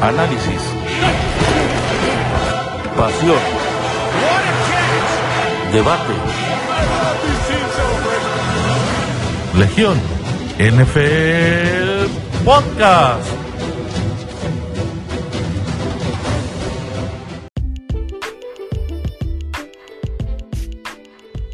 análisis, 0.00 0.62
pasión, 2.96 3.38
debate. 5.72 6.12
Legión 9.58 9.98
NFL 10.58 12.44
Podcast. 12.44 13.26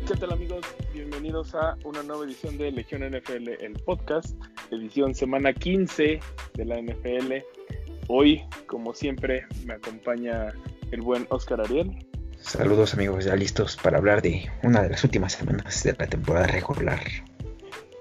¿Qué 0.06 0.14
tal 0.18 0.32
amigos? 0.32 0.66
Bienvenidos 0.92 1.54
a 1.54 1.76
una 1.84 2.02
nueva 2.02 2.24
edición 2.24 2.58
de 2.58 2.72
Legión 2.72 3.02
NFL, 3.02 3.48
el 3.60 3.74
podcast, 3.84 4.36
edición 4.72 5.14
semana 5.14 5.52
15 5.52 6.18
de 6.54 6.64
la 6.64 6.80
NFL. 6.80 7.61
Hoy, 8.08 8.42
como 8.66 8.94
siempre, 8.94 9.46
me 9.64 9.74
acompaña 9.74 10.48
el 10.90 11.00
buen 11.02 11.26
Oscar 11.30 11.60
Ariel. 11.60 11.96
Saludos 12.38 12.94
amigos, 12.94 13.24
ya 13.24 13.36
listos 13.36 13.76
para 13.76 13.98
hablar 13.98 14.20
de 14.20 14.50
una 14.64 14.82
de 14.82 14.90
las 14.90 15.04
últimas 15.04 15.32
semanas 15.32 15.84
de 15.84 15.94
la 15.96 16.06
temporada 16.08 16.48
regular. 16.48 17.00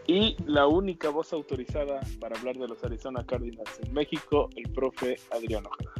Y 0.07 0.35
la 0.45 0.65
única 0.65 1.09
voz 1.09 1.31
autorizada 1.31 2.01
para 2.19 2.37
hablar 2.37 2.57
de 2.57 2.67
los 2.67 2.83
Arizona 2.83 3.23
Cardinals 3.25 3.79
en 3.85 3.93
México, 3.93 4.49
el 4.55 4.71
profe 4.73 5.17
Adrián 5.31 5.63
Ojeda. 5.65 5.91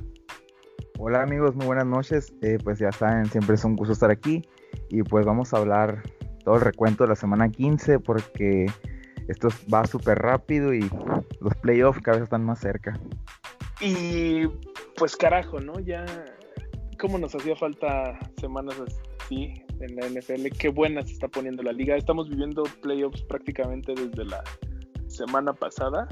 Hola 0.98 1.22
amigos, 1.22 1.56
muy 1.56 1.68
buenas 1.68 1.86
noches. 1.86 2.34
Eh, 2.42 2.58
pues 2.64 2.80
ya 2.80 2.92
saben, 2.92 3.28
siempre 3.28 3.56
es 3.56 3.64
un 3.64 3.76
gusto 3.76 3.94
estar 3.94 4.10
aquí. 4.10 4.42
Y 4.90 5.04
pues 5.04 5.26
vamos 5.26 5.54
a 5.54 5.58
hablar 5.58 6.02
todo 6.44 6.56
el 6.56 6.62
recuento 6.62 7.04
de 7.04 7.10
la 7.10 7.16
semana 7.16 7.50
15 7.50 8.00
porque 8.00 8.66
esto 9.28 9.50
va 9.74 9.86
súper 9.86 10.20
rápido 10.20 10.74
y 10.74 10.90
los 11.40 11.56
playoffs 11.62 12.02
cada 12.02 12.18
vez 12.18 12.24
están 12.24 12.44
más 12.44 12.60
cerca. 12.60 13.00
Y 13.82 14.48
pues 14.96 15.16
carajo, 15.16 15.60
¿no? 15.60 15.80
Ya, 15.80 16.06
¿cómo 17.00 17.18
nos 17.18 17.34
hacía 17.34 17.56
falta 17.56 18.20
semanas 18.40 18.76
así 18.80 19.54
en 19.80 19.96
la 19.96 20.08
NFL? 20.08 20.56
Qué 20.60 20.70
buena 20.70 21.02
se 21.02 21.14
está 21.14 21.28
poniendo 21.28 21.64
la 21.64 21.72
liga. 21.72 21.96
Estamos 21.96 22.30
viviendo 22.30 22.64
playoffs 22.82 23.24
prácticamente 23.24 23.94
desde 23.96 24.26
la 24.26 24.44
semana 25.08 25.54
pasada. 25.54 26.08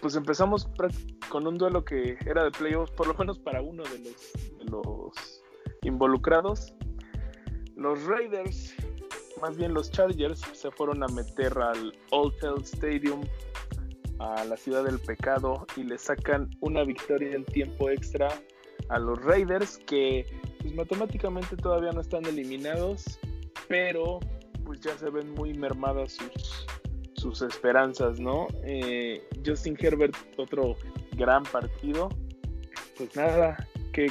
Pues 0.00 0.16
empezamos 0.16 0.68
con 1.28 1.46
un 1.46 1.58
duelo 1.58 1.84
que 1.84 2.16
era 2.24 2.44
de 2.44 2.50
playoffs, 2.50 2.92
por 2.92 3.06
lo 3.06 3.14
menos 3.14 3.38
para 3.38 3.60
uno 3.60 3.82
de 3.82 3.98
los, 3.98 4.32
de 4.58 4.64
los 4.70 5.44
involucrados. 5.82 6.74
Los 7.76 8.02
Raiders, 8.04 8.74
más 9.42 9.56
bien 9.58 9.74
los 9.74 9.90
Chargers, 9.90 10.40
se 10.52 10.70
fueron 10.70 11.02
a 11.02 11.08
meter 11.08 11.56
al 11.58 11.92
Old 12.10 12.34
Hell 12.42 12.62
Stadium, 12.62 13.22
a 14.22 14.44
la 14.44 14.56
ciudad 14.56 14.84
del 14.84 14.98
pecado, 15.00 15.66
y 15.76 15.82
le 15.82 15.98
sacan 15.98 16.48
una 16.60 16.84
victoria 16.84 17.34
en 17.34 17.44
tiempo 17.44 17.90
extra 17.90 18.28
a 18.88 18.98
los 18.98 19.22
Raiders, 19.24 19.78
que 19.86 20.24
pues, 20.60 20.74
matemáticamente 20.74 21.56
todavía 21.56 21.90
no 21.92 22.00
están 22.00 22.24
eliminados, 22.26 23.18
pero 23.68 24.20
pues 24.64 24.80
ya 24.80 24.96
se 24.96 25.10
ven 25.10 25.32
muy 25.32 25.54
mermadas 25.54 26.12
sus, 26.12 26.66
sus 27.14 27.42
esperanzas, 27.42 28.20
¿no? 28.20 28.46
Eh, 28.64 29.26
Justin 29.44 29.76
Herbert, 29.78 30.14
otro 30.36 30.76
gran 31.16 31.42
partido. 31.44 32.08
Pues 32.96 33.16
nada, 33.16 33.66
que 33.92 34.06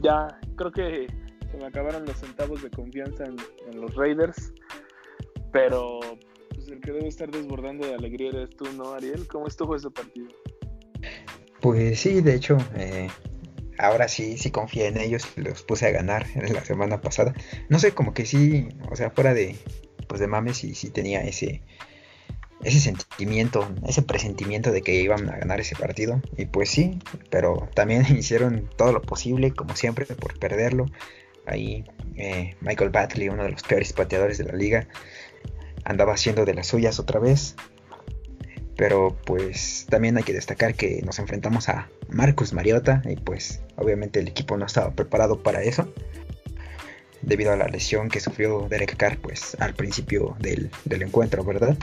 ya 0.00 0.38
creo 0.56 0.70
que 0.70 1.06
se 1.50 1.56
me 1.56 1.66
acabaron 1.66 2.04
los 2.04 2.16
centavos 2.16 2.62
de 2.62 2.70
confianza 2.70 3.24
en, 3.24 3.36
en 3.70 3.80
los 3.80 3.94
Raiders, 3.96 4.52
pero 5.52 5.98
el 6.70 6.80
que 6.80 6.92
debe 6.92 7.08
estar 7.08 7.30
desbordando 7.30 7.86
de 7.86 7.94
alegría 7.94 8.30
eres 8.30 8.50
tú, 8.50 8.66
¿no, 8.72 8.92
Ariel? 8.92 9.26
¿Cómo 9.26 9.46
estuvo 9.46 9.76
ese 9.76 9.90
partido? 9.90 10.28
Pues 11.60 12.00
sí, 12.00 12.20
de 12.20 12.34
hecho, 12.34 12.56
eh, 12.76 13.08
ahora 13.78 14.08
sí, 14.08 14.36
sí 14.38 14.50
confié 14.50 14.86
en 14.86 14.98
ellos, 14.98 15.26
los 15.36 15.62
puse 15.62 15.86
a 15.86 15.90
ganar 15.90 16.26
en 16.34 16.52
la 16.52 16.64
semana 16.64 17.00
pasada. 17.00 17.34
No 17.68 17.78
sé, 17.78 17.92
como 17.92 18.14
que 18.14 18.26
sí, 18.26 18.68
o 18.90 18.96
sea, 18.96 19.10
fuera 19.10 19.34
de, 19.34 19.56
pues 20.06 20.20
de 20.20 20.26
mames, 20.26 20.58
sí, 20.58 20.74
sí 20.74 20.90
tenía 20.90 21.22
ese, 21.22 21.62
ese 22.62 22.80
sentimiento, 22.80 23.68
ese 23.86 24.02
presentimiento 24.02 24.70
de 24.72 24.82
que 24.82 25.00
iban 25.00 25.28
a 25.28 25.38
ganar 25.38 25.60
ese 25.60 25.76
partido. 25.76 26.20
Y 26.36 26.46
pues 26.46 26.70
sí, 26.70 26.98
pero 27.30 27.68
también 27.74 28.04
hicieron 28.16 28.68
todo 28.76 28.92
lo 28.92 29.02
posible, 29.02 29.52
como 29.52 29.74
siempre, 29.76 30.06
por 30.06 30.38
perderlo. 30.38 30.86
Ahí 31.46 31.84
eh, 32.16 32.56
Michael 32.60 32.90
Batley, 32.90 33.30
uno 33.30 33.44
de 33.44 33.50
los 33.50 33.62
peores 33.62 33.92
pateadores 33.92 34.38
de 34.38 34.44
la 34.44 34.52
liga, 34.52 34.86
andaba 35.88 36.12
haciendo 36.12 36.44
de 36.44 36.54
las 36.54 36.68
suyas 36.68 37.00
otra 37.00 37.18
vez. 37.18 37.56
Pero 38.76 39.16
pues 39.24 39.86
también 39.88 40.16
hay 40.16 40.22
que 40.22 40.32
destacar 40.32 40.74
que 40.74 41.02
nos 41.02 41.18
enfrentamos 41.18 41.68
a 41.68 41.88
Marcus 42.08 42.52
Mariota 42.52 43.02
y 43.04 43.16
pues 43.16 43.60
obviamente 43.76 44.20
el 44.20 44.28
equipo 44.28 44.56
no 44.56 44.66
estaba 44.66 44.92
preparado 44.92 45.42
para 45.42 45.62
eso. 45.62 45.92
Debido 47.22 47.52
a 47.52 47.56
la 47.56 47.66
lesión 47.66 48.08
que 48.08 48.20
sufrió 48.20 48.68
Derek 48.68 48.96
Carr 48.96 49.18
pues 49.18 49.56
al 49.58 49.74
principio 49.74 50.36
del, 50.38 50.70
del 50.84 51.02
encuentro, 51.02 51.42
¿verdad? 51.42 51.76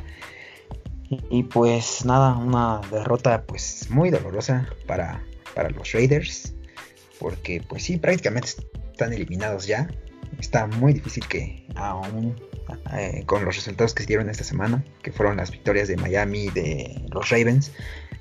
Y 1.30 1.44
pues 1.44 2.06
nada, 2.06 2.38
una 2.38 2.82
derrota 2.92 3.44
pues 3.44 3.90
muy 3.90 4.10
dolorosa 4.10 4.70
para, 4.88 5.22
para 5.54 5.70
los 5.72 5.92
Raiders. 5.92 6.54
Porque 7.20 7.62
pues 7.68 7.84
sí, 7.84 7.98
prácticamente 7.98 8.50
están 8.92 9.12
eliminados 9.12 9.66
ya. 9.66 9.90
Está 10.40 10.68
muy 10.68 10.94
difícil 10.94 11.28
que 11.28 11.66
aún 11.76 12.36
eh, 12.94 13.24
con 13.26 13.46
los 13.46 13.56
resultados 13.56 13.94
que 13.94 14.04
se 14.04 14.08
dieron 14.08 14.30
esta 14.30 14.44
semana, 14.44 14.84
que 15.04 15.12
fueron 15.12 15.38
las 15.38 15.52
victorias 15.52 15.88
de 15.88 15.98
Miami 15.98 16.46
y 16.46 16.50
de 16.50 17.06
los 17.12 17.30
Ravens, 17.30 17.72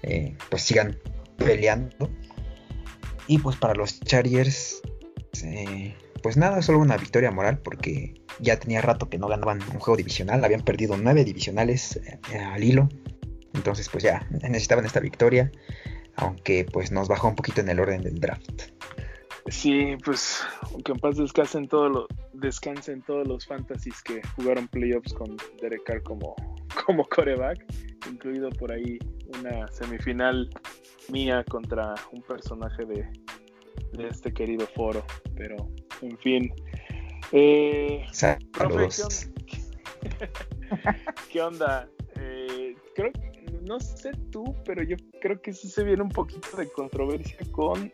eh, 0.02 0.36
pues 0.50 0.62
sigan 0.62 0.98
peleando. 1.36 2.10
Y 3.26 3.38
pues 3.38 3.56
para 3.56 3.74
los 3.74 4.00
Chargers, 4.00 4.82
eh, 5.42 5.94
pues 6.22 6.36
nada, 6.36 6.60
solo 6.62 6.78
una 6.78 6.96
victoria 6.96 7.30
moral 7.30 7.58
porque 7.58 8.22
ya 8.38 8.58
tenía 8.58 8.80
rato 8.80 9.08
que 9.08 9.18
no 9.18 9.28
ganaban 9.28 9.62
un 9.62 9.78
juego 9.78 9.96
divisional, 9.96 10.44
habían 10.44 10.62
perdido 10.62 10.96
nueve 10.96 11.24
divisionales 11.24 12.00
al 12.38 12.62
hilo. 12.62 12.88
Entonces 13.54 13.88
pues 13.88 14.04
ya 14.04 14.26
necesitaban 14.30 14.84
esta 14.84 15.00
victoria, 15.00 15.50
aunque 16.16 16.66
pues 16.70 16.90
nos 16.92 17.08
bajó 17.08 17.28
un 17.28 17.34
poquito 17.36 17.60
en 17.60 17.68
el 17.70 17.80
orden 17.80 18.02
del 18.02 18.20
draft. 18.20 18.62
Sí, 19.48 19.96
pues 20.04 20.42
aunque 20.72 20.92
en 20.92 20.98
paz 20.98 21.16
descansen 21.16 21.68
todos 21.68 21.92
los 21.92 22.06
descansen 22.32 23.02
todos 23.02 23.26
los 23.28 23.46
fantasies 23.46 24.02
que 24.02 24.22
jugaron 24.36 24.68
playoffs 24.68 25.12
con 25.12 25.36
Derek 25.60 25.82
Carr 25.84 26.02
como, 26.02 26.34
como 26.86 27.04
coreback, 27.04 27.64
incluido 28.10 28.48
por 28.50 28.72
ahí 28.72 28.98
una 29.38 29.68
semifinal 29.68 30.48
mía 31.10 31.44
contra 31.44 31.94
un 32.12 32.22
personaje 32.22 32.84
de, 32.86 33.06
de 33.92 34.08
este 34.08 34.32
querido 34.32 34.66
foro. 34.74 35.04
Pero, 35.36 35.56
en 36.00 36.18
fin. 36.18 36.52
Eh, 37.32 38.04
Saludos. 38.12 39.28
¿Qué 41.30 41.42
onda? 41.42 41.88
Eh, 42.16 42.74
creo 42.94 43.12
no 43.66 43.80
sé 43.80 44.12
tú, 44.30 44.54
pero 44.64 44.82
yo 44.82 44.96
creo 45.20 45.40
que 45.40 45.52
sí 45.52 45.68
se 45.68 45.84
viene 45.84 46.02
un 46.02 46.10
poquito 46.10 46.56
de 46.56 46.68
controversia 46.70 47.38
con 47.50 47.92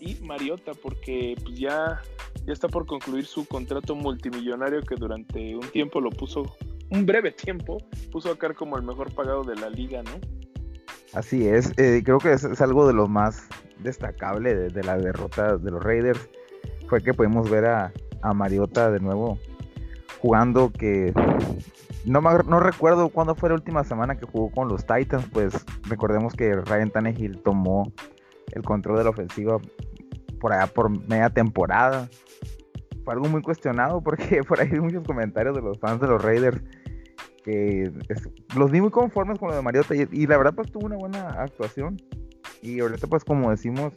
Y 0.00 0.16
Mariota, 0.22 0.72
porque 0.82 1.34
pues 1.42 1.58
ya, 1.58 2.02
ya 2.44 2.52
está 2.52 2.68
por 2.68 2.84
concluir 2.84 3.24
su 3.24 3.46
contrato 3.46 3.94
multimillonario 3.94 4.82
que 4.82 4.96
durante 4.96 5.56
un 5.56 5.66
tiempo 5.70 5.98
lo 5.98 6.10
puso, 6.10 6.56
un 6.90 7.06
breve 7.06 7.32
tiempo, 7.32 7.78
puso 8.12 8.30
a 8.30 8.36
Carr 8.36 8.54
como 8.54 8.76
el 8.76 8.82
mejor 8.82 9.14
pagado 9.14 9.44
de 9.44 9.56
la 9.56 9.70
liga, 9.70 10.02
¿no? 10.02 10.10
Así 11.14 11.48
es, 11.48 11.72
eh, 11.78 12.02
creo 12.04 12.18
que 12.18 12.32
es, 12.32 12.60
algo 12.60 12.86
de 12.86 12.92
lo 12.92 13.08
más 13.08 13.48
destacable 13.78 14.54
de, 14.54 14.68
de, 14.68 14.84
la 14.84 14.98
derrota 14.98 15.56
de 15.56 15.70
los 15.70 15.82
Raiders, 15.82 16.28
fue 16.88 17.02
que 17.02 17.14
pudimos 17.14 17.48
ver 17.48 17.64
a, 17.64 17.92
a 18.20 18.34
Mariota 18.34 18.90
de 18.90 19.00
nuevo 19.00 19.38
jugando 20.20 20.70
que 20.70 21.14
no, 22.04 22.20
no 22.20 22.60
recuerdo 22.60 23.08
cuándo 23.08 23.34
fue 23.34 23.48
la 23.48 23.54
última 23.54 23.84
semana 23.84 24.18
que 24.18 24.26
jugó 24.26 24.50
con 24.50 24.68
los 24.68 24.84
Titans, 24.86 25.26
pues 25.32 25.64
recordemos 25.88 26.34
que 26.34 26.54
Ryan 26.54 26.90
Tannehill 26.90 27.38
tomó 27.42 27.90
el 28.52 28.62
control 28.62 28.98
de 28.98 29.04
la 29.04 29.10
ofensiva 29.10 29.58
por 30.40 30.52
allá 30.52 30.66
por 30.66 30.90
media 31.08 31.30
temporada. 31.30 32.08
Fue 33.04 33.14
algo 33.14 33.28
muy 33.28 33.42
cuestionado 33.42 34.02
porque 34.02 34.42
por 34.48 34.60
ahí 34.60 34.68
hay 34.72 34.80
muchos 34.80 35.04
comentarios 35.04 35.54
de 35.54 35.62
los 35.62 35.78
fans 35.78 36.00
de 36.00 36.08
los 36.08 36.22
Raiders 36.22 36.60
que 37.44 37.92
los 38.56 38.70
vi 38.72 38.80
muy 38.80 38.90
conformes 38.90 39.38
con 39.38 39.50
lo 39.50 39.54
de 39.54 39.62
Mariota 39.62 39.94
y, 39.94 40.08
y, 40.10 40.26
la 40.26 40.36
verdad 40.36 40.54
pues 40.54 40.70
tuvo 40.72 40.86
una 40.86 40.96
buena 40.96 41.28
actuación. 41.28 41.96
Y 42.60 42.80
ahorita 42.80 43.06
pues 43.06 43.24
como 43.24 43.50
decimos, 43.50 43.92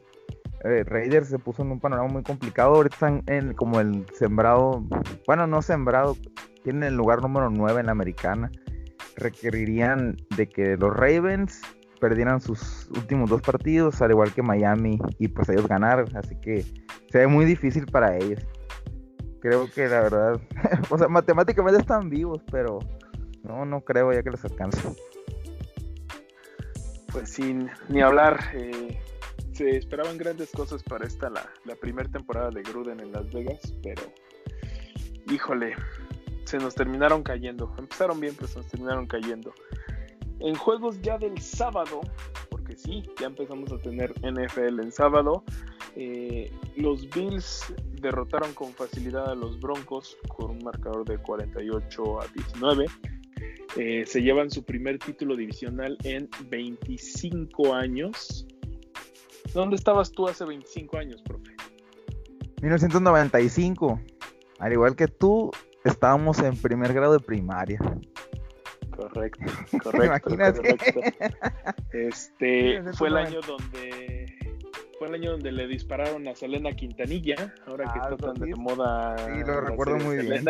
eh, 0.64 0.84
Raiders 0.86 1.30
se 1.30 1.40
puso 1.40 1.64
en 1.64 1.72
un 1.72 1.80
panorama 1.80 2.10
muy 2.10 2.24
complicado. 2.24 2.76
Ahorita 2.76 2.96
están 2.96 3.24
en, 3.28 3.54
como 3.54 3.80
el 3.80 4.06
sembrado, 4.14 4.84
bueno, 5.26 5.48
no 5.48 5.62
sembrado, 5.62 6.18
tienen 6.64 6.84
el 6.84 6.96
lugar 6.96 7.22
número 7.22 7.50
9 7.50 7.80
en 7.80 7.86
la 7.86 7.92
americana. 7.92 8.52
Requerirían 9.16 10.18
de 10.36 10.48
que 10.48 10.78
los 10.78 10.96
Ravens 10.96 11.62
perdieran 12.00 12.42
sus 12.42 12.90
últimos 12.92 13.30
dos 13.30 13.42
partidos, 13.42 14.02
al 14.02 14.12
igual 14.12 14.34
que 14.34 14.42
Miami, 14.42 15.00
y 15.18 15.28
pues 15.28 15.50
ellos 15.50 15.68
ganaron. 15.68 16.16
Así 16.16 16.36
que 16.42 16.64
se 17.12 17.18
ve 17.20 17.28
muy 17.28 17.46
difícil 17.46 17.86
para 17.86 18.18
ellos. 18.18 18.46
Creo 19.42 19.70
que 19.72 19.88
la 19.88 20.02
verdad, 20.02 20.42
o 20.90 20.98
sea, 20.98 21.08
matemáticamente 21.08 21.80
están 21.80 22.10
vivos, 22.10 22.42
pero 22.52 22.80
no, 23.44 23.66
no 23.66 23.82
creo 23.82 24.12
ya 24.12 24.24
que 24.24 24.32
les 24.32 24.44
alcance. 24.44 24.82
Pues 27.12 27.30
sin 27.30 27.70
ni 27.90 28.02
hablar. 28.02 28.40
Eh 28.54 29.00
se 29.60 29.76
esperaban 29.76 30.18
grandes 30.18 30.52
cosas 30.52 30.82
para 30.84 31.06
esta, 31.06 31.30
la, 31.30 31.46
la 31.66 31.76
primera 31.76 32.08
temporada 32.10 32.50
de 32.50 32.62
Gruden 32.64 33.02
en 33.02 33.12
Las 33.12 33.30
Vegas, 33.30 33.74
pero 33.84 34.04
híjole, 35.30 35.76
se 36.46 36.60
nos 36.60 36.76
terminaron 36.76 37.24
cayendo. 37.24 37.76
Empezaron 37.78 38.22
bien, 38.22 38.34
pero 38.38 38.48
se 38.48 38.60
nos 38.60 38.68
terminaron 38.68 39.06
cayendo. 39.06 39.54
En 40.40 40.56
juegos 40.56 41.02
ya 41.02 41.18
del 41.18 41.38
sábado, 41.40 42.02
porque 42.50 42.76
sí, 42.76 43.04
ya 43.20 43.28
empezamos 43.28 43.72
a 43.72 43.78
tener 43.80 44.14
NFL 44.22 44.80
en 44.82 44.92
sábado, 44.92 45.44
eh, 45.96 46.52
los 46.76 47.10
Bills 47.10 47.74
derrotaron 48.02 48.54
con 48.54 48.72
facilidad 48.74 49.32
a 49.32 49.36
los 49.36 49.60
Broncos 49.60 50.18
con 50.30 50.52
un 50.52 50.64
marcador 50.64 51.06
de 51.06 51.18
48 51.18 52.22
a 52.22 52.28
19. 52.28 52.86
Eh, 53.78 54.04
se 54.06 54.22
llevan 54.22 54.50
su 54.50 54.64
primer 54.64 54.98
título 54.98 55.36
divisional 55.36 55.98
en 56.04 56.30
25 56.50 57.74
años. 57.74 58.48
¿Dónde 59.54 59.76
estabas 59.76 60.12
tú 60.12 60.28
hace 60.28 60.46
25 60.46 60.98
años, 60.98 61.22
profe? 61.22 61.56
1995. 62.62 64.00
Al 64.60 64.74
igual 64.74 64.96
que 64.96 65.08
tú, 65.08 65.52
estábamos 65.84 66.40
en 66.40 66.56
primer 66.58 66.94
grado 66.94 67.14
de 67.14 67.20
primaria. 67.20 67.80
Correcto, 69.00 69.46
correcto, 69.84 70.30
correcto. 70.30 71.02
Este 71.92 72.84
fue 72.94 73.08
el 73.08 73.18
año 73.18 73.40
donde 73.42 74.26
fue 74.98 75.08
el 75.08 75.14
año 75.14 75.32
donde 75.32 75.52
le 75.54 75.68
dispararon 75.68 76.28
a 76.28 76.36
Selena 76.36 76.74
Quintanilla, 76.74 77.54
ahora 77.66 77.86
que 77.86 78.00
Ah, 78.02 78.10
está 78.12 78.34
tan 78.34 78.36
de 78.36 78.54
moda. 78.56 79.16
Sí, 79.18 79.44
lo 79.46 79.62
recuerdo 79.62 79.98
muy 79.98 80.18
bien. 80.18 80.46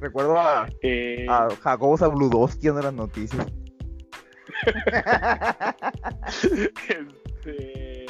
Recuerdo 0.00 0.38
a, 0.38 0.68
Eh, 0.82 1.26
a 1.28 1.48
Jacobo 1.62 1.96
Zabludowski 1.96 2.66
en 2.68 2.74
las 2.76 2.92
noticias. 2.92 3.46
este, 6.42 8.06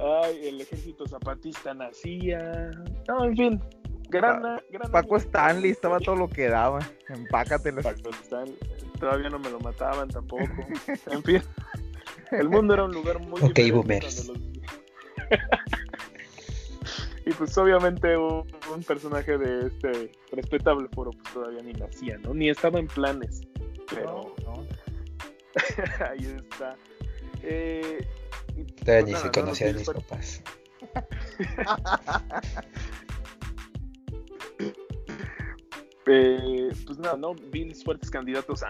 ay, 0.00 0.48
el 0.48 0.60
ejército 0.60 1.06
zapatista 1.06 1.74
nacía. 1.74 2.70
No, 3.08 3.24
en 3.24 3.36
fin, 3.36 3.60
gran, 4.10 4.42
gran 4.70 4.90
Paco. 4.92 5.16
Stanley 5.16 5.70
estaba 5.70 5.98
todo 6.00 6.16
lo 6.16 6.28
que 6.28 6.48
daba. 6.48 6.80
Empácatelo. 7.08 7.82
Paco 7.82 8.10
Stanley, 8.22 8.58
todavía 8.98 9.30
no 9.30 9.38
me 9.38 9.50
lo 9.50 9.60
mataban 9.60 10.08
tampoco. 10.08 10.44
En 11.10 11.22
fin, 11.22 11.42
el 12.32 12.48
mundo 12.48 12.74
era 12.74 12.84
un 12.84 12.92
lugar 12.92 13.18
muy 13.20 13.40
Ok, 13.40 13.58
boomers. 13.72 14.26
los- 14.28 14.38
y 17.26 17.30
pues 17.32 17.56
obviamente 17.58 18.16
un, 18.16 18.44
un 18.74 18.82
personaje 18.82 19.38
de 19.38 19.68
este 19.68 20.10
respetable 20.32 20.88
foro 20.92 21.10
pues 21.12 21.32
todavía 21.34 21.62
ni 21.62 21.72
nacía, 21.72 22.18
¿no? 22.18 22.34
Ni 22.34 22.48
estaba 22.50 22.78
en 22.78 22.86
planes. 22.88 23.42
Pero 23.88 24.34
No, 24.44 24.56
no. 24.56 24.66
ahí 26.10 26.36
está. 26.36 26.76
Eh, 27.42 28.06
y, 28.56 28.64
Todavía 28.64 29.04
pues, 29.04 29.06
ni 29.06 29.12
nada, 29.12 29.20
se 29.22 29.26
¿no? 29.26 29.32
conocían 29.32 29.72
Los 29.74 29.88
mis 29.88 29.90
papás. 30.04 30.42
Eh, 36.06 36.70
pues 36.86 36.98
nada, 36.98 37.16
¿no? 37.16 37.34
Bills 37.34 37.84
fuertes 37.84 38.10
candidatos 38.10 38.62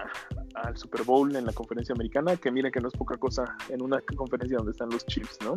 al 0.54 0.76
Super 0.76 1.04
Bowl 1.04 1.34
en 1.34 1.46
la 1.46 1.52
conferencia 1.52 1.94
americana, 1.94 2.36
que 2.36 2.50
mira 2.50 2.70
que 2.70 2.80
no 2.80 2.88
es 2.88 2.94
poca 2.94 3.16
cosa 3.16 3.44
en 3.68 3.82
una 3.82 4.00
conferencia 4.16 4.58
donde 4.58 4.72
están 4.72 4.90
los 4.90 5.06
Chiefs, 5.06 5.38
¿no? 5.42 5.54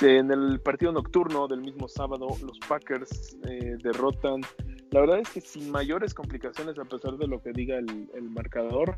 En 0.00 0.30
el 0.30 0.60
partido 0.60 0.92
nocturno 0.92 1.46
del 1.46 1.60
mismo 1.60 1.88
sábado, 1.88 2.28
los 2.42 2.58
Packers 2.68 3.36
eh, 3.48 3.76
derrotan, 3.82 4.42
la 4.90 5.00
verdad 5.00 5.18
es 5.20 5.30
que 5.30 5.40
sin 5.40 5.70
mayores 5.70 6.14
complicaciones, 6.14 6.78
a 6.78 6.84
pesar 6.84 7.16
de 7.16 7.26
lo 7.26 7.42
que 7.42 7.52
diga 7.52 7.76
el, 7.78 8.30
marcador, 8.30 8.96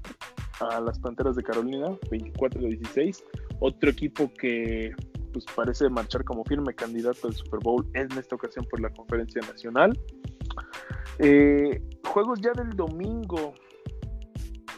a 0.61 0.81
las 0.81 0.99
Panteras 0.99 1.37
de 1.37 1.43
Carolina, 1.43 1.97
24 2.11 2.61
de 2.61 2.69
16, 2.69 3.25
otro 3.61 3.91
equipo 3.91 4.33
que 4.35 4.93
pues 5.33 5.45
parece 5.55 5.89
marchar 5.89 6.25
como 6.25 6.45
firme 6.45 6.75
candidato 6.75 7.29
al 7.29 7.35
Super 7.35 7.61
Bowl 7.61 7.87
en 7.95 8.11
esta 8.19 8.35
ocasión 8.35 8.67
por 8.71 8.81
la 8.81 8.91
conferencia 8.91 9.41
nacional. 9.43 9.99
Eh, 11.19 11.81
juegos 12.07 12.41
ya 12.41 12.53
del 12.53 12.71
domingo. 12.71 13.55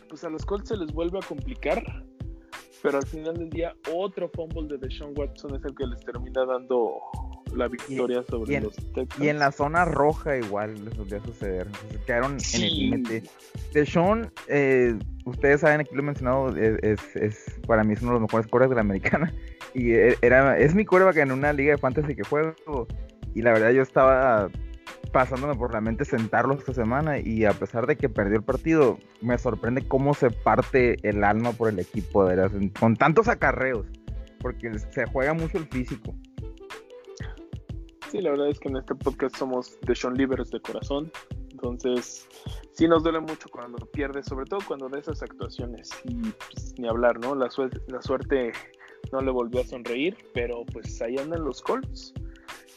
Pues 0.08 0.24
a 0.24 0.30
los 0.30 0.44
Colts 0.44 0.68
se 0.68 0.76
les 0.76 0.92
vuelve 0.92 1.18
a 1.18 1.26
complicar. 1.26 1.82
Pero 2.82 2.96
al 2.96 3.06
final 3.06 3.34
del 3.36 3.50
día, 3.50 3.74
otro 3.94 4.30
fumble 4.34 4.66
de 4.68 4.78
Deshaun 4.78 5.12
Watson 5.16 5.54
es 5.54 5.64
el 5.64 5.74
que 5.74 5.86
les 5.86 6.00
termina 6.00 6.46
dando 6.46 6.94
la 7.54 7.68
victoria 7.68 8.22
sobre 8.30 8.52
y 8.52 8.56
en- 8.56 8.62
los 8.64 8.74
Texans. 8.76 9.18
Y 9.22 9.28
en 9.28 9.38
la 9.38 9.52
zona 9.52 9.84
roja 9.84 10.38
igual 10.38 10.82
les 10.86 10.96
volvió 10.96 11.18
a 11.18 11.20
suceder. 11.24 11.66
Entonces, 11.66 11.98
quedaron 12.06 12.30
en 12.30 12.36
el 12.36 12.40
Sí. 12.40 12.70
límite. 12.70 13.22
De 13.74 13.84
Sean, 13.84 14.32
eh, 14.48 14.98
ustedes 15.26 15.60
saben, 15.60 15.80
aquí 15.80 15.94
lo 15.94 16.00
he 16.00 16.04
mencionado, 16.04 16.56
es, 16.56 16.78
es- 16.82 17.16
es- 17.16 17.60
para 17.66 17.84
mí 17.84 17.92
es 17.92 18.00
uno 18.00 18.12
de 18.12 18.20
los 18.20 18.22
mejores 18.22 18.46
corebacks 18.46 18.70
de 18.70 18.76
la 18.76 18.80
americana. 18.82 19.34
Y 19.74 19.92
e- 19.92 20.16
era, 20.22 20.58
es 20.58 20.74
mi 20.74 20.84
coreback 20.84 21.18
en 21.18 21.30
una 21.32 21.52
liga 21.52 21.72
de 21.72 21.78
fantasy 21.78 22.16
que 22.16 22.24
juego. 22.24 22.88
Y 23.34 23.42
la 23.42 23.52
verdad 23.52 23.70
yo 23.72 23.82
estaba 23.82 24.48
pasándome 25.12 25.54
por 25.54 25.72
la 25.72 25.80
mente 25.80 26.04
sentarlo 26.04 26.54
esta 26.54 26.72
semana 26.72 27.18
y 27.18 27.44
a 27.44 27.52
pesar 27.52 27.86
de 27.86 27.96
que 27.96 28.08
perdió 28.08 28.36
el 28.36 28.44
partido, 28.44 28.98
me 29.20 29.38
sorprende 29.38 29.86
cómo 29.86 30.14
se 30.14 30.30
parte 30.30 30.96
el 31.08 31.24
alma 31.24 31.52
por 31.52 31.68
el 31.68 31.78
equipo, 31.78 32.28
con 32.78 32.96
tantos 32.96 33.28
acarreos, 33.28 33.86
porque 34.40 34.78
se 34.78 35.06
juega 35.06 35.34
mucho 35.34 35.58
el 35.58 35.66
físico. 35.66 36.14
Sí, 38.10 38.20
la 38.20 38.30
verdad 38.30 38.48
es 38.48 38.58
que 38.58 38.68
en 38.68 38.76
este 38.76 38.94
podcast 38.96 39.36
somos 39.36 39.78
de 39.82 39.94
Sean 39.94 40.14
Livers 40.14 40.50
de 40.50 40.60
corazón. 40.60 41.12
Entonces, 41.52 42.26
sí 42.72 42.88
nos 42.88 43.04
duele 43.04 43.20
mucho 43.20 43.48
cuando 43.50 43.86
pierde, 43.86 44.22
sobre 44.24 44.46
todo 44.46 44.60
cuando 44.66 44.88
de 44.88 44.98
esas 44.98 45.22
actuaciones. 45.22 45.90
Y 46.04 46.14
pues, 46.14 46.74
ni 46.78 46.88
hablar, 46.88 47.20
¿no? 47.20 47.34
La, 47.36 47.50
suerte, 47.50 47.80
la 47.86 48.02
suerte 48.02 48.52
no 49.12 49.20
le 49.20 49.30
volvió 49.30 49.60
a 49.60 49.64
sonreír, 49.64 50.16
pero 50.34 50.64
pues 50.72 51.00
ahí 51.02 51.18
andan 51.18 51.44
los 51.44 51.62
Colts. 51.62 52.12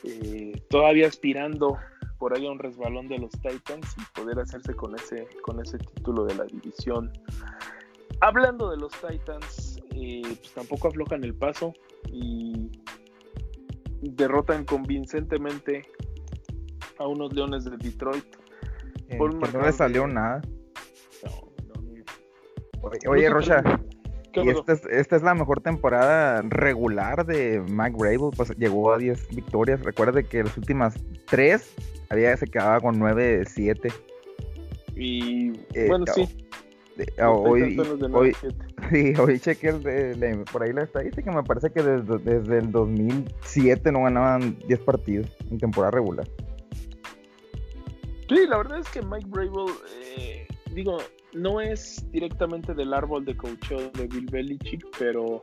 eh, 0.03 0.61
todavía 0.69 1.07
aspirando 1.07 1.77
por 2.23 2.33
ahí 2.37 2.47
a 2.47 2.51
un 2.51 2.57
resbalón 2.59 3.09
de 3.09 3.17
los 3.19 3.31
Titans 3.31 3.85
y 3.97 4.17
poder 4.17 4.39
hacerse 4.39 4.73
con 4.73 4.95
ese, 4.95 5.27
con 5.41 5.59
ese 5.59 5.77
título 5.77 6.23
de 6.23 6.35
la 6.35 6.45
división. 6.45 7.11
Hablando 8.21 8.71
de 8.71 8.77
los 8.77 8.93
Titans, 8.93 9.81
eh, 9.93 10.21
pues 10.23 10.53
tampoco 10.53 10.87
aflojan 10.87 11.25
el 11.25 11.35
paso 11.35 11.73
y 12.07 12.69
derrotan 13.99 14.63
convincentemente 14.63 15.81
a 16.97 17.07
unos 17.07 17.33
Leones 17.33 17.65
de 17.65 17.75
Detroit. 17.75 18.23
Eh, 19.09 19.17
Por 19.17 19.37
que 19.37 19.57
no 19.57 19.65
le 19.65 19.73
salió 19.73 20.07
de- 20.07 20.13
nada. 20.13 20.41
No, 21.25 21.51
no, 21.75 21.81
no. 21.81 22.03
Oye, 22.83 22.99
oye, 23.09 23.29
Rocha, 23.29 23.61
¿Qué 23.63 23.92
y 24.35 24.49
esta 24.49 24.73
es, 24.73 24.85
esta 24.89 25.15
es 25.15 25.21
la 25.23 25.35
mejor 25.35 25.61
temporada 25.61 26.41
regular 26.43 27.25
de 27.25 27.61
Mike 27.69 27.95
Vrabel, 27.97 28.31
pues 28.35 28.49
llegó 28.57 28.91
a 28.93 28.97
10 28.97 29.35
victorias. 29.35 29.81
Recuerde 29.83 30.23
que 30.25 30.43
las 30.43 30.57
últimas 30.57 30.95
3 31.27 31.75
había 32.09 32.35
se 32.37 32.47
quedaba 32.47 32.79
con 32.79 32.99
9-7. 32.99 33.93
Y 34.95 35.51
Eh, 35.73 35.87
bueno, 35.87 36.05
no, 36.07 36.13
sí. 36.13 36.27
Hoy, 37.21 37.61
hoy, 37.61 37.75
9-7. 37.77 38.53
sí, 38.91 39.13
hoy 39.21 39.39
chequé 39.39 39.69
el 39.69 39.83
de- 39.83 40.45
por 40.51 40.63
ahí 40.63 40.73
la 40.73 40.83
estadística. 40.83 41.31
Me 41.31 41.43
parece 41.43 41.71
que 41.71 41.81
desde, 41.81 42.17
desde 42.19 42.57
el 42.59 42.71
2007 42.71 43.91
no 43.91 44.03
ganaban 44.03 44.57
10 44.67 44.79
partidos 44.81 45.27
en 45.49 45.57
temporada 45.57 45.91
regular. 45.91 46.27
Sí, 48.29 48.47
la 48.47 48.57
verdad 48.57 48.79
es 48.79 48.89
que 48.89 49.01
Mike 49.01 49.27
Brable, 49.27 49.73
eh, 50.17 50.47
digo, 50.73 50.97
no 51.33 51.61
es 51.61 52.09
directamente 52.11 52.73
del 52.73 52.93
árbol 52.93 53.25
de 53.25 53.35
coacheo 53.35 53.89
de 53.91 54.07
Bill 54.07 54.27
Belichick, 54.29 54.85
pero 54.97 55.39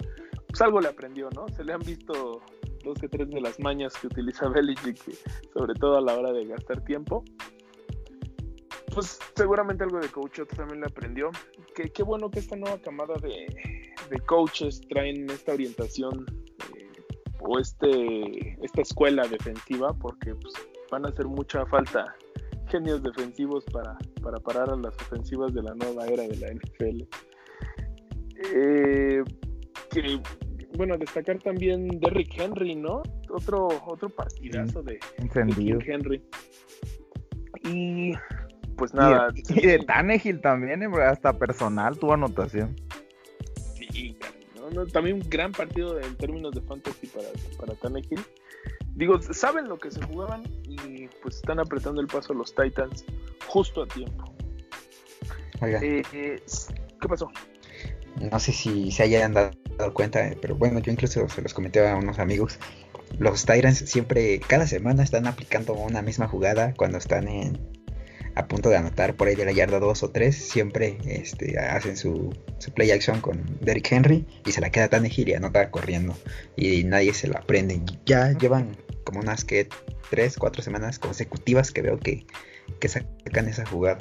pues 0.49 0.60
algo 0.60 0.80
le 0.80 0.88
aprendió, 0.88 1.28
¿no? 1.34 1.49
Se 1.49 1.64
le 1.64 1.72
han 1.72 1.80
visto 1.80 2.42
dos 2.84 2.99
que 2.99 3.08
tres 3.08 3.30
de 3.30 3.40
las 3.40 3.58
mañas 3.60 3.94
que 3.96 4.08
utiliza 4.08 4.49
Belichick, 4.54 4.99
sobre 5.52 5.75
todo 5.75 5.99
a 5.99 6.00
la 6.00 6.18
hora 6.18 6.32
de 6.32 6.46
gastar 6.46 6.82
tiempo. 6.84 7.25
Pues 8.92 9.20
seguramente 9.37 9.84
algo 9.84 10.00
de 10.00 10.08
coacheo 10.08 10.46
también 10.46 10.80
le 10.80 10.87
aprendió. 10.87 11.30
Qué, 11.75 12.02
bueno 12.02 12.30
que 12.30 12.40
esta 12.40 12.56
nueva 12.56 12.80
camada 12.80 13.14
de, 13.22 13.46
de 14.10 14.18
coaches 14.26 14.80
traen 14.88 15.30
esta 15.30 15.52
orientación 15.52 16.26
eh, 16.76 16.90
o 17.40 17.58
este 17.58 18.58
esta 18.62 18.82
escuela 18.82 19.26
defensiva, 19.28 19.94
porque 19.94 20.34
pues, 20.34 20.54
van 20.90 21.06
a 21.06 21.10
hacer 21.10 21.26
mucha 21.26 21.64
falta 21.66 22.16
genios 22.71 23.03
defensivos 23.03 23.65
para, 23.67 23.97
para 24.23 24.39
parar 24.39 24.71
a 24.71 24.77
las 24.77 24.95
ofensivas 24.95 25.53
de 25.53 25.62
la 25.62 25.75
nueva 25.75 26.07
era 26.07 26.23
de 26.23 26.37
la 26.37 26.49
NFL. 26.53 27.03
Eh, 28.55 29.23
que, 29.91 30.21
bueno, 30.77 30.97
destacar 30.97 31.39
también 31.39 31.89
Derrick 32.00 32.39
Henry, 32.39 32.75
¿no? 32.75 33.03
Otro, 33.29 33.69
otro 33.87 34.09
partidazo 34.09 34.83
de, 34.83 34.95
de 34.95 35.00
Encendido. 35.19 35.79
King 35.81 35.91
Henry. 35.91 36.23
Y 37.65 38.12
pues 38.77 38.93
Y 38.95 38.97
nada. 38.97 39.31
de, 39.31 39.43
y 39.62 39.67
de 39.67 39.79
Tannehill 39.81 40.41
también, 40.41 40.83
eh, 40.83 40.89
hasta 41.05 41.39
personal 41.39 41.99
tuvo 41.99 42.15
anotación. 42.15 42.77
Sí, 43.75 44.17
¿no? 44.57 44.71
No, 44.71 44.87
también 44.87 45.17
un 45.17 45.29
gran 45.29 45.53
partido 45.53 46.00
en 46.00 46.17
términos 46.17 46.53
de 46.53 46.62
fantasy 46.62 47.07
para, 47.09 47.29
para 47.59 47.75
Tannehill. 47.75 48.21
Digo, 49.00 49.19
saben 49.23 49.66
lo 49.66 49.78
que 49.78 49.90
se 49.90 50.02
jugaban 50.02 50.42
y 50.69 51.09
pues 51.23 51.37
están 51.37 51.59
apretando 51.59 52.02
el 52.02 52.07
paso 52.07 52.35
a 52.35 52.37
los 52.37 52.54
Titans 52.54 53.07
justo 53.47 53.85
a 53.85 53.87
tiempo. 53.87 54.30
Oiga, 55.62 55.80
Eh, 55.83 56.02
eh, 56.12 56.42
¿Qué 57.00 57.09
pasó? 57.09 57.30
no 58.30 58.38
sé 58.38 58.52
si 58.52 58.90
se 58.90 59.04
hayan 59.04 59.33
dado 59.33 59.95
cuenta, 59.95 60.33
pero 60.42 60.54
bueno, 60.54 60.80
yo 60.80 60.92
incluso 60.92 61.26
se 61.30 61.40
los 61.40 61.54
comenté 61.54 61.88
a 61.88 61.97
unos 61.97 62.19
amigos. 62.19 62.59
Los 63.19 63.47
Tyrants 63.47 63.78
siempre, 63.78 64.38
cada 64.38 64.66
semana 64.66 65.02
están 65.02 65.26
aplicando 65.26 65.73
una 65.73 66.02
misma 66.02 66.28
jugada 66.28 66.75
cuando 66.75 66.99
están 66.99 67.26
en, 67.26 67.59
a 68.40 68.49
punto 68.49 68.70
de 68.70 68.76
anotar 68.76 69.14
por 69.14 69.28
ahí 69.28 69.37
de 69.37 69.44
la 69.44 69.52
yarda 69.52 69.78
2 69.78 70.02
o 70.02 70.11
3. 70.11 70.35
Siempre 70.35 70.99
este, 71.04 71.59
hacen 71.59 71.97
su, 71.97 72.35
su 72.59 72.73
play 72.73 72.90
action 72.90 73.20
con 73.20 73.59
Derrick 73.61 73.92
Henry 73.92 74.26
y 74.47 74.52
se 74.52 74.61
la 74.61 74.70
queda 74.70 74.88
tan 74.88 75.06
y 75.06 75.35
anota 75.35 75.70
corriendo. 75.70 76.16
Y 76.56 76.85
nadie 76.85 77.12
se 77.14 77.28
la 77.28 77.40
aprende. 77.40 77.80
Ya 78.06 78.32
llevan 78.32 78.76
como 79.04 79.20
unas 79.20 79.44
que 79.44 79.68
3, 80.11 80.37
4 80.38 80.62
semanas 80.62 80.99
consecutivas 80.99 81.70
que 81.70 81.82
veo 81.82 81.99
que, 81.99 82.26
que 82.80 82.88
sacan 82.88 83.49
esa 83.49 83.66
jugada. 83.66 83.99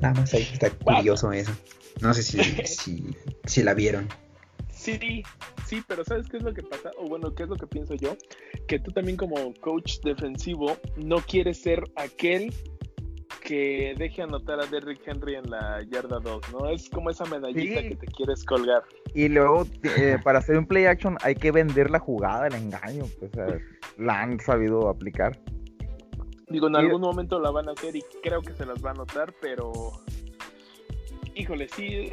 Nada 0.00 0.14
más 0.14 0.32
ahí 0.34 0.48
está 0.52 0.70
curioso 0.70 1.32
eso. 1.32 1.52
No 2.00 2.14
sé 2.14 2.22
si, 2.22 2.38
si, 2.64 3.16
si 3.44 3.62
la 3.62 3.74
vieron. 3.74 4.08
Sí, 4.70 5.24
sí, 5.66 5.82
pero 5.88 6.04
¿sabes 6.04 6.28
qué 6.28 6.36
es 6.36 6.44
lo 6.44 6.54
que 6.54 6.62
pasa? 6.62 6.92
O 6.98 7.08
bueno, 7.08 7.34
¿qué 7.34 7.42
es 7.42 7.48
lo 7.48 7.56
que 7.56 7.66
pienso 7.66 7.94
yo? 7.94 8.16
Que 8.68 8.78
tú 8.78 8.92
también 8.92 9.16
como 9.16 9.52
coach 9.54 9.98
defensivo 10.04 10.76
no 10.96 11.16
quieres 11.16 11.60
ser 11.60 11.82
aquel 11.96 12.54
que 13.48 13.94
deje 13.96 14.20
anotar 14.20 14.60
a 14.60 14.66
Derrick 14.66 15.00
Henry 15.06 15.36
en 15.36 15.48
la 15.48 15.82
yarda 15.90 16.18
2, 16.20 16.52
¿no? 16.52 16.68
Es 16.68 16.90
como 16.90 17.08
esa 17.08 17.24
medallita 17.24 17.80
que 17.80 17.96
te 17.96 18.06
quieres 18.08 18.44
colgar. 18.44 18.82
Y 19.14 19.30
luego, 19.30 19.66
eh, 19.96 20.18
para 20.22 20.40
hacer 20.40 20.58
un 20.58 20.66
play 20.66 20.84
action 20.84 21.16
hay 21.22 21.34
que 21.34 21.50
vender 21.50 21.90
la 21.90 21.98
jugada, 21.98 22.48
el 22.48 22.54
engaño, 22.54 23.04
pues 23.18 23.32
la 23.96 24.20
han 24.20 24.38
sabido 24.38 24.90
aplicar. 24.90 25.40
Digo, 26.48 26.68
en 26.68 26.76
algún 26.76 27.00
momento 27.00 27.40
la 27.40 27.50
van 27.50 27.70
a 27.70 27.72
hacer 27.72 27.96
y 27.96 28.02
creo 28.22 28.42
que 28.42 28.52
se 28.52 28.66
las 28.66 28.84
va 28.84 28.90
a 28.90 28.92
anotar, 28.92 29.32
pero 29.40 29.72
híjole, 31.34 31.68
sí, 31.70 32.10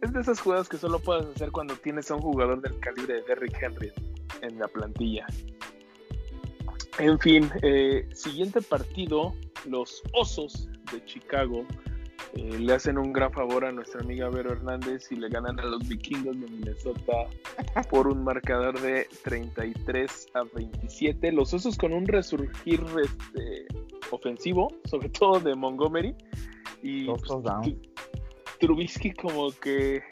es, 0.00 0.12
de 0.12 0.20
esas 0.20 0.40
jugadas 0.40 0.68
que 0.68 0.78
solo 0.78 0.98
puedes 0.98 1.26
hacer 1.26 1.52
cuando 1.52 1.76
tienes 1.76 2.10
a 2.10 2.16
un 2.16 2.22
jugador 2.22 2.60
del 2.60 2.80
calibre 2.80 3.14
de 3.14 3.22
Derrick 3.22 3.56
Henry 3.62 3.92
en 4.40 4.58
la 4.58 4.66
plantilla. 4.66 5.26
En 6.98 7.20
fin, 7.20 7.48
eh, 7.62 8.08
siguiente 8.12 8.60
partido, 8.62 9.32
los 9.66 10.02
Osos 10.12 10.68
de 10.92 11.04
Chicago 11.04 11.66
eh, 12.34 12.58
le 12.58 12.72
hacen 12.72 12.96
un 12.96 13.12
gran 13.12 13.32
favor 13.32 13.64
a 13.64 13.72
nuestra 13.72 14.00
amiga 14.00 14.30
Vero 14.30 14.52
Hernández 14.52 15.12
y 15.12 15.16
le 15.16 15.28
ganan 15.28 15.60
a 15.60 15.64
los 15.64 15.86
vikingos 15.86 16.40
de 16.40 16.46
Minnesota 16.46 17.26
por 17.90 18.08
un 18.08 18.24
marcador 18.24 18.80
de 18.80 19.06
33 19.22 20.28
a 20.34 20.44
27. 20.54 21.32
Los 21.32 21.52
Osos 21.52 21.76
con 21.76 21.92
un 21.92 22.06
resurgir 22.06 22.82
este, 23.02 23.66
ofensivo, 24.10 24.68
sobre 24.84 25.08
todo 25.10 25.40
de 25.40 25.54
Montgomery. 25.54 26.14
Y 26.82 27.04
pues, 27.04 27.22
Trubisky 28.58 29.12
como 29.12 29.50
que 29.50 30.02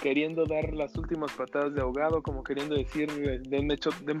queriendo 0.00 0.44
dar 0.46 0.72
las 0.72 0.96
últimas 0.96 1.32
patadas 1.32 1.74
de 1.74 1.80
ahogado, 1.80 2.22
como 2.22 2.42
queriendo 2.42 2.76
decir, 2.76 3.10
denme, 3.48 3.76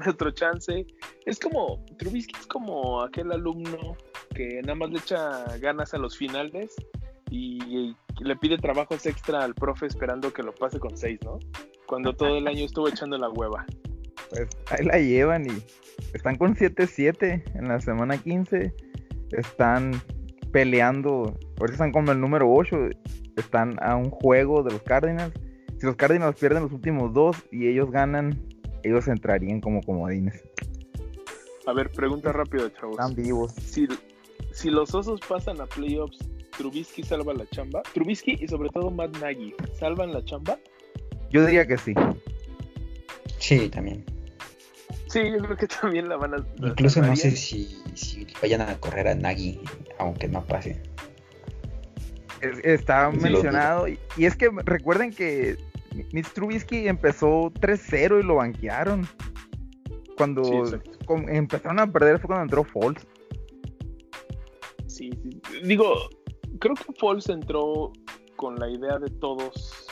otro 0.08 0.30
chance. 0.32 0.86
Es 1.24 1.38
como, 1.38 1.84
Trubisky 1.98 2.34
es 2.38 2.46
como 2.46 3.00
aquel 3.02 3.32
alumno 3.32 3.96
que 4.28 4.60
nada 4.62 4.74
más 4.74 4.90
le 4.90 4.98
echa 4.98 5.44
ganas 5.58 5.94
a 5.94 5.98
los 5.98 6.16
finales 6.16 6.74
y, 7.30 7.94
le 8.20 8.34
pide 8.34 8.58
trabajos 8.58 9.06
extra 9.06 9.44
al 9.44 9.54
profe 9.54 9.86
esperando 9.86 10.32
que 10.32 10.42
lo 10.42 10.52
pase 10.52 10.80
con 10.80 10.96
seis, 10.96 11.20
¿no? 11.24 11.38
Cuando 11.86 12.12
todo 12.16 12.36
el 12.36 12.48
año 12.48 12.64
estuvo 12.64 12.88
echando 12.88 13.16
la 13.16 13.28
hueva. 13.28 13.64
Pues 14.30 14.48
ahí 14.70 14.84
la 14.84 14.98
llevan 14.98 15.46
y 15.46 15.62
están 16.14 16.36
con 16.36 16.56
7-7 16.56 17.44
en 17.54 17.68
la 17.68 17.80
semana 17.80 18.18
15. 18.18 18.74
Están 19.30 20.02
peleando, 20.50 21.38
ahorita 21.60 21.74
están 21.74 21.92
como 21.92 22.10
el 22.10 22.20
número 22.20 22.52
8 22.52 22.76
están 23.36 23.76
a 23.80 23.94
un 23.96 24.10
juego 24.10 24.62
de 24.62 24.72
los 24.72 24.82
Cardinals. 24.82 25.32
Si 25.78 25.86
los 25.86 25.96
Cardinals 25.96 26.38
pierden 26.38 26.64
los 26.64 26.72
últimos 26.72 27.12
dos 27.14 27.36
y 27.52 27.68
ellos 27.68 27.90
ganan, 27.90 28.42
ellos 28.82 29.06
entrarían 29.06 29.60
como 29.60 29.80
comodines. 29.82 30.42
A 31.66 31.72
ver, 31.72 31.90
pregunta 31.90 32.32
rápida, 32.32 32.72
chavos. 32.74 32.98
Están 32.98 33.14
vivos. 33.14 33.52
Si, 33.52 33.86
si 34.58 34.70
los 34.70 34.92
osos 34.92 35.20
pasan 35.20 35.60
a 35.60 35.66
playoffs, 35.66 36.18
¿Trubisky 36.56 37.04
salva 37.04 37.32
la 37.32 37.46
chamba? 37.50 37.82
¿Trubisky 37.94 38.36
y 38.40 38.48
sobre 38.48 38.68
todo 38.70 38.90
Matt 38.90 39.16
Nagy 39.18 39.54
salvan 39.78 40.12
la 40.12 40.24
chamba? 40.24 40.58
Yo 41.30 41.46
diría 41.46 41.64
que 41.64 41.78
sí. 41.78 41.94
Sí, 43.38 43.68
también. 43.68 44.04
Sí, 45.06 45.20
yo 45.30 45.38
creo 45.38 45.56
que 45.56 45.68
también 45.68 46.08
la 46.08 46.16
van 46.16 46.34
a. 46.34 46.44
Incluso 46.56 47.00
no 47.00 47.14
sé 47.14 47.30
si, 47.30 47.80
si 47.94 48.26
vayan 48.42 48.62
a 48.62 48.76
correr 48.80 49.06
a 49.06 49.14
Nagy, 49.14 49.60
aunque 50.00 50.26
no 50.26 50.44
pase. 50.44 50.82
Está 52.64 53.10
mencionado. 53.10 53.86
Y, 53.86 53.98
es 54.16 54.34
que 54.34 54.50
recuerden 54.64 55.12
que 55.12 55.56
Mitch 56.12 56.32
Trubisky 56.32 56.88
empezó 56.88 57.52
3-0 57.52 58.20
y 58.20 58.22
lo 58.24 58.36
banquearon. 58.36 59.06
Cuando 60.16 60.42
empezaron 61.28 61.78
a 61.78 61.86
perder 61.92 62.18
fue 62.18 62.26
cuando 62.26 62.42
entró 62.42 62.64
Falls. 62.64 63.06
Digo, 65.64 65.94
creo 66.58 66.74
que 66.74 66.92
Falls 66.98 67.28
entró 67.28 67.92
con 68.36 68.56
la 68.56 68.70
idea 68.70 68.98
de 68.98 69.10
todos 69.18 69.86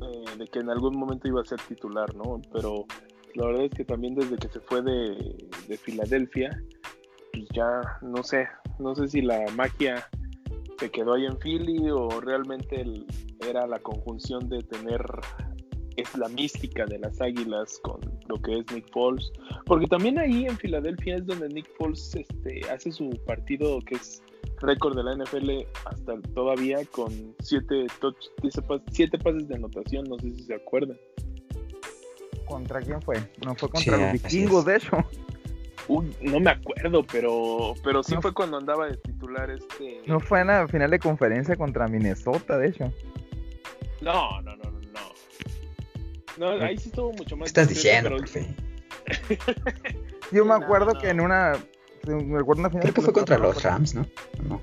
eh, 0.00 0.38
de 0.38 0.46
que 0.46 0.58
en 0.58 0.70
algún 0.70 0.96
momento 0.96 1.28
iba 1.28 1.40
a 1.40 1.44
ser 1.44 1.60
titular, 1.68 2.14
¿no? 2.14 2.40
Pero 2.52 2.84
la 3.34 3.46
verdad 3.46 3.64
es 3.64 3.70
que 3.70 3.84
también 3.84 4.14
desde 4.14 4.36
que 4.36 4.48
se 4.48 4.60
fue 4.60 4.82
de, 4.82 5.48
de 5.68 5.76
Filadelfia, 5.76 6.50
pues 7.32 7.44
ya 7.52 7.80
no 8.02 8.22
sé, 8.22 8.48
no 8.78 8.94
sé 8.94 9.08
si 9.08 9.22
la 9.22 9.44
magia 9.56 10.08
se 10.78 10.90
quedó 10.90 11.14
ahí 11.14 11.26
en 11.26 11.38
Philly 11.38 11.90
o 11.90 12.08
realmente 12.20 12.84
era 13.48 13.66
la 13.66 13.78
conjunción 13.78 14.48
de 14.48 14.62
tener 14.62 15.04
es 15.96 16.16
la 16.16 16.28
mística 16.28 16.86
de 16.86 16.98
las 16.98 17.20
águilas 17.20 17.78
con 17.84 18.00
lo 18.28 18.40
que 18.42 18.58
es 18.58 18.72
Nick 18.72 18.90
Foles 18.92 19.30
porque 19.64 19.86
también 19.86 20.18
ahí 20.18 20.46
en 20.46 20.56
Filadelfia 20.56 21.16
es 21.16 21.26
donde 21.26 21.48
Nick 21.48 21.68
Foles 21.78 22.16
este, 22.16 22.68
hace 22.68 22.90
su 22.90 23.10
partido 23.26 23.78
que 23.86 23.94
es 23.94 24.20
récord 24.66 24.96
de 24.96 25.02
la 25.02 25.14
NFL 25.14 25.50
hasta 25.86 26.20
todavía 26.34 26.78
con 26.90 27.34
siete, 27.40 27.86
siete 28.90 29.18
pases 29.18 29.48
de 29.48 29.54
anotación 29.54 30.04
no 30.08 30.18
sé 30.18 30.32
si 30.32 30.44
se 30.44 30.54
acuerdan 30.54 30.98
¿contra 32.46 32.80
quién 32.80 33.00
fue? 33.02 33.16
no 33.44 33.54
fue 33.54 33.68
contra 33.68 33.96
los 33.96 34.12
vikingos 34.12 34.64
de 34.64 34.76
hecho 34.76 34.98
no 35.88 36.40
me 36.40 36.50
acuerdo, 36.50 37.04
pero, 37.10 37.74
pero 37.82 38.02
sí 38.02 38.14
fue 38.20 38.32
cuando 38.32 38.56
andaba 38.56 38.88
de 38.88 38.96
titular 38.96 39.50
este. 39.50 40.00
No 40.06 40.20
fue 40.20 40.40
en 40.40 40.48
la 40.48 40.66
final 40.66 40.90
de 40.90 40.98
conferencia 40.98 41.56
contra 41.56 41.88
Minnesota, 41.88 42.58
de 42.58 42.68
hecho. 42.68 42.92
No, 44.00 44.40
no, 44.42 44.56
no, 44.56 44.70
no, 44.70 44.80
no. 46.38 46.64
ahí 46.64 46.78
sí 46.78 46.88
estuvo 46.88 47.12
mucho 47.12 47.36
más. 47.36 47.48
Estás 47.48 47.68
diciendo, 47.68 48.16
Yo 50.32 50.44
me 50.44 50.54
acuerdo 50.54 50.98
que 50.98 51.10
en 51.10 51.20
una. 51.20 51.52
Me 52.06 52.38
acuerdo 52.38 52.60
una 52.60 52.70
final 52.70 52.82
Creo 52.82 52.94
que 52.94 53.02
fue 53.02 53.12
contra 53.12 53.38
los 53.38 53.62
Rams, 53.62 53.94
¿no? 53.94 54.06
No. 54.42 54.60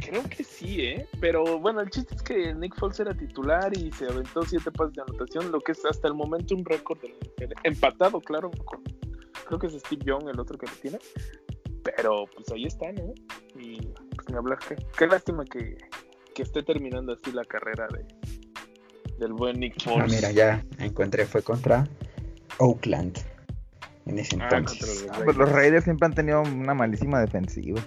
Creo 0.00 0.22
que 0.24 0.44
sí, 0.44 0.80
¿eh? 0.80 1.06
Pero 1.20 1.58
bueno, 1.58 1.80
el 1.80 1.90
chiste 1.90 2.14
es 2.14 2.22
que 2.22 2.54
Nick 2.54 2.74
Foles 2.76 3.00
era 3.00 3.14
titular 3.14 3.76
y 3.76 3.92
se 3.92 4.06
aventó 4.06 4.42
siete 4.42 4.70
pases 4.72 4.94
de 4.94 5.02
anotación, 5.02 5.52
lo 5.52 5.60
que 5.60 5.72
es 5.72 5.84
hasta 5.84 6.08
el 6.08 6.14
momento 6.14 6.54
un 6.54 6.64
récord 6.64 6.98
empatado, 7.64 8.20
claro, 8.20 8.50
con, 8.64 8.82
creo 9.46 9.58
que 9.58 9.66
es 9.66 9.74
Steve 9.74 10.02
Young 10.06 10.28
el 10.28 10.40
otro 10.40 10.56
que 10.56 10.66
lo 10.66 10.72
tiene. 10.72 10.98
Pero 11.82 12.24
pues 12.34 12.50
ahí 12.52 12.64
está, 12.64 12.92
¿no? 12.92 13.12
Y 13.58 13.78
pues 14.14 14.30
me 14.30 14.38
hablas 14.38 14.64
que 14.66 14.76
qué 14.96 15.06
lástima 15.06 15.44
que, 15.44 15.76
que, 16.34 16.42
esté 16.42 16.62
terminando 16.62 17.12
así 17.12 17.32
la 17.32 17.44
carrera 17.44 17.86
de 17.88 18.06
del 19.18 19.34
buen 19.34 19.60
Nick 19.60 19.74
ah, 19.80 19.84
Foles. 19.84 20.12
Ah, 20.12 20.16
mira, 20.16 20.30
ya 20.32 20.64
encontré, 20.78 21.26
fue 21.26 21.42
contra 21.42 21.86
Oakland 22.58 23.18
en 24.06 24.18
ese 24.18 24.36
ah, 24.40 24.48
entonces. 24.52 25.06
los, 25.06 25.18
pues, 25.24 25.36
los 25.36 25.50
Raiders 25.50 25.84
siempre 25.84 26.06
han 26.06 26.14
tenido 26.14 26.42
una 26.42 26.74
malísima 26.74 27.20
defensiva. 27.20 27.80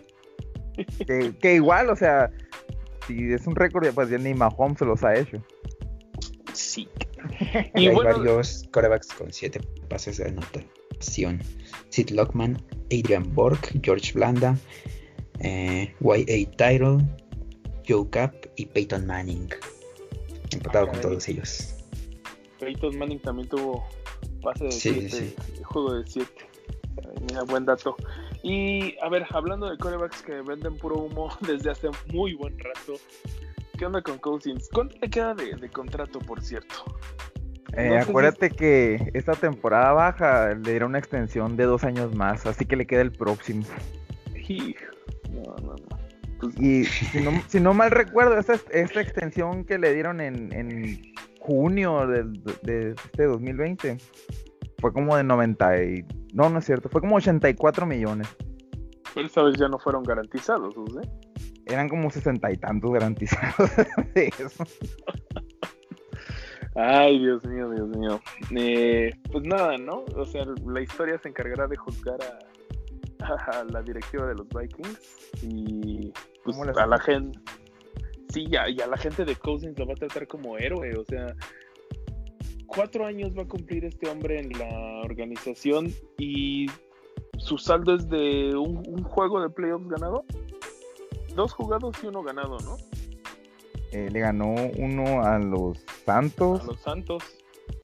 que, 1.05 1.35
que, 1.39 1.55
igual, 1.55 1.89
o 1.89 1.95
sea, 1.95 2.31
si 3.07 3.33
es 3.33 3.45
un 3.47 3.55
récord, 3.55 3.87
pues 3.93 4.09
ya 4.09 4.17
ni 4.17 4.33
Mahomes 4.33 4.79
se 4.79 4.85
los 4.85 5.03
ha 5.03 5.15
hecho. 5.15 5.43
Sí. 6.53 6.87
y 7.75 7.87
hay 7.87 7.95
varios 7.95 8.65
corebacks 8.71 9.07
con 9.13 9.31
siete 9.31 9.61
pases 9.89 10.17
de 10.17 10.31
nota. 10.31 10.61
Sid 10.99 12.09
Lockman, 12.11 12.61
Adrian 12.91 13.33
Borg, 13.33 13.59
George 13.81 14.13
Blanda, 14.13 14.57
eh, 15.39 15.93
Y.A. 16.01 16.57
Tyrell, 16.57 16.99
Joe 17.87 18.09
Cap 18.09 18.33
y 18.55 18.65
Peyton 18.65 19.05
Manning. 19.05 19.49
Empatado 20.51 20.87
con 20.87 21.01
todos 21.01 21.27
ellos. 21.27 21.75
Peyton 22.59 22.97
Manning 22.97 23.19
también 23.19 23.49
tuvo 23.49 23.85
pase 24.43 24.65
de 24.65 24.71
7, 24.71 25.35
juego 25.63 25.95
de 25.95 26.05
7. 26.05 26.31
Mira, 27.21 27.43
buen 27.43 27.65
dato. 27.65 27.95
Y 28.43 28.97
a 28.99 29.09
ver, 29.09 29.25
hablando 29.31 29.69
de 29.69 29.77
corebacks 29.77 30.21
que 30.21 30.41
venden 30.41 30.77
puro 30.77 30.97
humo 30.97 31.29
desde 31.41 31.71
hace 31.71 31.89
muy 32.11 32.33
buen 32.33 32.57
rato, 32.59 32.93
¿qué 33.77 33.85
onda 33.85 34.01
con 34.01 34.17
Cousins? 34.19 34.69
¿Cuánto 34.71 34.97
le 35.01 35.09
queda 35.09 35.33
de 35.33 35.69
contrato, 35.69 36.19
por 36.19 36.41
cierto? 36.41 36.75
Eh, 37.75 37.97
acuérdate 37.97 38.51
que 38.51 39.11
esta 39.15 39.33
temporada 39.33 39.93
baja 39.93 40.53
le 40.53 40.71
dieron 40.71 40.89
una 40.89 40.99
extensión 40.99 41.55
de 41.57 41.63
dos 41.63 41.83
años 41.83 42.13
más, 42.13 42.45
así 42.45 42.65
que 42.65 42.75
le 42.75 42.85
queda 42.85 43.01
el 43.01 43.11
próximo. 43.11 43.63
No, 45.31 45.55
no, 45.55 45.73
no. 45.73 46.03
Pues 46.39 46.59
y 46.59 46.85
si 46.85 47.59
no, 47.59 47.73
mal 47.73 47.89
recuerdo, 47.89 48.37
esta, 48.37 48.59
esta 48.71 49.01
extensión 49.01 49.63
que 49.63 49.79
le 49.79 49.93
dieron 49.93 50.21
en, 50.21 51.12
junio 51.43 52.07
del- 52.07 52.41
de, 52.63 52.91
este 52.91 53.25
2020 53.25 53.97
fue 54.79 54.93
como 54.93 55.15
de 55.17 55.23
90 55.23 55.83
y... 55.83 56.05
No, 56.33 56.49
no 56.49 56.59
es 56.59 56.65
cierto, 56.65 56.87
fue 56.89 57.01
como 57.01 57.17
84 57.17 57.85
millones. 57.85 58.27
Pero 59.13 59.27
esta 59.27 59.43
vez 59.43 59.55
ya 59.57 59.67
no 59.67 59.77
fueron 59.77 60.03
garantizados, 60.03 60.75
¿no? 60.75 61.01
Eran 61.65 61.89
como 61.89 62.09
60 62.09 62.51
y 62.51 62.57
tantos 62.57 62.91
garantizados 62.91 63.69
de 64.15 64.27
eso. 64.39 64.63
Ay, 66.75 67.19
Dios 67.19 67.45
mío, 67.45 67.69
Dios 67.69 67.87
mío. 67.89 68.19
Eh, 68.57 69.11
pues 69.31 69.45
nada, 69.45 69.77
¿no? 69.77 70.05
O 70.15 70.25
sea, 70.25 70.45
la 70.65 70.81
historia 70.81 71.19
se 71.19 71.29
encargará 71.29 71.67
de 71.67 71.75
juzgar 71.77 72.17
a, 73.19 73.59
a 73.59 73.63
la 73.65 73.81
directiva 73.83 74.25
de 74.27 74.35
los 74.35 74.47
Vikings 74.49 75.33
y 75.43 76.11
pues 76.43 76.57
¿Cómo 76.57 76.65
le 76.65 76.71
a 76.81 76.87
la 76.87 76.99
gente. 76.99 77.37
Sí, 78.33 78.47
ya, 78.49 78.67
y 78.67 78.81
a 78.81 78.87
la 78.87 78.97
gente 78.97 79.25
de 79.25 79.35
Cousins 79.35 79.77
lo 79.77 79.85
va 79.85 79.93
a 79.93 79.95
tratar 79.95 80.27
como 80.27 80.57
héroe, 80.57 80.97
o 80.97 81.03
sea, 81.05 81.35
cuatro 82.65 83.05
años 83.05 83.37
va 83.37 83.43
a 83.43 83.47
cumplir 83.47 83.85
este 83.85 84.09
hombre 84.09 84.39
en 84.39 84.49
la 84.57 85.01
organización 85.03 85.93
y 86.17 86.65
su 87.37 87.57
saldo 87.59 87.93
es 87.95 88.09
de 88.09 88.55
un, 88.55 88.81
un 88.87 89.03
juego 89.03 89.39
de 89.41 89.49
playoffs 89.49 89.87
ganado, 89.87 90.25
dos 91.35 91.53
jugados 91.53 91.95
y 92.03 92.07
uno 92.07 92.23
ganado, 92.23 92.57
¿no? 92.61 92.77
Eh, 93.91 94.09
le 94.11 94.19
ganó 94.21 94.55
uno 94.77 95.21
a 95.23 95.37
los 95.37 95.77
Santos 96.03 96.61
A 96.61 96.65
los 96.65 96.79
Santos. 96.79 97.23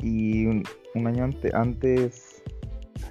y 0.01 0.47
un, 0.47 0.63
un 0.95 1.05
año 1.05 1.25
ante- 1.25 1.55
antes, 1.55 2.28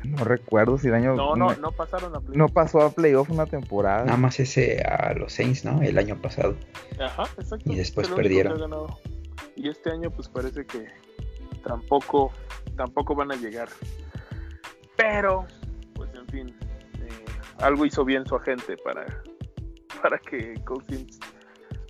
no 0.05 0.25
recuerdo 0.25 0.78
si 0.78 0.88
el 0.88 0.95
año... 0.95 1.14
No, 1.14 1.37
no, 1.37 1.55
no 1.57 1.73
pasaron 1.73 2.14
a 2.14 2.21
playoffs. 2.21 2.37
no 2.37 2.49
pasó 2.49 2.83
a 2.83 2.90
playoff 2.90 3.31
una 3.31 3.47
temporada. 3.47 4.05
Nada 4.05 4.17
más 4.17 4.38
ese 4.40 4.83
a 4.83 5.14
los 5.14 5.33
Saints, 5.33 5.64
¿no? 5.64 5.83
El 5.83 5.99
año 5.99 6.21
pasado. 6.21 6.57
Ajá, 7.00 7.25
exacto. 7.38 7.71
Y 7.71 7.76
después 7.76 8.09
perdieron. 8.09 8.88
Y 9.57 9.69
este 9.69 9.90
año, 9.90 10.11
pues 10.11 10.28
parece 10.28 10.64
que 10.67 10.87
tampoco, 11.64 12.33
tampoco 12.76 13.14
van 13.14 13.33
a 13.33 13.37
llegar. 13.37 13.69
Pero, 14.97 15.47
pues 15.95 16.11
en 16.14 16.26
fin, 16.28 16.57
eh, 17.00 17.25
algo 17.59 17.85
hizo 17.85 18.05
bien 18.05 18.26
su 18.26 18.37
agente 18.37 18.76
para, 18.78 19.05
para 20.02 20.19
que 20.19 20.55
Cousins, 20.64 21.19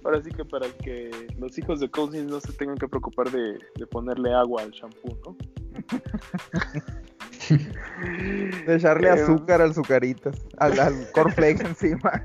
ahora 0.05 0.23
sí 0.23 0.31
que 0.31 0.45
para 0.45 0.69
que 0.69 1.11
los 1.39 1.59
hijos 1.59 1.81
de 1.81 1.91
Cousins 1.91 2.31
no 2.31 2.41
se 2.41 2.53
tengan 2.53 2.77
que 2.77 2.89
preocupar 2.89 3.31
de, 3.31 3.59
de 3.77 3.87
ponerle 3.87 4.33
agua 4.35 4.63
al 4.63 4.71
shampoo, 4.71 5.19
¿no? 5.25 5.37
De 8.67 8.75
echarle 8.77 9.09
Eh, 9.09 9.13
azúcar 9.13 9.61
al 9.63 9.75
sucaritas, 9.75 10.47
al, 10.59 10.79
al 10.79 11.11
cornflakes 11.13 11.61
encima. 11.67 12.23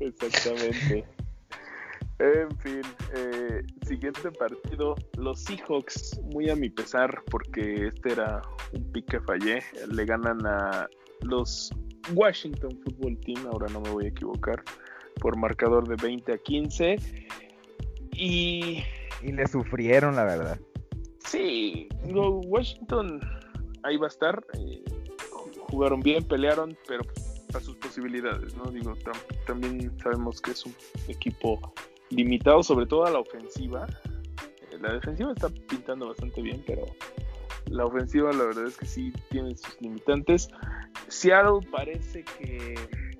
Exactamente. 0.00 1.04
En 2.18 2.50
fin, 2.58 2.82
eh, 3.16 3.62
siguiente 3.86 4.30
partido, 4.32 4.94
los 5.16 5.40
Seahawks, 5.42 6.20
muy 6.34 6.50
a 6.50 6.56
mi 6.56 6.68
pesar, 6.68 7.22
porque 7.30 7.86
este 7.86 8.12
era 8.12 8.42
un 8.72 8.92
pick 8.92 9.10
que 9.10 9.20
fallé, 9.20 9.62
le 9.90 10.04
ganan 10.04 10.44
a 10.46 10.86
los 11.22 11.70
Washington 12.12 12.78
Football 12.84 13.18
Team, 13.20 13.46
ahora 13.46 13.68
no 13.72 13.80
me 13.80 13.90
voy 13.90 14.04
a 14.04 14.08
equivocar, 14.08 14.62
por 15.20 15.36
marcador 15.36 15.88
de 15.88 15.96
20 15.96 16.32
a 16.34 16.38
15. 16.38 16.96
Y 18.12 18.82
Y 19.22 19.32
le 19.32 19.46
sufrieron, 19.46 20.14
la 20.16 20.24
verdad. 20.24 20.60
sí, 21.24 21.88
Washington 22.04 23.20
ahí 23.82 23.96
va 23.96 24.06
a 24.06 24.08
estar, 24.08 24.44
eh, 24.54 24.82
jugaron 25.68 26.00
bien, 26.00 26.24
pelearon, 26.24 26.76
pero 26.86 27.02
a 27.54 27.60
sus 27.60 27.76
posibilidades, 27.76 28.54
¿no? 28.56 28.64
Digo, 28.70 28.94
tam- 28.96 29.44
también 29.46 29.92
sabemos 29.98 30.40
que 30.40 30.52
es 30.52 30.64
un 30.66 30.74
equipo 31.08 31.60
limitado, 32.10 32.62
sobre 32.62 32.86
todo 32.86 33.04
a 33.06 33.10
la 33.10 33.18
ofensiva. 33.20 33.86
Eh, 34.70 34.78
La 34.80 34.92
defensiva 34.94 35.32
está 35.32 35.48
pintando 35.68 36.08
bastante 36.08 36.40
bien, 36.42 36.62
pero 36.66 36.84
la 37.66 37.84
ofensiva 37.86 38.32
la 38.32 38.44
verdad 38.44 38.66
es 38.66 38.76
que 38.76 38.86
sí 38.86 39.12
tiene 39.30 39.56
sus 39.56 39.80
limitantes. 39.80 40.48
Seattle 41.08 41.66
parece 41.70 42.24
que 42.24 42.74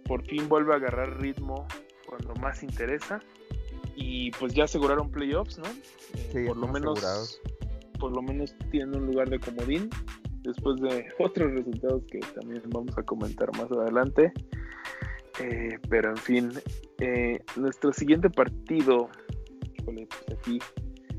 por 0.04 0.24
fin 0.26 0.48
vuelve 0.48 0.72
a 0.72 0.76
agarrar 0.76 1.20
ritmo 1.20 1.66
cuando 2.06 2.34
más 2.36 2.62
interesa 2.62 3.20
y 3.96 4.30
pues 4.32 4.54
ya 4.54 4.64
aseguraron 4.64 5.10
playoffs, 5.10 5.58
¿no? 5.58 5.66
Eh, 5.66 6.30
Sí, 6.32 6.44
por 6.46 6.56
lo 6.56 6.66
menos 6.68 6.98
asegurados. 6.98 7.40
por 7.98 8.12
lo 8.12 8.22
menos 8.22 8.54
tienen 8.70 8.96
un 8.96 9.06
lugar 9.06 9.28
de 9.28 9.38
comodín 9.38 9.90
después 10.42 10.80
de 10.80 11.06
otros 11.18 11.52
resultados 11.52 12.02
que 12.10 12.20
también 12.20 12.62
vamos 12.68 12.96
a 12.96 13.02
comentar 13.02 13.50
más 13.56 13.70
adelante. 13.72 14.32
Eh, 15.40 15.78
pero 15.88 16.10
en 16.10 16.16
fin, 16.16 16.52
eh, 16.98 17.38
nuestro 17.56 17.92
siguiente 17.92 18.28
partido, 18.28 19.08
híjole, 19.78 20.06
pues 20.06 20.38
aquí 20.38 20.58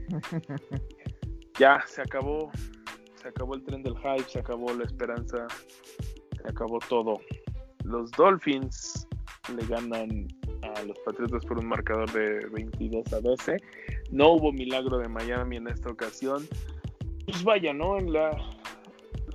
ya 1.60 1.84
se 1.88 2.02
acabó, 2.02 2.52
se 3.16 3.30
acabó 3.30 3.56
el 3.56 3.64
tren 3.64 3.82
del 3.82 3.98
hype, 3.98 4.30
se 4.30 4.40
acabó 4.40 4.74
la 4.74 4.84
esperanza, 4.84 5.48
se 6.40 6.48
acabó 6.48 6.80
todo. 6.88 7.20
Los 7.84 8.12
Dolphins 8.12 9.08
le 9.56 9.66
ganan 9.66 10.28
a 10.62 10.84
los 10.84 10.98
Patriotas 11.00 11.44
por 11.46 11.58
un 11.58 11.68
marcador 11.68 12.12
de 12.12 12.46
22 12.50 13.12
a 13.14 13.22
12. 13.22 13.58
No 14.12 14.34
hubo 14.34 14.52
milagro 14.52 15.00
de 15.00 15.08
Miami 15.08 15.58
en 15.58 15.68
esta 15.68 15.90
ocasión. 15.90 16.48
Pues 17.26 17.44
vaya, 17.44 17.74
¿no? 17.74 17.98
En 17.98 18.14
la, 18.14 18.32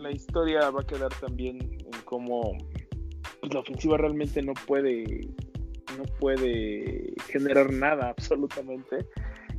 la 0.01 0.11
historia 0.11 0.71
va 0.71 0.81
a 0.81 0.87
quedar 0.87 1.13
también 1.21 1.61
en 1.61 2.01
cómo 2.05 2.57
pues, 3.41 3.53
la 3.53 3.61
ofensiva 3.61 3.97
realmente 3.97 4.43
no 4.43 4.55
puede 4.67 5.29
no 5.97 6.05
puede 6.19 7.15
generar 7.29 7.73
nada 7.73 8.09
absolutamente. 8.17 9.07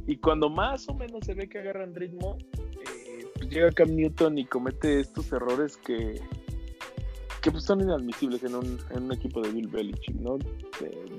Y 0.06 0.18
cuando 0.18 0.50
más 0.50 0.88
o 0.88 0.94
menos 0.94 1.26
se 1.26 1.34
ve 1.34 1.50
que 1.50 1.60
agarran 1.60 1.94
ritmo, 1.94 2.38
eh, 2.58 3.26
pues 3.36 3.50
llega 3.50 3.72
Cam 3.72 3.96
Newton 3.96 4.38
y 4.38 4.46
comete 4.46 5.02
estos 5.02 5.32
errores 5.34 5.78
que, 5.78 6.22
que 7.42 7.52
pues 7.52 7.64
son 7.66 7.82
inadmisibles 7.82 8.44
en 8.44 8.56
un, 8.56 8.80
en 8.92 9.04
un 9.04 9.14
equipo 9.14 9.42
de 9.42 9.52
Bill 9.52 9.68
Belichick, 9.68 10.16
¿no? 10.16 10.38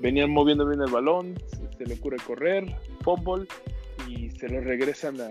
Venían 0.01 0.31
moviendo 0.31 0.65
bien 0.67 0.81
el 0.81 0.91
balón, 0.91 1.35
se, 1.77 1.85
le 1.85 1.93
ocurre 1.93 2.17
correr, 2.25 2.65
fútbol 3.03 3.47
y 4.07 4.31
se 4.31 4.49
lo 4.49 4.61
regresan 4.61 5.21
a 5.21 5.29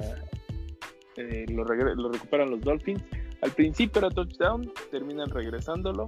eh, 1.16 1.46
lo 1.48 1.64
recuperan 1.64 2.50
los 2.50 2.60
Dolphins. 2.60 3.02
Al 3.42 3.52
principio 3.52 4.00
era 4.00 4.10
touchdown, 4.10 4.72
terminan 4.90 5.30
regresándolo, 5.30 6.06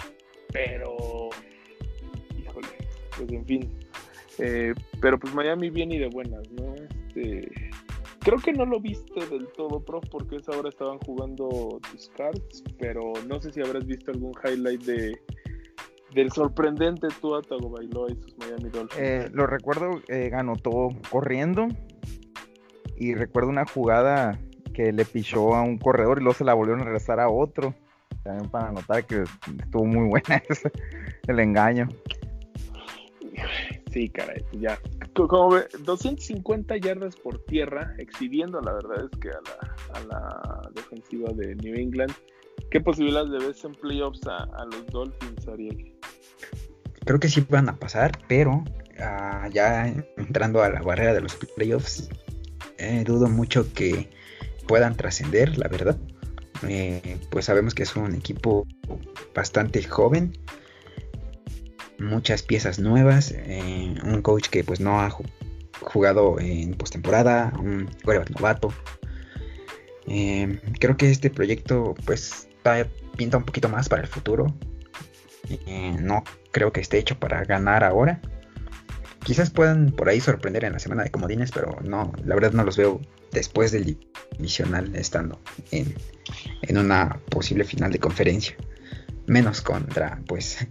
pero 0.52 1.30
híjole, 2.38 2.68
pues 3.16 3.30
en 3.30 3.46
fin. 3.46 3.72
Eh, 4.38 4.74
pero 5.00 5.18
pues 5.18 5.34
Miami 5.34 5.70
bien 5.70 5.92
y 5.92 5.98
de 5.98 6.08
buenas, 6.08 6.50
¿no? 6.50 6.74
Este, 6.74 7.70
creo 8.20 8.38
que 8.38 8.52
no 8.52 8.64
lo 8.64 8.80
viste 8.80 9.26
del 9.26 9.48
todo, 9.48 9.84
prof, 9.84 10.04
porque 10.10 10.36
esa 10.36 10.52
hora 10.52 10.68
estaban 10.68 10.98
jugando 10.98 11.80
tus 11.90 12.08
cards, 12.16 12.64
pero 12.78 13.12
no 13.28 13.40
sé 13.40 13.52
si 13.52 13.60
habrás 13.60 13.86
visto 13.86 14.10
algún 14.10 14.32
highlight 14.44 14.82
de 14.82 15.20
del 16.14 16.32
sorprendente 16.32 17.06
Tua 17.20 17.40
Tagovailoa 17.42 18.10
y 18.10 18.16
sus 18.16 18.36
Miami 18.38 18.68
Dolphins. 18.70 19.00
Eh, 19.00 19.28
lo 19.32 19.46
recuerdo, 19.46 20.02
eh, 20.08 20.30
anotó 20.34 20.88
corriendo. 21.10 21.68
Y 22.96 23.14
recuerdo 23.14 23.48
una 23.48 23.64
jugada 23.64 24.38
que 24.72 24.92
le 24.92 25.04
pichó 25.04 25.54
a 25.54 25.62
un 25.62 25.78
corredor 25.78 26.18
y 26.18 26.24
luego 26.24 26.36
se 26.38 26.44
la 26.44 26.54
volvieron 26.54 26.82
a 26.82 26.84
regresar 26.84 27.20
a 27.20 27.28
otro. 27.28 27.74
También 28.22 28.50
para 28.50 28.72
notar 28.72 29.04
que 29.06 29.24
estuvo 29.62 29.84
muy 29.84 30.08
buena 30.08 30.42
ese, 30.48 30.70
el 31.26 31.40
engaño. 31.40 31.88
Sí, 33.92 34.08
caray, 34.08 34.42
pues 34.50 34.62
ya. 34.62 34.78
Co- 35.14 35.26
Como 35.26 35.50
ve, 35.50 35.66
250 35.80 36.76
yardas 36.76 37.16
por 37.16 37.38
tierra, 37.44 37.94
exhibiendo 37.98 38.60
la 38.60 38.72
verdad 38.74 39.08
es 39.12 39.18
que 39.20 39.28
a 39.30 39.32
la, 39.32 39.98
a 39.98 40.04
la 40.04 40.70
defensiva 40.74 41.30
de 41.32 41.56
New 41.56 41.74
England. 41.74 42.12
¿Qué 42.70 42.80
posibilidades 42.80 43.30
de 43.30 43.38
ves 43.48 43.64
en 43.64 43.72
playoffs 43.72 44.24
a, 44.26 44.44
a 44.44 44.64
los 44.66 44.86
Dolphins, 44.88 45.48
Ariel? 45.48 45.92
Creo 47.04 47.18
que 47.18 47.28
sí 47.28 47.44
van 47.48 47.68
a 47.68 47.76
pasar, 47.76 48.12
pero 48.28 48.62
ah, 49.00 49.48
ya 49.52 49.88
entrando 50.18 50.62
a 50.62 50.68
la 50.68 50.82
barrera 50.82 51.14
de 51.14 51.22
los 51.22 51.34
playoffs, 51.56 52.08
eh, 52.78 53.02
dudo 53.04 53.28
mucho 53.28 53.72
que 53.72 54.08
puedan 54.70 54.94
trascender, 54.96 55.58
la 55.58 55.66
verdad. 55.66 55.96
Eh, 56.68 57.18
pues 57.28 57.46
sabemos 57.46 57.74
que 57.74 57.82
es 57.82 57.96
un 57.96 58.14
equipo 58.14 58.68
bastante 59.34 59.82
joven, 59.82 60.38
muchas 61.98 62.44
piezas 62.44 62.78
nuevas, 62.78 63.32
eh, 63.34 63.92
un 64.04 64.22
coach 64.22 64.48
que 64.48 64.62
pues 64.62 64.78
no 64.78 65.00
ha 65.00 65.10
ju- 65.10 65.28
jugado 65.80 66.38
en 66.38 66.74
postemporada, 66.74 67.52
un 67.58 67.90
quarterback 68.04 68.30
novato. 68.38 68.72
Eh, 70.06 70.60
creo 70.78 70.96
que 70.96 71.10
este 71.10 71.30
proyecto 71.30 71.94
pues 72.06 72.46
ta- 72.62 72.86
pinta 73.16 73.38
un 73.38 73.44
poquito 73.44 73.68
más 73.68 73.88
para 73.88 74.02
el 74.02 74.08
futuro. 74.08 74.54
No 76.00 76.22
creo 76.52 76.72
que 76.72 76.80
esté 76.80 76.98
hecho 76.98 77.18
para 77.18 77.42
ganar 77.44 77.82
ahora. 77.82 78.20
Quizás 79.24 79.50
puedan 79.50 79.90
por 79.90 80.08
ahí 80.08 80.20
sorprender 80.20 80.64
en 80.64 80.74
la 80.74 80.78
semana 80.78 81.02
de 81.02 81.10
comodines, 81.10 81.50
pero 81.50 81.76
no, 81.82 82.12
la 82.24 82.36
verdad 82.36 82.52
no 82.52 82.62
los 82.62 82.76
veo 82.76 83.00
después 83.32 83.72
del 83.72 83.98
divisional 84.38 84.94
estando 84.94 85.38
en, 85.70 85.94
en 86.62 86.78
una 86.78 87.20
posible 87.30 87.64
final 87.64 87.92
de 87.92 87.98
conferencia. 87.98 88.56
Menos 89.26 89.60
contra 89.60 90.20
pues 90.26 90.66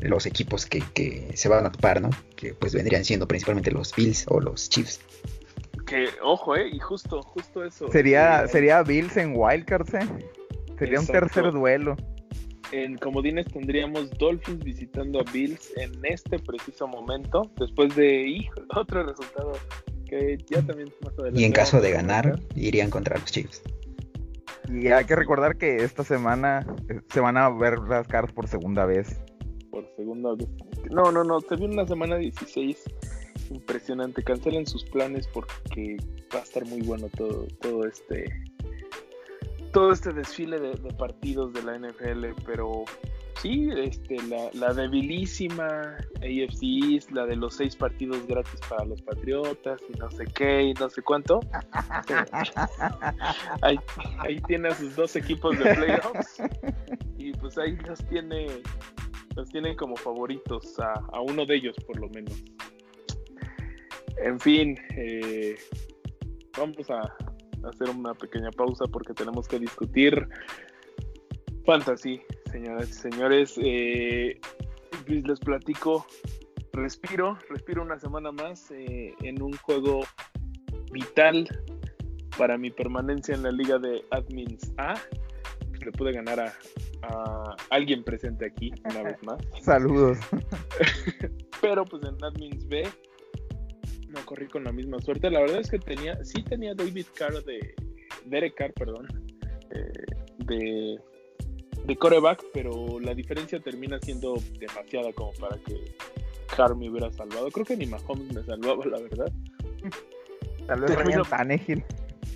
los 0.00 0.26
equipos 0.26 0.66
que, 0.66 0.82
que 0.94 1.30
se 1.34 1.48
van 1.48 1.66
a 1.66 1.72
topar, 1.72 2.00
¿no? 2.00 2.10
Que 2.36 2.54
pues 2.54 2.74
vendrían 2.74 3.04
siendo 3.04 3.26
principalmente 3.26 3.70
los 3.70 3.94
Bills 3.94 4.26
o 4.28 4.40
los 4.40 4.68
Chiefs. 4.68 5.00
Que, 5.86 6.08
ojo, 6.22 6.56
eh, 6.56 6.68
y 6.72 6.78
justo, 6.78 7.22
justo 7.22 7.64
eso. 7.64 7.88
Sería, 7.90 8.44
Eh, 8.44 8.48
sería 8.48 8.82
Bills 8.82 9.16
en 9.16 9.32
Wildcards, 9.34 9.94
¿eh? 9.94 10.08
Sería 10.78 11.00
un 11.00 11.06
tercer 11.06 11.52
duelo. 11.52 11.96
En 12.72 12.98
comodines 12.98 13.46
tendríamos 13.46 14.10
Dolphins 14.18 14.62
visitando 14.64 15.20
a 15.20 15.22
Bills 15.32 15.72
en 15.76 15.92
este 16.04 16.40
preciso 16.40 16.88
momento, 16.88 17.50
después 17.58 17.94
de 17.94 18.26
hijo, 18.26 18.60
otro 18.74 19.04
resultado 19.04 19.52
que 20.06 20.38
ya 20.48 20.62
también 20.62 20.92
más 21.02 21.12
adelante. 21.14 21.40
Y 21.40 21.44
en 21.44 21.52
caso 21.52 21.80
de 21.80 21.90
ganar, 21.90 22.40
irían 22.54 22.90
contra 22.90 23.18
los 23.18 23.30
Chiefs. 23.30 23.62
Y 24.68 24.88
hay 24.88 25.04
que 25.04 25.14
recordar 25.14 25.56
que 25.56 25.76
esta 25.76 26.02
semana 26.04 26.66
eh, 26.88 27.00
se 27.12 27.20
van 27.20 27.36
a 27.36 27.48
ver 27.50 27.78
las 27.80 28.08
caras 28.08 28.32
por 28.32 28.48
segunda 28.48 28.84
vez. 28.86 29.20
por 29.70 29.86
segunda 29.96 30.34
vez. 30.34 30.48
No, 30.90 31.12
no, 31.12 31.24
no, 31.24 31.40
se 31.40 31.56
viene 31.56 31.74
una 31.74 31.86
semana 31.86 32.16
16 32.16 32.82
impresionante. 33.50 34.22
Cancelen 34.22 34.66
sus 34.66 34.84
planes 34.84 35.28
porque 35.28 35.96
va 36.34 36.40
a 36.40 36.42
estar 36.42 36.64
muy 36.66 36.82
bueno 36.82 37.08
todo, 37.16 37.46
todo 37.60 37.86
este 37.86 38.24
todo 39.72 39.92
este 39.92 40.12
desfile 40.12 40.58
de, 40.58 40.70
de 40.74 40.94
partidos 40.94 41.52
de 41.52 41.62
la 41.62 41.78
NFL, 41.78 42.42
pero 42.46 42.84
sí, 43.40 43.68
este, 43.76 44.16
la, 44.28 44.50
la 44.54 44.72
debilísima 44.72 45.96
AFC 46.16 46.62
East, 46.62 47.10
la 47.10 47.26
de 47.26 47.36
los 47.36 47.54
seis 47.54 47.76
partidos 47.76 48.26
gratis 48.26 48.60
para 48.68 48.84
los 48.84 49.02
Patriotas 49.02 49.80
y 49.88 49.98
no 49.98 50.10
sé 50.10 50.24
qué 50.34 50.62
y 50.62 50.74
no 50.74 50.88
sé 50.88 51.02
cuánto. 51.02 51.40
ahí, 53.62 53.78
ahí 54.18 54.40
tiene 54.46 54.68
a 54.68 54.74
sus 54.74 54.96
dos 54.96 55.16
equipos 55.16 55.58
de 55.58 55.74
playoffs 55.74 56.42
y 57.18 57.32
pues 57.32 57.58
ahí 57.58 57.76
los 57.86 58.04
tiene 58.06 58.62
los 59.34 59.50
tienen 59.50 59.76
como 59.76 59.96
favoritos 59.96 60.78
a, 60.80 60.94
a 61.12 61.20
uno 61.20 61.44
de 61.44 61.56
ellos 61.56 61.76
por 61.86 62.00
lo 62.00 62.08
menos. 62.08 62.42
En 64.18 64.40
fin, 64.40 64.78
eh, 64.96 65.56
vamos 66.56 66.90
a 66.90 67.00
hacer 67.68 67.90
una 67.90 68.14
pequeña 68.14 68.50
pausa 68.50 68.86
porque 68.90 69.12
tenemos 69.12 69.46
que 69.46 69.58
discutir 69.58 70.26
fantasy, 71.66 72.22
señoras 72.50 72.88
y 72.88 72.92
señores. 72.92 73.54
Eh, 73.62 74.40
les 75.06 75.40
platico, 75.40 76.06
respiro, 76.72 77.36
respiro 77.50 77.82
una 77.82 77.98
semana 77.98 78.32
más 78.32 78.70
eh, 78.70 79.14
en 79.22 79.42
un 79.42 79.52
juego 79.58 80.04
vital 80.92 81.48
para 82.38 82.56
mi 82.56 82.70
permanencia 82.70 83.34
en 83.34 83.42
la 83.42 83.50
liga 83.50 83.78
de 83.78 84.02
Admins 84.10 84.72
A. 84.78 84.94
Pues 85.68 85.84
le 85.84 85.92
pude 85.92 86.12
ganar 86.12 86.40
a, 86.40 86.54
a 87.02 87.56
alguien 87.70 88.04
presente 88.04 88.46
aquí 88.46 88.72
una 88.84 89.02
vez 89.02 89.22
más. 89.24 89.42
Saludos. 89.60 90.18
Pero 91.60 91.84
pues 91.84 92.02
en 92.04 92.22
Admins 92.24 92.66
B 92.68 92.84
no 94.08 94.24
corrí 94.24 94.46
con 94.46 94.62
la 94.62 94.72
misma 94.72 95.00
suerte. 95.00 95.30
La 95.30 95.40
verdad 95.40 95.60
es 95.60 95.70
que 95.70 95.80
tenía, 95.80 96.24
sí 96.24 96.44
tenía 96.44 96.74
David 96.74 97.06
Carr 97.16 97.42
de, 97.44 97.74
Derek 98.24 98.54
Carr, 98.54 98.72
perdón, 98.72 99.06
eh, 99.70 100.04
de, 100.38 101.00
de 101.86 101.96
coreback, 101.96 102.44
pero 102.52 102.98
la 103.00 103.14
diferencia 103.14 103.60
termina 103.60 103.98
siendo 104.00 104.34
demasiada 104.58 105.12
como 105.12 105.32
para 105.34 105.56
que 105.58 105.94
Carr 106.56 106.74
me 106.76 106.90
hubiera 106.90 107.10
salvado. 107.12 107.50
Creo 107.50 107.64
que 107.66 107.76
ni 107.76 107.86
Mahomes 107.86 108.32
me 108.34 108.42
salvaba, 108.42 108.84
la 108.86 109.00
verdad. 109.00 109.32
Tal 110.66 110.80
vez 110.80 110.90
Termino- 110.96 111.24
Tannehill. 111.24 111.84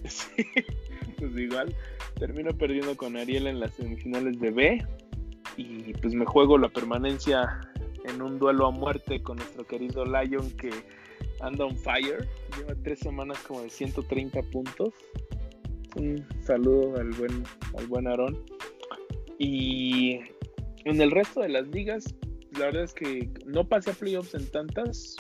Sí, 0.09 0.45
pues 1.19 1.37
igual. 1.37 1.75
Termino 2.19 2.57
perdiendo 2.57 2.97
con 2.97 3.17
Ariel 3.19 3.47
en 3.49 3.61
las 3.61 3.75
semifinales 3.75 4.41
de 4.41 4.51
B. 4.51 4.87
Y 5.57 5.93
pues 5.95 6.15
me 6.15 6.25
juego 6.25 6.57
la 6.57 6.69
permanencia 6.71 7.61
en 8.05 8.23
un 8.23 8.39
duelo 8.39 8.67
a 8.67 8.71
muerte 8.71 9.23
con 9.23 9.37
nuestro 9.37 9.67
querido 9.67 10.05
Lion 10.07 10.51
que 10.53 10.71
anda 11.41 11.67
on 11.67 11.77
fire. 11.77 12.27
Lleva 12.57 12.75
tres 12.83 13.01
semanas 13.01 13.39
como 13.47 13.61
de 13.63 13.69
130 13.69 14.41
puntos. 14.45 14.95
Un 15.97 16.25
saludo 16.43 16.97
al 16.99 17.11
buen, 17.11 17.45
al 17.77 17.87
buen 17.89 18.07
Aarón. 18.07 18.43
Y 19.41 20.21
en 20.85 21.01
el 21.01 21.11
resto 21.11 21.41
de 21.41 21.49
las 21.49 21.67
ligas, 21.69 22.15
la 22.53 22.67
verdad 22.67 22.85
es 22.85 22.93
que 22.93 23.31
no 23.47 23.67
pasé 23.67 23.91
a 23.91 23.95
playoffs 23.95 24.35
en 24.35 24.47
tantas. 24.51 25.17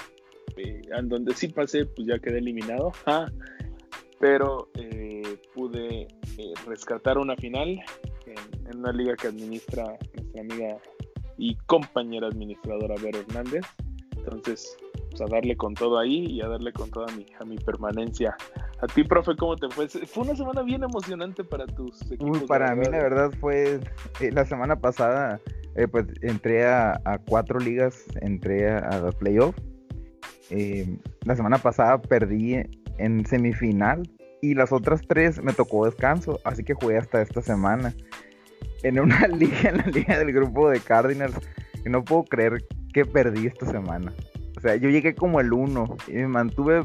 eh, 0.59 0.83
en 0.94 1.09
donde 1.09 1.35
sí 1.35 1.48
pasé, 1.48 1.87
pues 1.87 2.06
ya 2.06 2.18
quedé 2.18 2.38
eliminado. 2.38 2.92
Pero 4.20 4.68
eh, 4.74 5.22
pude 5.54 6.02
eh, 6.02 6.52
rescatar 6.66 7.16
una 7.16 7.35
final 7.37 7.80
en, 8.26 8.68
en 8.70 8.78
una 8.78 8.92
liga 8.92 9.16
que 9.16 9.28
administra 9.28 9.85
nuestra 10.14 10.42
amiga 10.42 10.76
y 11.38 11.56
compañera 11.64 12.26
administradora 12.26 12.96
Vero 13.02 13.20
Hernández. 13.20 13.64
Entonces, 14.18 14.76
pues 15.11 15.20
a 15.20 15.27
darle 15.27 15.57
con 15.57 15.75
todo 15.75 15.99
ahí 15.99 16.27
y 16.27 16.40
a 16.40 16.49
darle 16.49 16.73
con 16.73 16.90
toda 16.90 17.07
mi, 17.14 17.27
a 17.38 17.44
mi 17.44 17.57
permanencia. 17.59 18.37
A 18.81 18.87
ti, 18.87 19.05
profe, 19.05 19.37
¿cómo 19.37 19.57
te 19.57 19.68
fue? 19.68 19.88
Fue 19.88 20.25
una 20.25 20.35
semana 20.35 20.62
bien 20.62 20.83
emocionante 20.83 21.44
para 21.44 21.66
tus 21.66 22.03
equipos. 22.11 22.40
Uy, 22.40 22.46
para 22.46 22.75
mí 22.75 22.85
la 22.85 22.99
verdad 22.99 23.31
fue 23.40 23.81
eh, 24.20 24.31
la 24.33 24.44
semana 24.46 24.77
pasada 24.77 25.40
eh, 25.77 25.87
pues 25.87 26.07
entré 26.23 26.64
a, 26.64 27.01
a 27.05 27.18
cuatro 27.18 27.59
ligas, 27.59 28.05
entré 28.20 28.70
a, 28.70 28.79
a 28.79 29.01
los 29.01 29.14
playoffs. 29.14 29.61
Eh, 30.51 30.99
la 31.25 31.37
semana 31.37 31.59
pasada 31.59 32.01
perdí 32.03 32.57
en 32.99 33.25
semifinal 33.27 34.03
y 34.42 34.55
las 34.55 34.73
otras 34.73 35.03
tres 35.07 35.42
me 35.42 35.53
tocó 35.53 35.85
descanso, 35.85 36.40
así 36.44 36.64
que 36.64 36.75
jugué 36.75 36.99
hasta 36.99 37.23
esta 37.23 37.42
semana. 37.42 37.94
En 38.83 38.99
una 38.99 39.27
liga, 39.29 39.70
en 39.70 39.79
la 39.79 39.87
liga 39.87 40.18
del 40.18 40.33
grupo 40.33 40.70
de 40.70 40.81
Cardinals, 40.81 41.37
y 41.85 41.88
no 41.88 42.05
puedo 42.05 42.25
creer 42.25 42.64
que 42.92 43.05
perdí 43.05 43.46
esta 43.46 43.66
semana. 43.66 44.12
O 44.61 44.62
sea, 44.62 44.77
yo 44.77 44.90
llegué 44.90 45.14
como 45.14 45.40
el 45.40 45.55
1 45.55 45.96
y 46.09 46.12
me 46.12 46.29
mantuve 46.29 46.83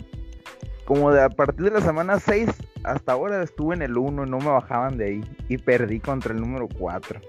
como 0.86 1.12
de 1.12 1.22
a 1.22 1.30
partir 1.30 1.66
de 1.66 1.72
la 1.72 1.82
semana 1.82 2.22
6 2.22 2.48
hasta 2.86 3.12
ahora 3.12 3.44
estuve 3.44 3.76
en 3.76 3.82
el 3.82 3.98
1, 3.98 4.26
no 4.26 4.40
me 4.40 4.46
bajaban 4.46 4.98
de 4.98 5.06
ahí 5.06 5.22
y 5.50 5.58
perdí 5.58 6.00
contra 6.00 6.34
el 6.34 6.40
número 6.40 6.70
4. 6.70 7.20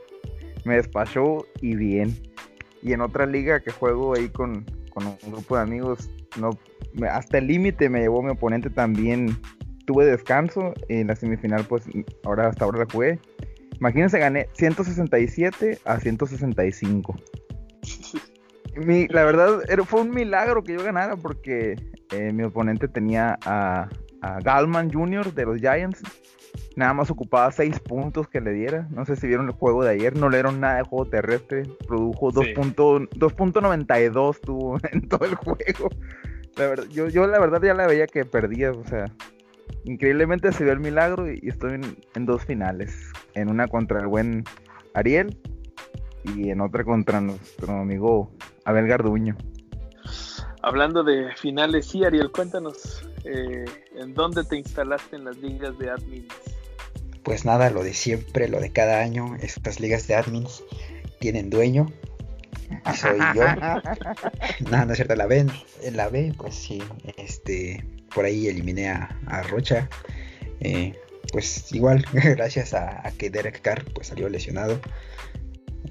Me 0.65 0.77
despachó 0.77 1.45
y 1.61 1.75
bien. 1.75 2.17
Y 2.81 2.93
en 2.93 3.01
otra 3.01 3.27
liga 3.27 3.59
que 3.59 3.73
juego 3.73 4.15
ahí 4.15 4.29
con, 4.29 4.65
con 4.95 5.07
un 5.07 5.17
grupo 5.33 5.57
de 5.57 5.63
amigos, 5.63 6.09
no, 6.39 6.51
hasta 7.11 7.39
el 7.39 7.49
límite 7.49 7.89
me 7.89 7.99
llevó 7.99 8.23
mi 8.23 8.31
oponente 8.31 8.71
también. 8.71 9.37
Tuve 9.85 10.05
descanso 10.05 10.75
en 10.89 11.09
la 11.09 11.17
semifinal, 11.17 11.65
pues 11.65 11.89
ahora 12.23 12.47
hasta 12.47 12.65
ahora 12.65 12.81
la 12.81 12.87
jugué. 12.93 13.19
Imagínense, 13.81 14.21
gané 14.21 14.49
167 14.53 15.81
a 15.85 15.99
165. 15.99 17.17
Mi- 18.77 19.09
la 19.09 19.25
verdad, 19.25 19.61
fue 19.87 20.03
un 20.03 20.11
milagro 20.11 20.63
que 20.63 20.75
yo 20.75 20.83
ganara 20.85 21.17
porque 21.17 21.77
eh, 22.13 22.33
mi 22.33 22.43
oponente 22.45 22.89
tenía 22.89 23.39
a, 23.45 23.89
a 24.23 24.41
Galman 24.41 24.93
Jr. 24.93 25.33
de 25.35 25.45
los 25.45 25.59
Giants. 25.59 26.03
Nada 26.75 26.93
más 26.95 27.11
ocupaba 27.11 27.51
6 27.53 27.81
puntos 27.81 28.29
que 28.29 28.41
le 28.41 28.53
diera. 28.53 28.87
No 28.91 29.05
sé 29.07 29.17
si 29.17 29.27
vieron 29.27 29.47
el 29.47 29.53
juego 29.53 29.83
de 29.85 29.91
ayer. 29.93 30.17
No 30.17 30.29
le 30.29 30.39
dieron 30.39 30.61
nada 30.61 30.77
de 30.77 30.83
juego 30.83 31.07
terrestre. 31.07 31.63
Produjo 31.87 32.31
Sí. 32.33 32.53
2.- 32.55 33.09
2.92 33.11 34.41
tuvo 34.41 34.79
en 34.93 35.09
todo 35.09 35.25
el 35.25 35.35
juego. 35.37 35.89
La 36.57 36.67
verdad, 36.69 36.85
yo, 36.91 37.09
yo 37.09 37.27
la 37.27 37.39
verdad 37.39 37.63
ya 37.63 37.75
la 37.75 37.87
veía 37.87 38.07
que 38.07 38.25
perdía. 38.25 38.73
O 38.73 38.85
sea, 38.87 39.07
increíblemente 39.85 40.53
se 40.53 40.65
dio 40.65 40.73
el 40.73 40.81
milagro 40.81 41.31
y, 41.31 41.39
y 41.43 41.49
estoy 41.49 41.75
en, 41.75 41.97
en 42.15 42.27
dos 42.27 42.45
finales. 42.45 42.95
En 43.35 43.49
una 43.51 43.69
contra 43.69 44.01
el 44.01 44.07
buen 44.07 44.45
Ariel 44.95 45.37
y 46.35 46.51
en 46.51 46.61
otra 46.61 46.85
contra 46.85 47.21
nuestro 47.21 47.73
amigo 47.75 48.31
Abel 48.65 48.87
Garduño. 48.87 49.37
Hablando 50.63 51.05
de 51.05 51.33
finales, 51.37 51.87
sí, 51.87 52.05
Ariel, 52.05 52.31
cuéntanos 52.33 53.09
eh, 53.25 53.65
en 53.97 54.15
dónde 54.15 54.43
te 54.45 54.57
instalaste 54.57 55.17
en 55.17 55.25
las 55.25 55.37
ligas 55.39 55.79
de 55.79 55.91
admins. 55.91 56.35
Pues 57.23 57.45
nada, 57.45 57.71
lo 57.71 57.83
de 57.83 57.95
siempre, 57.95 58.49
lo 58.49 58.61
de 58.61 58.73
cada 58.73 59.01
año, 59.01 59.37
estas 59.41 59.81
ligas 59.81 60.07
de 60.09 60.17
admins 60.17 60.65
tienen 61.21 61.51
dueño. 61.51 61.87
Y 62.91 62.97
soy 62.97 63.19
yo. 63.35 63.43
No, 64.71 64.85
no 64.85 64.93
es 64.93 64.97
cierto, 64.97 65.15
la 65.15 65.27
B, 65.27 65.47
en 65.83 65.97
la 65.97 66.09
B, 66.09 66.35
pues 66.37 66.55
sí, 66.55 66.83
este, 67.17 67.85
por 68.13 68.25
ahí 68.25 68.49
eliminé 68.49 68.89
a, 68.89 69.17
a 69.27 69.43
Rocha. 69.43 69.89
Eh, 70.61 70.95
pues 71.33 71.73
igual, 71.73 72.05
gracias 72.13 72.75
a, 72.75 73.07
a 73.07 73.13
que 73.13 73.31
Derek 73.31 73.61
Carr 73.61 73.85
pues 73.95 74.09
salió 74.09 74.29
lesionado 74.29 74.81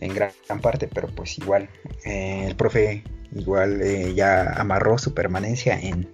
en 0.06 0.14
gran, 0.14 0.32
parte, 0.62 0.88
pero 0.88 1.08
pues 1.08 1.38
igual, 1.38 1.70
eh, 2.06 2.46
el 2.48 2.56
profe 2.56 3.04
igual 3.34 3.82
eh, 3.82 4.14
ya 4.16 4.54
amarró 4.54 4.98
su 4.98 5.14
permanencia 5.14 5.80
en, 5.80 6.14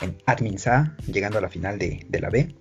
en 0.00 0.18
Admins 0.26 0.66
A, 0.66 0.96
llegando 1.06 1.38
a 1.38 1.40
la 1.40 1.48
final 1.48 1.78
de, 1.78 2.04
de 2.08 2.20
la 2.20 2.30
B. 2.30 2.54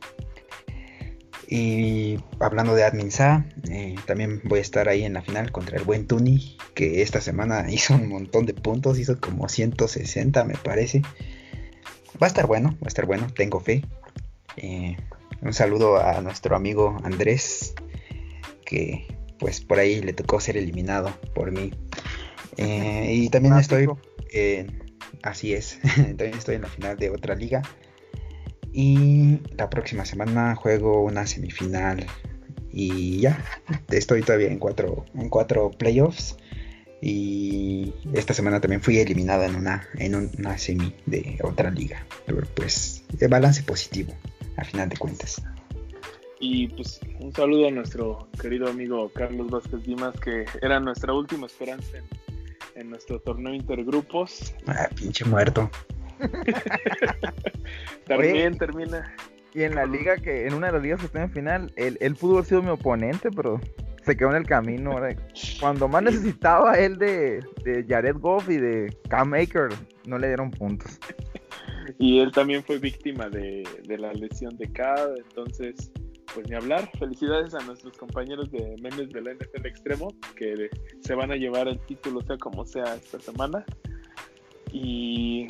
Y 1.49 2.19
hablando 2.39 2.75
de 2.75 2.83
Admins 2.83 3.21
A, 3.21 3.45
eh, 3.69 3.95
también 4.05 4.41
voy 4.43 4.59
a 4.59 4.61
estar 4.61 4.89
ahí 4.89 5.03
en 5.03 5.13
la 5.13 5.21
final 5.21 5.51
contra 5.51 5.77
el 5.77 5.83
buen 5.83 6.05
Tuni, 6.05 6.57
que 6.73 7.01
esta 7.01 7.21
semana 7.21 7.65
hizo 7.71 7.95
un 7.95 8.09
montón 8.09 8.45
de 8.45 8.53
puntos, 8.53 8.99
hizo 8.99 9.19
como 9.19 9.49
160 9.49 10.43
me 10.43 10.55
parece. 10.55 11.01
Va 12.21 12.25
a 12.25 12.27
estar 12.27 12.47
bueno, 12.47 12.71
va 12.81 12.85
a 12.85 12.87
estar 12.87 13.05
bueno, 13.05 13.27
tengo 13.33 13.59
fe. 13.59 13.83
Un 15.41 15.53
saludo 15.53 15.97
a 16.03 16.19
nuestro 16.21 16.55
amigo 16.55 16.97
Andrés, 17.03 17.75
que 18.65 19.07
pues 19.39 19.61
por 19.61 19.79
ahí 19.79 20.01
le 20.01 20.13
tocó 20.13 20.39
ser 20.39 20.57
eliminado 20.57 21.17
por 21.33 21.51
mí. 21.51 21.71
Eh, 22.59 23.13
y 23.13 23.29
también 23.29 23.55
estoy, 23.59 23.87
eh, 24.33 24.65
así 25.21 25.53
es, 25.53 25.77
también 25.95 26.33
estoy 26.33 26.55
en 26.55 26.63
la 26.63 26.67
final 26.67 26.97
de 26.97 27.11
otra 27.11 27.35
liga. 27.35 27.61
Y 28.73 29.41
la 29.55 29.69
próxima 29.69 30.05
semana 30.05 30.55
juego 30.55 31.03
una 31.03 31.27
semifinal. 31.27 32.07
Y 32.71 33.19
ya, 33.19 33.43
estoy 33.91 34.21
todavía 34.21 34.47
en 34.47 34.57
cuatro, 34.57 35.05
en 35.13 35.29
cuatro 35.29 35.69
playoffs. 35.69 36.37
Y 37.01 37.93
esta 38.13 38.33
semana 38.33 38.59
también 38.59 38.81
fui 38.81 38.97
eliminada 38.97 39.45
en 39.45 39.55
una, 39.55 39.87
en 39.99 40.15
una 40.15 40.57
semi 40.57 40.95
de 41.05 41.37
otra 41.43 41.69
liga. 41.69 42.05
Pero 42.25 42.41
pues, 42.55 43.03
de 43.13 43.27
balance 43.27 43.61
positivo, 43.63 44.13
al 44.55 44.65
final 44.65 44.89
de 44.89 44.97
cuentas. 44.97 45.41
Y 46.39 46.67
pues 46.67 46.99
un 47.19 47.33
saludo 47.33 47.67
a 47.67 47.71
nuestro 47.71 48.27
querido 48.39 48.69
amigo 48.69 49.09
Carlos 49.09 49.49
Vázquez 49.49 49.83
Dimas, 49.83 50.19
que 50.19 50.45
era 50.61 50.79
nuestra 50.79 51.13
última 51.13 51.47
esperanza 51.47 51.97
en, 52.75 52.89
nuestro 52.89 53.19
torneo 53.19 53.53
intergrupos. 53.53 54.53
Ah, 54.67 54.87
pinche 54.95 55.25
muerto. 55.25 55.69
También 58.07 58.57
termina. 58.57 59.15
Y 59.53 59.63
en 59.63 59.75
la 59.75 59.85
liga 59.85 60.17
que, 60.17 60.45
en 60.45 60.53
una 60.53 60.67
de 60.67 60.73
las 60.73 60.81
ligas 60.83 60.99
que 60.99 61.07
está 61.07 61.23
en 61.23 61.31
final, 61.31 61.73
él, 61.75 61.97
él 62.01 62.15
pudo 62.15 62.33
haber 62.33 62.45
sido 62.45 62.61
mi 62.61 62.69
oponente, 62.69 63.31
pero 63.31 63.59
se 64.03 64.15
quedó 64.15 64.29
en 64.29 64.37
el 64.37 64.45
camino. 64.45 64.95
Cuando 65.59 65.87
más 65.87 66.03
necesitaba 66.03 66.75
él 66.75 66.97
de, 66.97 67.43
de 67.63 67.83
Jared 67.87 68.17
Goff 68.17 68.47
y 68.49 68.57
de 68.57 68.95
Cam 69.09 69.29
Maker, 69.29 69.69
no 70.05 70.17
le 70.17 70.27
dieron 70.27 70.51
puntos. 70.51 70.99
Y 71.99 72.19
él 72.19 72.33
también 72.33 72.61
fue 72.63 72.79
víctima 72.79 73.29
de, 73.29 73.65
de 73.85 73.97
la 73.97 74.11
lesión 74.11 74.57
de 74.57 74.69
K, 74.69 75.07
entonces 75.25 75.89
pues 76.33 76.49
ni 76.49 76.55
hablar. 76.55 76.89
Felicidades 76.97 77.53
a 77.53 77.59
nuestros 77.59 77.97
compañeros 77.97 78.51
de 78.51 78.75
memes 78.81 79.09
de 79.09 79.21
la 79.21 79.33
NFL 79.33 79.65
Extremo 79.65 80.13
que 80.35 80.69
se 81.01 81.15
van 81.15 81.31
a 81.31 81.35
llevar 81.35 81.67
el 81.67 81.79
título, 81.85 82.21
sea 82.21 82.37
como 82.37 82.65
sea, 82.65 82.95
esta 82.95 83.19
semana. 83.19 83.65
Y, 84.71 85.47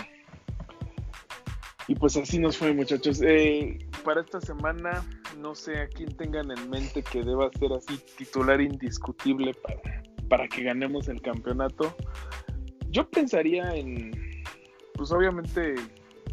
y 1.87 1.95
pues 1.95 2.17
así 2.17 2.39
nos 2.39 2.57
fue, 2.57 2.73
muchachos. 2.73 3.21
Eh, 3.21 3.77
para 4.03 4.21
esta 4.21 4.39
semana, 4.41 5.05
no 5.37 5.55
sé 5.55 5.79
a 5.79 5.87
quién 5.87 6.15
tengan 6.15 6.51
en 6.51 6.69
mente 6.69 7.03
que 7.03 7.23
deba 7.23 7.49
ser 7.59 7.73
así 7.73 7.97
titular 8.17 8.61
indiscutible 8.61 9.53
para, 9.53 10.03
para 10.29 10.47
que 10.47 10.63
ganemos 10.63 11.07
el 11.07 11.21
campeonato. 11.21 11.95
Yo 12.89 13.09
pensaría 13.09 13.75
en, 13.75 14.11
pues 14.93 15.11
obviamente 15.11 15.75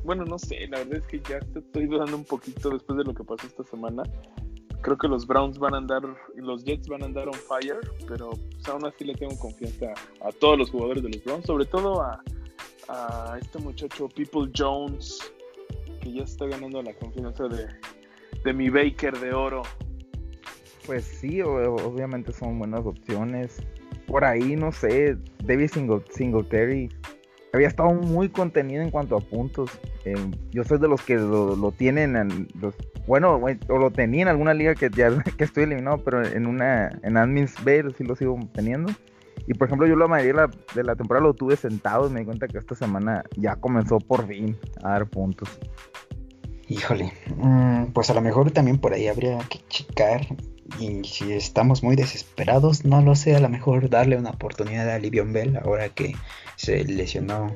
bueno, 0.04 0.24
no 0.26 0.38
sé, 0.38 0.66
la 0.68 0.78
verdad 0.78 0.98
es 0.98 1.06
que 1.06 1.20
ya 1.20 1.38
estoy 1.38 1.86
dudando 1.86 2.16
un 2.16 2.24
poquito 2.24 2.68
después 2.70 2.98
de 2.98 3.04
lo 3.04 3.14
que 3.14 3.24
pasó 3.24 3.46
esta 3.46 3.64
semana. 3.64 4.02
Creo 4.82 4.98
que 4.98 5.08
los 5.08 5.26
Browns 5.26 5.58
van 5.58 5.74
a 5.74 5.78
andar 5.78 6.02
los 6.36 6.62
Jets 6.62 6.88
van 6.88 7.02
a 7.02 7.06
andar 7.06 7.26
on 7.26 7.34
fire, 7.34 7.78
pero 8.06 8.30
pues, 8.30 8.68
aún 8.68 8.84
así 8.84 9.04
le 9.04 9.14
tengo 9.14 9.36
confianza 9.38 9.94
a 10.20 10.30
todos 10.32 10.58
los 10.58 10.70
jugadores 10.70 11.02
de 11.02 11.08
los 11.08 11.24
Browns, 11.24 11.46
sobre 11.46 11.64
todo 11.64 12.02
a, 12.02 12.22
este 13.40 13.58
muchacho 13.60 14.10
People 14.10 14.52
Jones, 14.54 15.18
que 16.02 16.12
ya 16.12 16.22
está 16.22 16.44
ganando 16.46 16.82
la 16.82 16.92
confianza 16.92 17.48
de, 17.48 17.66
de 18.44 18.52
mi 18.52 18.68
Baker 18.68 19.18
de 19.18 19.32
oro. 19.32 19.62
Pues 20.84 21.04
sí, 21.04 21.40
obviamente 21.40 22.30
son 22.30 22.58
buenas 22.58 22.84
opciones. 22.84 23.62
Por 24.06 24.22
ahí, 24.22 24.54
no 24.54 24.70
sé, 24.70 25.16
David 25.44 25.70
Singletary 26.10 26.90
había 27.54 27.68
estado 27.68 27.92
muy 27.92 28.28
contenido 28.28 28.82
en 28.82 28.90
cuanto 28.90 29.16
a 29.16 29.20
puntos. 29.20 29.70
Eh, 30.04 30.14
yo 30.50 30.64
soy 30.64 30.78
de 30.78 30.88
los 30.88 31.02
que 31.02 31.16
lo, 31.16 31.72
tienen, 31.72 32.16
en 32.16 32.48
los, 32.60 32.74
bueno, 33.06 33.40
o 33.68 33.78
lo 33.78 33.90
tenía 33.90 34.22
en 34.22 34.28
alguna 34.28 34.54
liga 34.54 34.74
que 34.74 34.90
ya 34.90 35.10
que 35.38 35.44
estoy 35.44 35.64
eliminado, 35.64 35.98
pero 35.98 36.26
en 36.26 36.46
una, 36.46 36.88
en 37.02 37.16
Admins 37.16 37.62
B 37.64 37.84
sí 37.96 38.04
lo 38.04 38.16
sigo 38.16 38.38
teniendo. 38.52 38.92
Y 39.46 39.54
por 39.54 39.68
ejemplo, 39.68 39.86
yo 39.86 39.94
la 39.94 40.08
mayoría 40.08 40.48
de 40.74 40.82
la, 40.82 40.96
temporada 40.96 41.26
lo 41.26 41.34
tuve 41.34 41.56
sentado 41.56 42.08
y 42.08 42.10
me 42.10 42.20
di 42.20 42.26
cuenta 42.26 42.48
que 42.48 42.58
esta 42.58 42.74
semana 42.74 43.24
ya 43.36 43.56
comenzó 43.56 43.98
por 43.98 44.26
fin 44.26 44.56
a 44.82 44.90
dar 44.90 45.06
puntos. 45.06 45.48
Híjole, 46.68 47.12
mm, 47.36 47.92
pues 47.92 48.10
a 48.10 48.14
lo 48.14 48.20
mejor 48.20 48.50
también 48.50 48.78
por 48.78 48.94
ahí 48.94 49.08
habría 49.08 49.38
que 49.48 49.60
checar. 49.68 50.26
Y 50.80 51.04
si 51.04 51.32
estamos 51.32 51.82
muy 51.82 51.94
desesperados, 51.94 52.84
no 52.84 53.02
lo 53.02 53.14
sé, 53.14 53.36
a 53.36 53.40
lo 53.40 53.50
mejor 53.50 53.90
darle 53.90 54.16
una 54.16 54.30
oportunidad 54.30 54.88
a 54.88 54.98
Livion 54.98 55.32
Bell 55.32 55.58
ahora 55.58 55.90
que 55.90 56.14
se 56.56 56.84
lesionó 56.84 57.54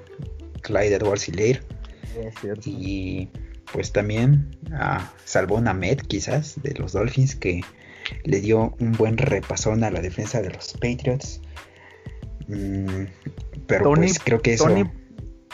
Clyde 0.60 0.96
Edwards 0.96 1.28
Hilaire. 1.28 1.62
Y 2.66 3.28
pues 3.72 3.92
también 3.92 4.56
ah, 4.72 5.12
salvó 5.24 5.60
Named 5.60 6.00
quizás 6.00 6.60
de 6.62 6.74
los 6.74 6.92
Dolphins 6.92 7.34
que 7.34 7.62
le 8.24 8.40
dio 8.40 8.74
un 8.78 8.92
buen 8.92 9.16
repasón 9.16 9.84
a 9.84 9.90
la 9.90 10.00
defensa 10.00 10.42
de 10.42 10.50
los 10.50 10.74
Patriots. 10.74 11.40
Mm, 12.48 13.04
pero 13.66 13.92
pues 13.94 14.18
creo 14.18 14.40
que 14.40 14.54
eso... 14.54 14.68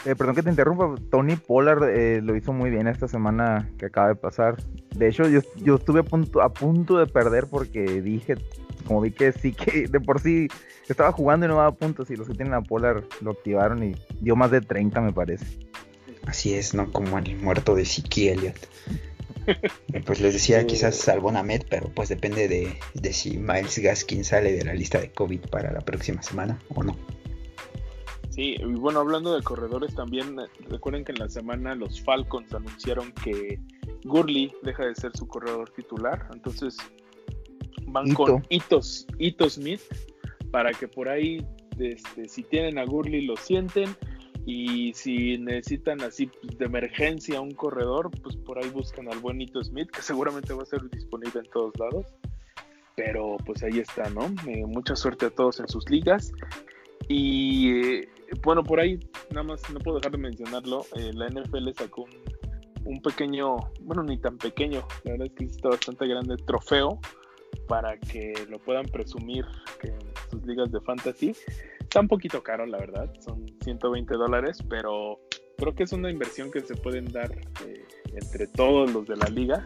Eh, 0.05 0.15
perdón 0.15 0.35
que 0.35 0.43
te 0.43 0.49
interrumpa, 0.49 0.93
Tony 1.09 1.35
Pollard 1.35 1.89
eh, 1.89 2.21
lo 2.21 2.35
hizo 2.35 2.53
muy 2.53 2.69
bien 2.69 2.87
esta 2.87 3.07
semana 3.07 3.71
que 3.77 3.87
acaba 3.87 4.09
de 4.09 4.15
pasar. 4.15 4.57
De 4.95 5.07
hecho, 5.07 5.27
yo, 5.27 5.39
yo 5.57 5.75
estuve 5.75 6.01
a 6.01 6.03
punto, 6.03 6.41
a 6.41 6.53
punto 6.53 6.97
de 6.97 7.07
perder 7.07 7.47
porque 7.49 8.01
dije, 8.01 8.35
como 8.85 9.01
vi 9.01 9.11
que 9.11 9.31
sí 9.31 9.51
que 9.53 9.87
de 9.87 9.99
por 9.99 10.19
sí 10.19 10.47
estaba 10.87 11.11
jugando 11.11 11.45
y 11.45 11.49
no 11.49 11.55
daba 11.55 11.73
puntos 11.73 12.09
y 12.11 12.15
los 12.15 12.27
que 12.27 12.35
tienen 12.35 12.53
a 12.53 12.61
Polar 12.61 13.03
lo 13.21 13.31
activaron 13.31 13.83
y 13.83 13.95
dio 14.21 14.35
más 14.35 14.51
de 14.51 14.61
30 14.61 15.01
me 15.01 15.13
parece. 15.13 15.45
Así 16.25 16.53
es, 16.53 16.73
¿no? 16.73 16.91
Como 16.91 17.17
el 17.17 17.35
muerto 17.37 17.75
de 17.75 17.85
Siki 17.85 18.29
Elliott. 18.29 18.57
pues 20.05 20.21
les 20.21 20.33
decía, 20.33 20.65
quizás 20.65 20.95
salvó 20.95 21.31
Named, 21.31 21.63
pero 21.69 21.89
pues 21.89 22.09
depende 22.09 22.47
de, 22.47 22.79
de 22.93 23.13
si 23.13 23.37
Miles 23.37 23.77
Gaskin 23.77 24.23
sale 24.23 24.51
de 24.53 24.65
la 24.65 24.73
lista 24.73 24.99
de 24.99 25.11
COVID 25.11 25.41
para 25.51 25.71
la 25.71 25.81
próxima 25.81 26.21
semana 26.23 26.59
o 26.69 26.83
no. 26.83 26.95
Sí, 28.35 28.57
y 28.59 28.65
bueno, 28.65 28.99
hablando 28.99 29.33
de 29.33 29.41
corredores 29.41 29.95
también, 29.95 30.35
recuerden 30.67 31.05
que 31.05 31.13
en 31.13 31.19
la 31.19 31.29
semana 31.29 31.73
los 31.73 32.01
Falcons 32.01 32.53
anunciaron 32.53 33.13
que 33.13 33.61
Gurley 34.03 34.51
deja 34.61 34.87
de 34.87 34.93
ser 34.93 35.15
su 35.15 35.25
corredor 35.25 35.69
titular, 35.69 36.27
entonces 36.33 36.75
van 37.87 38.13
con 38.13 38.45
Itos, 38.49 39.07
Ito 39.19 39.49
Smith 39.49 39.79
para 40.51 40.71
que 40.71 40.87
por 40.87 41.07
ahí, 41.07 41.45
este, 41.79 42.27
si 42.27 42.43
tienen 42.43 42.77
a 42.77 42.85
Gurley, 42.85 43.25
lo 43.25 43.35
sienten. 43.35 43.95
Y 44.45 44.93
si 44.93 45.37
necesitan 45.37 46.01
así 46.01 46.29
de 46.43 46.65
emergencia 46.65 47.41
un 47.41 47.51
corredor, 47.51 48.11
pues 48.21 48.37
por 48.37 48.59
ahí 48.59 48.69
buscan 48.69 49.11
al 49.11 49.19
buenito 49.19 49.61
Smith, 49.63 49.89
que 49.89 50.01
seguramente 50.01 50.53
va 50.53 50.63
a 50.63 50.65
ser 50.65 50.87
disponible 50.91 51.39
en 51.39 51.49
todos 51.51 51.73
lados. 51.79 52.05
Pero 52.95 53.37
pues 53.45 53.63
ahí 53.63 53.79
está, 53.79 54.09
¿no? 54.11 54.27
Eh, 54.47 54.65
mucha 54.65 54.95
suerte 54.95 55.25
a 55.25 55.29
todos 55.29 55.59
en 55.59 55.67
sus 55.67 55.89
ligas. 55.89 56.31
Y 57.09 57.71
eh, 57.71 58.09
bueno, 58.43 58.63
por 58.63 58.79
ahí 58.79 58.99
nada 59.31 59.43
más 59.43 59.61
no 59.71 59.79
puedo 59.79 59.97
dejar 59.97 60.11
de 60.11 60.17
mencionarlo. 60.17 60.85
Eh, 60.95 61.11
la 61.13 61.27
NFL 61.29 61.69
sacó 61.75 62.03
un, 62.03 62.93
un, 62.93 63.01
pequeño, 63.01 63.57
bueno, 63.81 64.03
ni 64.03 64.17
tan 64.17 64.37
pequeño, 64.37 64.85
la 65.03 65.11
verdad 65.11 65.27
es 65.27 65.33
que 65.33 65.45
está 65.45 65.69
bastante 65.69 66.07
grande 66.07 66.35
trofeo 66.37 66.99
para 67.67 67.97
que 67.97 68.33
lo 68.49 68.59
puedan 68.59 68.85
presumir 68.85 69.45
que 69.79 69.87
en 69.87 69.99
sus 70.29 70.45
ligas 70.45 70.71
de 70.71 70.79
fantasy. 70.81 71.35
Está 71.79 71.99
un 72.01 72.07
poquito 72.07 72.43
caro, 72.43 72.65
la 72.65 72.77
verdad, 72.77 73.11
son 73.21 73.45
120 73.63 74.13
dólares, 74.15 74.59
pero 74.69 75.19
creo 75.57 75.75
que 75.75 75.83
es 75.83 75.93
una 75.93 76.09
inversión 76.09 76.51
que 76.51 76.61
se 76.61 76.75
pueden 76.75 77.11
dar 77.11 77.31
eh, 77.65 77.85
entre 78.13 78.47
todos 78.47 78.91
los 78.91 79.07
de 79.07 79.15
la 79.15 79.29
liga 79.29 79.65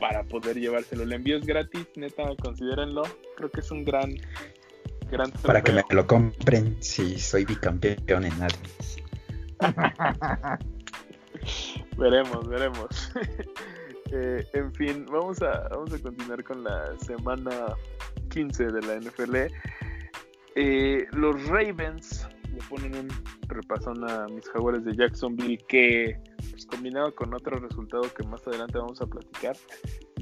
para 0.00 0.22
poder 0.24 0.58
llevárselo. 0.58 1.02
El 1.02 1.12
envío 1.12 1.36
es 1.36 1.44
gratis, 1.44 1.86
neta, 1.96 2.24
considérenlo. 2.42 3.02
Creo 3.36 3.50
que 3.50 3.60
es 3.60 3.70
un 3.70 3.84
gran, 3.84 4.14
gran 5.10 5.30
Para 5.30 5.62
que 5.62 5.72
me 5.72 5.84
lo 5.90 6.06
compren 6.06 6.76
si 6.80 7.18
soy 7.18 7.44
bicampeón 7.44 8.24
en 8.24 8.32
Admis. 8.32 8.96
veremos, 11.98 12.48
veremos. 12.48 13.12
Eh, 14.10 14.42
en 14.54 14.72
fin, 14.72 15.04
vamos 15.12 15.42
a, 15.42 15.68
vamos 15.68 15.92
a 15.92 15.98
continuar 15.98 16.42
con 16.42 16.64
la 16.64 16.98
semana 16.98 17.76
15 18.30 18.68
de 18.68 18.80
la 18.80 19.00
NFL. 19.00 19.36
Eh, 20.54 21.06
los 21.12 21.46
Ravens 21.46 22.26
le 22.54 22.58
ponen 22.70 22.94
un 22.94 23.08
repasón 23.48 24.08
a 24.08 24.26
mis 24.28 24.48
jaguares 24.48 24.82
de 24.86 24.96
Jacksonville 24.96 25.62
que, 25.68 26.18
pues, 26.50 26.64
combinado 26.64 27.14
con 27.14 27.34
otro 27.34 27.58
resultado 27.58 28.04
que 28.14 28.26
más 28.26 28.46
adelante 28.46 28.78
vamos 28.78 28.98
a 29.02 29.06
platicar, 29.06 29.54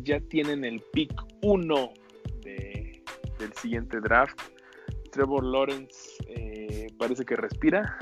ya 0.02 0.18
tienen 0.18 0.64
el 0.64 0.82
pick 0.92 1.12
1 1.42 1.92
del 2.42 3.52
siguiente 3.54 4.00
draft. 4.00 4.36
Trevor 5.16 5.44
Lawrence 5.44 6.22
eh, 6.28 6.88
parece 6.98 7.24
que 7.24 7.36
respira, 7.36 7.98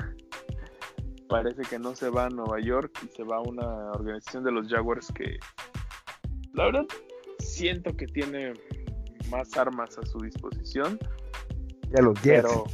parece 1.29 1.61
que 1.61 1.79
no 1.79 1.95
se 1.95 2.09
va 2.09 2.25
a 2.25 2.29
Nueva 2.29 2.59
York 2.59 2.91
y 3.05 3.15
se 3.15 3.23
va 3.23 3.37
a 3.37 3.39
una 3.39 3.91
organización 3.91 4.43
de 4.43 4.51
los 4.51 4.67
Jaguars 4.67 5.13
que 5.13 5.37
la 6.55 6.65
verdad, 6.65 6.85
siento 7.39 7.95
que 7.95 8.05
tiene 8.07 8.51
más 9.29 9.55
armas 9.55 9.97
a 9.97 10.05
su 10.05 10.19
disposición. 10.19 10.99
Ya 11.95 12.01
los 12.01 12.19
Pero 12.19 12.65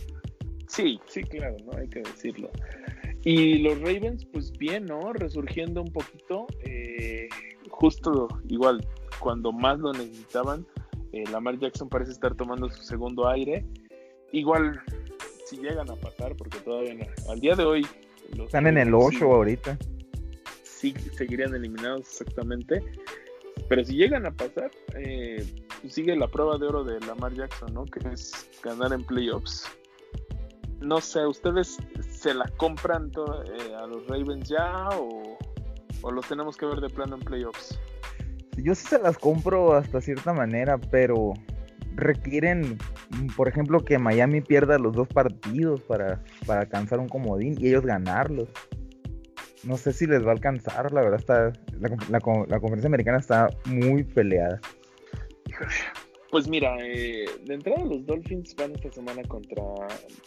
sí, 0.68 1.00
sí, 1.06 1.24
claro, 1.24 1.58
¿no? 1.66 1.78
Hay 1.78 1.88
que 1.88 2.00
decirlo. 2.00 2.50
Y 3.24 3.60
los 3.60 3.80
Ravens, 3.80 4.26
pues 4.26 4.52
bien, 4.54 4.86
¿no? 4.86 5.14
Resurgiendo 5.14 5.84
un 5.84 5.94
poquito. 5.94 6.48
Eh, 6.64 7.30
justo 7.70 8.28
igual, 8.50 8.84
cuando 9.20 9.52
más 9.52 9.78
lo 9.78 9.94
necesitaban, 9.94 10.66
eh, 11.12 11.26
Lamar 11.32 11.60
Jackson 11.60 11.90
parece 11.90 12.12
estar 12.12 12.34
tomando 12.34 12.70
su 12.70 12.82
segundo 12.82 13.28
aire. 13.28 13.66
Igual, 14.32 14.82
si 15.46 15.58
llegan 15.58 15.90
a 15.90 15.96
pasar, 15.96 16.36
porque 16.36 16.60
todavía 16.60 16.94
no. 16.94 17.32
Al 17.32 17.40
día 17.40 17.56
de 17.56 17.64
hoy. 17.64 17.88
Están 18.38 18.68
en 18.68 18.78
el 18.78 18.94
8 18.94 19.26
ahorita 19.26 19.78
sí 20.82 20.96
seguirían 21.16 21.54
eliminados 21.54 22.02
exactamente. 22.02 22.84
Pero 23.70 23.84
si 23.86 23.96
llegan 23.96 24.26
a 24.26 24.32
pasar, 24.32 24.72
eh, 24.96 25.46
pues 25.82 25.94
sigue 25.94 26.16
la 26.16 26.28
prueba 26.28 26.58
de 26.58 26.66
oro 26.66 26.84
de 26.84 27.00
Lamar 27.02 27.34
Jackson, 27.34 27.74
¿no? 27.74 27.86
Que 27.86 28.00
es 28.10 28.50
ganar 28.64 28.92
en 28.92 29.04
playoffs. 29.04 29.66
No 30.80 31.00
sé, 31.00 31.26
¿ustedes 31.28 31.78
se 32.10 32.34
la 32.34 32.46
compran 32.58 33.12
eh, 33.16 33.76
a 33.76 33.86
los 33.86 34.08
Ravens 34.08 34.50
ya 34.50 34.90
o, 34.94 35.38
o 36.02 36.12
los 36.12 36.28
tenemos 36.28 36.58
que 36.58 36.66
ver 36.66 36.82
de 36.82 36.90
plano 36.90 37.16
en 37.18 37.22
playoffs? 37.22 37.80
Yo 38.58 38.74
sí 38.74 38.88
se 38.88 39.00
las 39.00 39.18
compro 39.18 39.76
hasta 39.76 40.02
cierta 40.02 40.34
manera, 40.34 40.80
pero 40.80 41.34
requieren, 41.96 42.78
por 43.36 43.48
ejemplo, 43.48 43.84
que 43.84 43.98
Miami 43.98 44.42
pierda 44.42 44.78
los 44.78 44.94
dos 44.94 45.08
partidos 45.08 45.82
para, 45.82 46.24
para 46.46 46.62
alcanzar 46.62 47.00
un 47.00 47.10
comodín 47.10 47.56
y 47.60 47.68
ellos 47.68 47.86
ganarlos. 47.86 48.50
No 49.64 49.78
sé 49.78 49.94
si 49.94 50.08
les 50.08 50.26
va 50.26 50.30
a 50.30 50.34
alcanzar, 50.34 50.92
la 50.92 51.02
verdad 51.02 51.20
está, 51.20 51.54
la, 52.10 52.20
conferencia 52.20 52.88
americana 52.88 53.20
está 53.20 53.48
muy 53.66 54.04
peleada. 54.04 54.60
Pues 56.32 56.48
mira, 56.48 56.78
eh, 56.80 57.26
de 57.46 57.54
entrada 57.54 57.84
los 57.86 58.06
Dolphins 58.06 58.56
van 58.56 58.72
esta 58.72 58.92
semana 58.92 59.22
contra, 59.24 59.62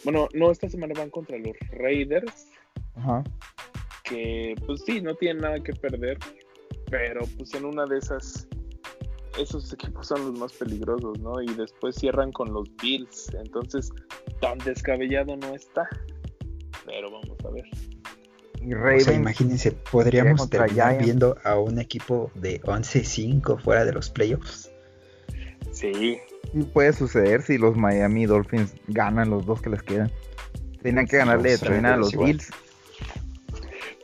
bueno, 0.03 0.29
no, 0.33 0.51
esta 0.51 0.69
semana 0.69 0.93
van 0.95 1.09
contra 1.09 1.37
los 1.37 1.57
Raiders. 1.71 2.47
Ajá. 2.93 3.23
Que 4.03 4.55
pues 4.65 4.83
sí, 4.85 5.01
no 5.01 5.15
tienen 5.15 5.41
nada 5.41 5.59
que 5.59 5.73
perder, 5.73 6.17
pero 6.89 7.21
pues 7.37 7.53
en 7.55 7.65
una 7.65 7.85
de 7.87 7.97
esas 7.97 8.47
esos 9.39 9.71
equipos 9.73 10.07
son 10.07 10.25
los 10.25 10.39
más 10.39 10.53
peligrosos, 10.53 11.19
¿no? 11.19 11.41
Y 11.41 11.53
después 11.55 11.95
cierran 11.95 12.31
con 12.31 12.53
los 12.53 12.69
Bills, 12.81 13.33
entonces 13.33 13.91
tan 14.41 14.57
descabellado 14.59 15.35
no 15.35 15.53
está. 15.53 15.87
Pero 16.85 17.11
vamos 17.11 17.37
a 17.45 17.49
ver. 17.49 17.65
Y 18.61 19.13
imagínense, 19.13 19.71
podríamos 19.91 20.49
terminar 20.49 20.97
viendo 20.97 21.37
a 21.43 21.59
un 21.59 21.79
equipo 21.79 22.31
de 22.33 22.61
11-5 22.61 23.61
fuera 23.61 23.85
de 23.85 23.93
los 23.93 24.09
playoffs. 24.09 24.71
Sí. 25.71 26.17
Y 26.53 26.63
puede 26.63 26.93
suceder 26.93 27.41
si 27.41 27.57
los 27.57 27.75
Miami 27.75 28.25
Dolphins 28.25 28.73
ganan 28.87 29.29
los 29.29 29.45
dos 29.45 29.61
que 29.61 29.69
les 29.69 29.83
quedan. 29.83 30.11
Tienen 30.81 31.05
que 31.05 31.17
ganarle 31.17 31.57
de 31.57 31.87
a 31.87 31.97
los 31.97 32.15
Bills 32.15 32.49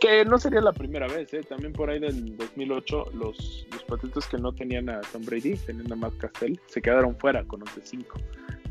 que 0.01 0.25
no 0.25 0.39
sería 0.39 0.61
la 0.61 0.73
primera 0.73 1.07
vez, 1.07 1.31
¿eh? 1.35 1.43
también 1.47 1.73
por 1.73 1.91
ahí 1.91 1.99
del 1.99 2.35
2008 2.35 3.11
los, 3.13 3.67
los 3.69 4.27
que 4.27 4.37
no 4.37 4.51
tenían 4.51 4.89
a 4.89 4.99
Tom 5.01 5.23
Brady, 5.23 5.55
tenían 5.57 5.93
a 5.93 5.95
Matt 5.95 6.17
Castell, 6.17 6.59
se 6.65 6.81
quedaron 6.81 7.15
fuera 7.17 7.43
con 7.45 7.61
11-5. 7.61 8.05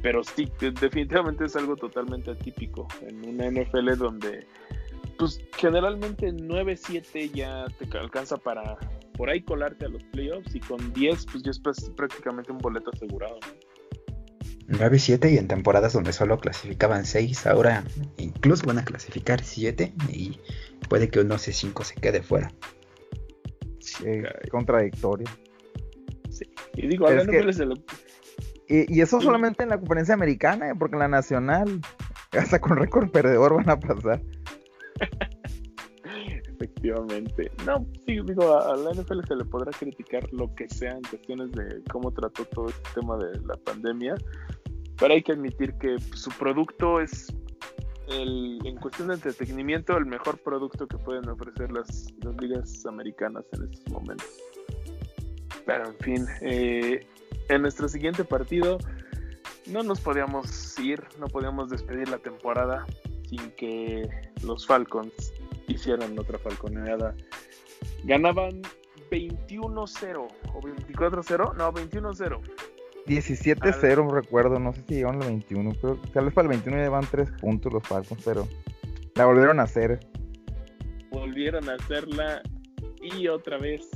Pero 0.02 0.24
sí, 0.24 0.50
definitivamente 0.58 1.44
es 1.44 1.54
algo 1.54 1.76
totalmente 1.76 2.32
atípico 2.32 2.88
en 3.06 3.24
una 3.28 3.48
NFL 3.48 3.96
donde 3.96 4.44
pues 5.18 5.40
generalmente 5.56 6.32
9-7 6.32 7.30
ya 7.32 7.66
te 7.78 7.96
alcanza 7.96 8.36
para 8.36 8.76
por 9.16 9.30
ahí 9.30 9.40
colarte 9.42 9.84
a 9.84 9.88
los 9.88 10.02
playoffs 10.04 10.52
y 10.54 10.60
con 10.60 10.92
10 10.92 11.26
pues 11.26 11.44
ya 11.44 11.52
es 11.52 11.60
prácticamente 11.90 12.50
un 12.50 12.58
boleto 12.58 12.90
asegurado. 12.92 13.38
9-7 14.66 15.32
y 15.32 15.38
en 15.38 15.46
temporadas 15.46 15.92
donde 15.92 16.12
solo 16.12 16.38
clasificaban 16.38 17.04
6, 17.04 17.46
ahora 17.46 17.84
incluso 18.18 18.66
van 18.66 18.78
a 18.78 18.84
clasificar 18.84 19.42
7 19.42 19.92
y 20.12 20.38
puede 20.90 21.08
que 21.08 21.20
un 21.20 21.30
11-5 21.30 21.84
se 21.84 21.94
quede 21.94 22.20
fuera. 22.20 22.52
contradictorio. 24.50 25.26
Sí. 26.28 26.44
Y 26.74 26.88
digo, 26.88 27.06
a 27.06 27.12
y, 28.68 29.00
eso 29.00 29.20
solamente 29.20 29.64
en 29.64 29.70
la 29.70 29.78
conferencia 29.78 30.14
americana, 30.14 30.70
¿eh? 30.70 30.74
porque 30.78 30.94
en 30.94 31.00
la 31.00 31.08
nacional, 31.08 31.80
hasta 32.32 32.60
con 32.60 32.76
récord 32.76 33.10
perdedor 33.10 33.54
van 33.54 33.70
a 33.70 33.80
pasar. 33.80 34.20
Efectivamente. 36.46 37.50
No, 37.64 37.86
sí, 38.06 38.20
digo, 38.24 38.60
a, 38.60 38.76
la 38.76 38.92
NFL 38.92 39.26
se 39.26 39.36
le 39.36 39.44
podrá 39.44 39.72
criticar 39.72 40.24
lo 40.32 40.54
que 40.54 40.68
sea 40.68 40.92
en 40.92 41.02
cuestiones 41.02 41.50
de 41.52 41.82
cómo 41.90 42.12
trató 42.12 42.44
todo 42.46 42.68
este 42.68 43.00
tema 43.00 43.16
de 43.16 43.40
la 43.40 43.56
pandemia, 43.56 44.14
pero 44.98 45.14
hay 45.14 45.22
que 45.22 45.32
admitir 45.32 45.72
que 45.74 45.98
su 46.14 46.30
producto 46.30 47.00
es 47.00 47.32
en 48.10 48.76
cuestión 48.76 49.08
de 49.08 49.14
entretenimiento 49.14 49.96
el 49.96 50.06
mejor 50.06 50.38
producto 50.38 50.86
que 50.86 50.98
pueden 50.98 51.28
ofrecer 51.28 51.70
las, 51.70 52.12
ligas 52.40 52.84
americanas 52.86 53.44
en 53.52 53.64
estos 53.64 53.92
momentos. 53.92 54.28
Pero 55.66 55.88
en 55.88 55.96
fin, 55.98 56.26
eh, 56.40 57.06
en 57.48 57.62
nuestro 57.62 57.88
siguiente 57.88 58.24
partido 58.24 58.78
no 59.66 59.82
nos 59.82 60.00
podíamos 60.00 60.78
ir, 60.78 61.02
no 61.18 61.28
podíamos 61.28 61.70
despedir 61.70 62.08
la 62.08 62.18
temporada 62.18 62.86
sin 63.28 63.50
que 63.52 64.08
los 64.42 64.66
Falcons 64.66 65.32
hicieran 65.68 66.18
otra 66.18 66.38
falconeada. 66.38 67.14
Ganaban 68.04 68.62
21-0 69.10 70.28
o 70.54 70.60
24-0, 70.60 71.54
no, 71.56 71.72
21-0 71.72 72.40
17-0, 73.06 74.10
recuerdo, 74.10 74.58
no 74.58 74.72
sé 74.72 74.82
si 74.86 74.94
llegaron 74.94 75.22
al 75.22 75.28
21, 75.28 75.72
pero 75.80 75.96
tal 76.12 76.24
vez 76.26 76.34
para 76.34 76.46
el 76.46 76.50
21 76.50 76.76
llevan 76.82 77.06
3 77.10 77.30
puntos 77.40 77.72
los 77.72 77.86
Falcons, 77.86 78.22
pero 78.24 78.46
la 79.14 79.26
volvieron 79.26 79.60
a 79.60 79.64
hacer. 79.64 80.00
Volvieron 81.10 81.68
a 81.68 81.74
hacerla 81.74 82.42
y 83.02 83.28
otra 83.28 83.58
vez 83.58 83.88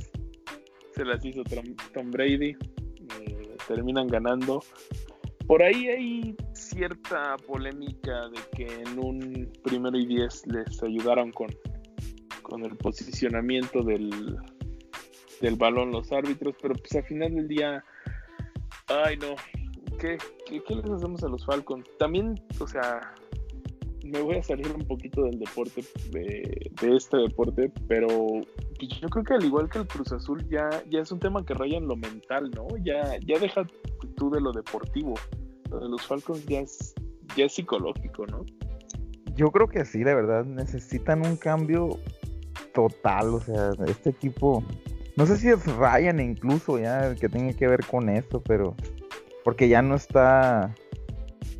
se 0.93 1.05
las 1.05 1.23
hizo 1.25 1.43
Tom, 1.93 2.11
Brady. 2.11 2.51
Eh, 3.21 3.57
terminan 3.67 4.07
ganando. 4.07 4.63
Por 5.47 5.61
ahí 5.61 5.87
hay 5.87 6.35
cierta 6.53 7.35
polémica 7.47 8.29
de 8.29 8.39
que 8.55 8.81
en 8.81 8.99
un 8.99 9.51
primero 9.63 9.97
y 9.97 10.05
10 10.07 10.47
les 10.47 10.83
ayudaron 10.83 11.31
con, 11.31 11.49
con 12.41 12.65
el 12.65 12.75
posicionamiento 12.77 13.83
del, 13.83 14.37
del 15.41 15.55
balón 15.55 15.91
los 15.91 16.11
árbitros, 16.11 16.55
pero 16.61 16.73
pues 16.75 16.95
al 16.95 17.03
final 17.03 17.35
del 17.35 17.47
día 17.47 17.83
Ay, 18.87 19.17
no. 19.17 19.35
¿Qué, 19.97 20.17
qué, 20.47 20.75
les 20.75 20.89
hacemos 20.89 21.23
a 21.23 21.27
los 21.27 21.45
Falcons? 21.45 21.87
También, 21.97 22.35
o 22.59 22.67
sea, 22.67 23.13
me 24.03 24.21
voy 24.21 24.37
a 24.37 24.43
salir 24.43 24.71
un 24.71 24.85
poquito 24.85 25.23
del 25.23 25.39
deporte, 25.39 25.83
de, 26.11 26.71
este 26.81 27.17
deporte, 27.17 27.71
pero 27.87 28.07
yo 28.79 29.09
creo 29.09 29.23
que 29.23 29.33
al 29.33 29.43
igual 29.43 29.69
que 29.69 29.79
el 29.79 29.87
Cruz 29.87 30.11
Azul, 30.11 30.47
ya, 30.49 30.69
ya 30.89 30.99
es 30.99 31.11
un 31.11 31.19
tema 31.19 31.43
que 31.45 31.53
raya 31.53 31.77
en 31.77 31.87
lo 31.87 31.95
mental, 31.95 32.51
¿no? 32.51 32.67
Ya, 32.83 33.17
ya 33.25 33.39
deja 33.39 33.65
tú 34.15 34.29
de 34.29 34.41
lo 34.41 34.51
deportivo. 34.51 35.15
Lo 35.71 35.79
de 35.79 35.89
los 35.89 36.01
Falcons 36.03 36.45
ya 36.45 36.59
es, 36.59 36.93
ya 37.35 37.45
es 37.45 37.53
psicológico, 37.53 38.27
¿no? 38.27 38.45
Yo 39.35 39.51
creo 39.51 39.67
que 39.67 39.83
sí, 39.85 40.03
de 40.03 40.13
verdad. 40.13 40.45
Necesitan 40.45 41.25
un 41.25 41.35
cambio 41.37 41.99
total. 42.73 43.33
O 43.33 43.41
sea, 43.41 43.71
este 43.87 44.11
equipo 44.11 44.63
no 45.17 45.25
sé 45.25 45.37
si 45.37 45.49
es 45.49 45.65
Ryan 45.65 46.19
incluso 46.19 46.77
ya 46.77 47.15
que 47.15 47.29
tenga 47.29 47.53
que 47.53 47.67
ver 47.67 47.85
con 47.85 48.09
esto, 48.09 48.41
pero 48.41 48.75
porque 49.43 49.69
ya 49.69 49.81
no 49.81 49.95
está, 49.95 50.73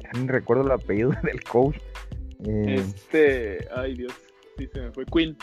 ya 0.02 0.20
ni 0.20 0.28
recuerdo 0.28 0.64
el 0.64 0.72
apellido 0.72 1.12
del 1.24 1.44
coach. 1.44 1.78
Eh, 2.46 2.76
este, 2.76 3.68
ay 3.74 3.96
Dios, 3.96 4.14
sí 4.58 4.68
se 4.74 4.82
me 4.82 4.92
fue 4.92 5.06
Quinn. 5.06 5.38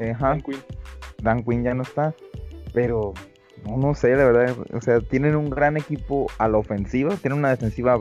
Ajá. 0.00 0.28
Dan 0.28 0.40
Quinn. 0.40 0.60
Dan 1.22 1.44
Quinn 1.44 1.62
ya 1.62 1.74
no 1.74 1.82
está, 1.82 2.14
pero 2.72 3.12
no, 3.66 3.76
no 3.76 3.94
sé, 3.94 4.16
la 4.16 4.24
verdad, 4.24 4.56
o 4.72 4.80
sea, 4.80 5.00
tienen 5.00 5.36
un 5.36 5.50
gran 5.50 5.76
equipo 5.76 6.26
a 6.38 6.48
la 6.48 6.58
ofensiva, 6.58 7.16
tienen 7.16 7.38
una 7.38 7.50
defensiva 7.50 8.00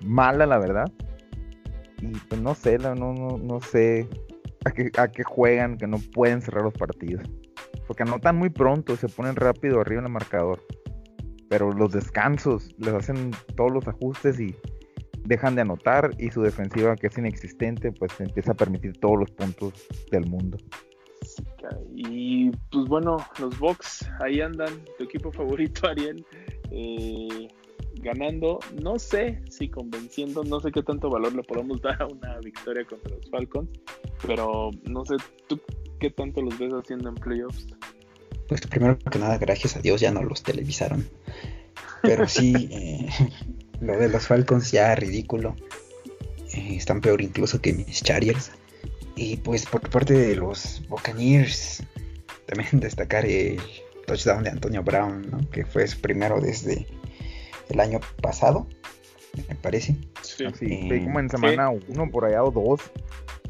mala, 0.00 0.46
la 0.46 0.58
verdad. 0.58 0.90
Y 2.00 2.08
pues 2.28 2.40
no 2.40 2.54
sé, 2.54 2.78
no, 2.78 2.94
no, 2.94 3.38
no 3.38 3.60
sé 3.60 4.08
a 4.64 4.70
qué, 4.70 4.90
a 4.96 5.08
qué 5.08 5.22
juegan, 5.24 5.78
que 5.78 5.86
no 5.86 5.98
pueden 6.12 6.42
cerrar 6.42 6.64
los 6.64 6.74
partidos 6.74 7.22
porque 7.92 8.04
anotan 8.04 8.36
muy 8.36 8.48
pronto, 8.48 8.96
se 8.96 9.06
ponen 9.06 9.36
rápido 9.36 9.78
arriba 9.78 10.00
en 10.00 10.06
el 10.06 10.12
marcador. 10.12 10.64
Pero 11.50 11.70
los 11.72 11.92
descansos 11.92 12.74
les 12.78 12.94
hacen 12.94 13.32
todos 13.54 13.70
los 13.70 13.86
ajustes 13.86 14.40
y 14.40 14.56
dejan 15.26 15.56
de 15.56 15.60
anotar 15.60 16.08
y 16.18 16.30
su 16.30 16.40
defensiva 16.40 16.96
que 16.96 17.08
es 17.08 17.18
inexistente 17.18 17.92
pues 17.92 18.18
empieza 18.18 18.52
a 18.52 18.54
permitir 18.54 18.94
todos 18.98 19.18
los 19.18 19.30
puntos 19.32 19.74
del 20.10 20.24
mundo. 20.24 20.56
Y 21.94 22.50
pues 22.70 22.86
bueno, 22.86 23.18
los 23.38 23.58
Bucks 23.58 24.10
ahí 24.20 24.40
andan, 24.40 24.72
tu 24.96 25.04
equipo 25.04 25.30
favorito 25.30 25.86
Ariel, 25.90 26.24
eh, 26.70 27.46
ganando, 27.96 28.58
no 28.82 28.98
sé 28.98 29.42
si 29.50 29.68
convenciendo, 29.68 30.44
no 30.44 30.60
sé 30.60 30.72
qué 30.72 30.82
tanto 30.82 31.10
valor 31.10 31.34
le 31.34 31.42
podemos 31.42 31.82
dar 31.82 32.00
a 32.00 32.06
una 32.06 32.38
victoria 32.38 32.86
contra 32.86 33.14
los 33.14 33.28
Falcons, 33.28 33.68
pero 34.26 34.70
no 34.88 35.04
sé, 35.04 35.16
¿tú 35.46 35.60
¿Qué 36.02 36.10
tanto 36.10 36.42
los 36.42 36.58
ves 36.58 36.72
haciendo 36.72 37.10
en 37.10 37.14
playoffs? 37.14 37.64
Pues 38.48 38.60
primero 38.62 38.98
que 38.98 39.18
nada, 39.18 39.38
gracias 39.38 39.76
a 39.76 39.80
Dios 39.80 40.00
ya 40.00 40.10
no 40.10 40.22
los 40.22 40.42
televisaron. 40.42 41.08
Pero 42.02 42.28
sí, 42.28 42.68
eh, 42.70 43.08
lo 43.80 43.96
de 43.98 44.08
los 44.08 44.26
Falcons 44.26 44.70
ya 44.70 44.94
ridículo. 44.94 45.56
Eh, 46.54 46.76
están 46.76 47.00
peor 47.00 47.22
incluso 47.22 47.60
que 47.60 47.72
mis 47.72 48.02
Chargers. 48.02 48.52
Y 49.14 49.36
pues 49.38 49.66
por 49.66 49.88
parte 49.88 50.14
de 50.14 50.36
los 50.36 50.82
Buccaneers, 50.88 51.82
también 52.46 52.68
destacar 52.80 53.26
el 53.26 53.60
touchdown 54.06 54.44
de 54.44 54.50
Antonio 54.50 54.82
Brown, 54.82 55.30
¿no? 55.30 55.50
que 55.50 55.64
fue 55.64 55.86
su 55.86 56.00
primero 56.00 56.40
desde 56.40 56.86
el 57.68 57.80
año 57.80 58.00
pasado, 58.20 58.66
me 59.48 59.54
parece. 59.54 59.96
Sí, 60.22 60.44
sí. 60.58 60.88
como 61.04 61.20
en 61.20 61.30
semana 61.30 61.70
uno 61.70 62.10
por 62.10 62.24
allá 62.24 62.42
o 62.44 62.50
dos 62.50 62.80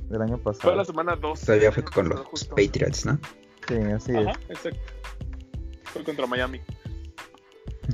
del 0.09 0.23
año 0.23 0.39
pasado. 0.39 0.63
Fue 0.63 0.77
la 0.77 0.85
semana 0.85 1.17
2. 1.17 1.41
Todavía 1.41 1.73
fue 1.73 1.85
con 1.85 2.09
los 2.09 2.45
Patriots, 2.45 3.07
¿no? 3.07 3.19
Sí, 3.77 3.91
así 3.93 4.13
es. 4.13 4.27
Ajá, 4.27 4.39
exacto. 4.49 4.81
Fue 5.85 6.05
contra 6.05 6.27
Miami. 6.27 6.61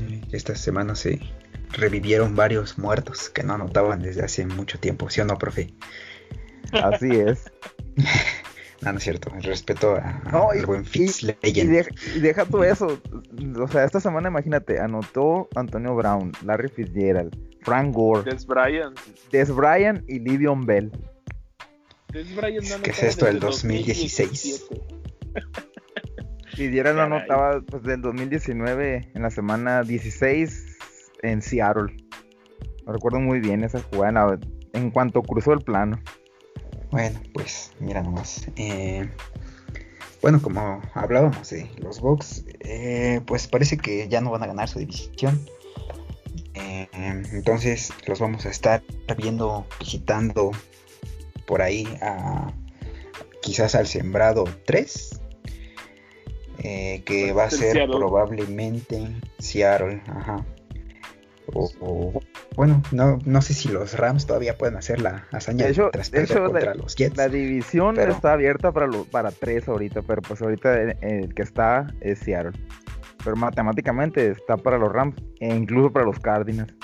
Eh, 0.01 0.21
Esta 0.33 0.55
semana 0.55 0.95
se 0.95 1.21
revivieron 1.73 2.35
varios 2.37 2.79
muertos 2.79 3.29
que 3.31 3.43
no 3.43 3.55
anotaban 3.55 4.01
desde 4.01 4.25
hace 4.25 4.47
mucho 4.47 4.79
tiempo, 4.79 5.11
¿sí 5.11 5.21
o 5.21 5.25
no, 5.25 5.37
profe? 5.39 5.73
Así 6.73 7.11
es. 7.13 7.51
No, 8.81 8.93
no 8.93 8.99
es 8.99 9.03
cierto, 9.03 9.33
el 9.35 9.43
respeto 9.43 9.97
a, 9.97 10.23
a- 10.25 10.31
No, 10.31 10.55
y- 10.55 10.61
al 10.61 10.67
buen 10.67 10.85
Fitz 10.85 11.25
Y, 11.25 11.27
Legend. 11.43 11.71
deja, 11.73 11.91
y 12.15 12.21
deja 12.21 12.45
todo 12.45 12.63
eso. 12.63 13.03
O 13.61 13.67
sea, 13.67 13.83
esta 13.83 13.99
semana, 13.99 14.29
imagínate, 14.29 14.79
anotó 14.79 15.49
Antonio 15.57 15.97
Brown, 15.97 16.31
Larry 16.45 16.69
Fitzgerald, 16.69 17.37
Frank 17.63 17.93
Gore, 17.93 18.23
Des 18.31 18.47
Bryant. 18.47 18.97
Des 19.33 19.51
Bryant 19.53 20.09
y 20.09 20.21
Livion 20.21 20.65
Bell. 20.65 20.93
Des 22.13 22.33
Bryant 22.37 22.69
no 22.69 22.83
¿Qué 22.85 22.91
es 22.93 23.03
esto 23.03 23.25
del 23.25 23.41
desde 23.41 23.47
2016? 23.49 24.69
2017. 24.69 25.59
Fitzgerald 26.59 26.97
lo 26.99 27.05
Caray. 27.09 27.19
anotaba 27.21 27.61
pues, 27.63 27.83
del 27.85 28.03
2019 28.03 29.11
en 29.15 29.23
la 29.23 29.31
semana 29.31 29.83
16 29.83 30.67
en 31.23 31.41
Seattle. 31.43 31.97
Lo 32.87 32.93
recuerdo 32.93 33.21
muy 33.21 33.41
bien 33.41 33.65
esa 33.65 33.81
jugada 33.83 34.09
en, 34.09 34.15
la- 34.15 34.39
en 34.75 34.91
cuanto 34.91 35.23
cruzó 35.23 35.53
el 35.53 35.61
plano. 35.61 35.99
Bueno, 36.91 37.21
pues 37.35 37.73
mira 37.81 38.03
nomás. 38.03 38.49
eh, 38.57 39.09
bueno, 40.23 40.41
como 40.43 40.81
hablábamos 40.95 41.51
de 41.51 41.71
los 41.79 42.01
Bucks, 42.01 42.45
eh, 42.61 43.21
pues 43.27 43.47
parece 43.47 43.77
que 43.79 44.09
ya 44.09 44.21
no 44.21 44.31
van 44.31 44.43
a 44.43 44.47
ganar 44.49 44.69
su 44.69 44.79
división. 44.81 45.41
Eh, 46.55 46.89
entonces 46.93 47.93
los 48.07 48.19
vamos 48.19 48.45
a 48.47 48.51
estar 48.51 48.83
viendo, 49.17 49.65
visitando 49.79 50.51
por 51.47 51.63
ahí 51.63 51.87
a 52.03 52.53
quizás 53.43 53.75
al 53.77 53.87
sembrado 53.87 54.45
3. 54.67 55.21
Eh, 56.59 57.03
que 57.05 57.33
va 57.33 57.45
a 57.45 57.51
ser 57.51 57.73
Seattle. 57.73 57.97
probablemente 57.97 59.09
Seattle, 59.39 60.03
ajá. 60.09 60.45
O, 61.55 61.71
o- 61.81 62.21
bueno, 62.57 62.83
no, 62.93 63.19
no 63.25 63.41
sé 63.41 63.55
si 63.55 63.69
los 63.71 63.97
Rams 63.97 64.27
todavía 64.27 64.59
pueden 64.59 64.77
hacer 64.77 65.01
la 65.01 65.27
hazaña 65.33 65.65
De 65.65 65.71
hecho- 65.71 65.89
tras 65.91 66.11
de 66.11 66.19
perder 66.21 66.37
hecho, 66.37 66.45
contra 66.45 66.65
la- 66.67 66.75
los 66.75 66.95
Jets. 66.95 67.17
La 67.17 67.29
división 67.29 67.95
Pero- 67.95 68.13
está 68.13 68.33
abierta 68.35 68.71
para, 68.73 68.87
lo- 68.87 69.05
para 69.05 69.31
tres 69.31 69.67
ahorita, 69.69 70.03
pero 70.03 70.21
pues 70.21 70.43
ahorita 70.43 70.79
el, 70.81 70.97
el 71.01 71.35
que 71.35 71.43
está 71.43 71.87
es 72.01 72.19
Seattle. 72.19 72.53
Pero 73.25 73.35
matemáticamente 73.37 74.31
está 74.31 74.57
para 74.59 74.77
los 74.79 74.93
Rams 74.93 75.17
e 75.41 75.49
incluso 75.55 75.91
para 75.93 76.05
los 76.05 76.19
Cardinals. 76.21 76.75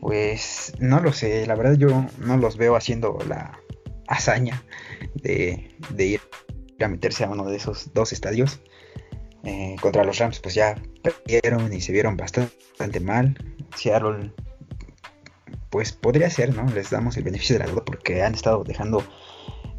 Pues 0.00 0.72
no 0.80 1.00
lo 1.00 1.12
sé, 1.12 1.46
la 1.46 1.54
verdad 1.54 1.74
yo 1.74 2.06
no 2.18 2.36
los 2.36 2.56
veo 2.56 2.74
haciendo 2.76 3.18
la 3.28 3.58
hazaña 4.08 4.62
de, 5.14 5.70
de 5.90 6.06
ir 6.06 6.20
a 6.80 6.88
meterse 6.88 7.24
a 7.24 7.28
uno 7.30 7.44
de 7.48 7.56
esos 7.56 7.92
dos 7.94 8.12
estadios. 8.12 8.60
Eh, 9.44 9.74
contra 9.80 10.04
los 10.04 10.18
Rams 10.18 10.38
pues 10.38 10.54
ya 10.54 10.80
perdieron 11.02 11.72
y 11.72 11.80
se 11.80 11.92
vieron 11.92 12.16
bastante, 12.16 13.00
mal. 13.00 13.36
Seattle 13.76 14.32
pues 15.70 15.92
podría 15.92 16.30
ser, 16.30 16.54
¿no? 16.54 16.70
Les 16.70 16.90
damos 16.90 17.16
el 17.16 17.24
beneficio 17.24 17.58
de 17.58 17.64
la 17.64 17.70
duda 17.70 17.84
porque 17.84 18.22
han 18.22 18.34
estado 18.34 18.62
dejando 18.62 19.04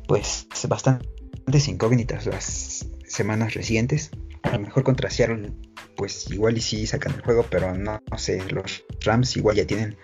pues 0.08 0.48
bastantes 0.68 1.68
incógnitas 1.68 2.26
las 2.26 2.88
semanas 3.06 3.54
recientes. 3.54 4.12
A 4.42 4.52
lo 4.52 4.60
mejor 4.60 4.84
contra 4.84 5.10
Seattle 5.10 5.54
pues 5.96 6.30
igual 6.32 6.58
y 6.58 6.62
sí 6.62 6.86
sacan 6.88 7.14
el 7.14 7.22
juego, 7.22 7.46
pero 7.50 7.74
no, 7.76 8.02
no 8.10 8.18
sé, 8.18 8.42
los 8.50 8.84
Rams 9.02 9.38
igual 9.38 9.56
ya 9.56 9.66
tienen 9.66 9.96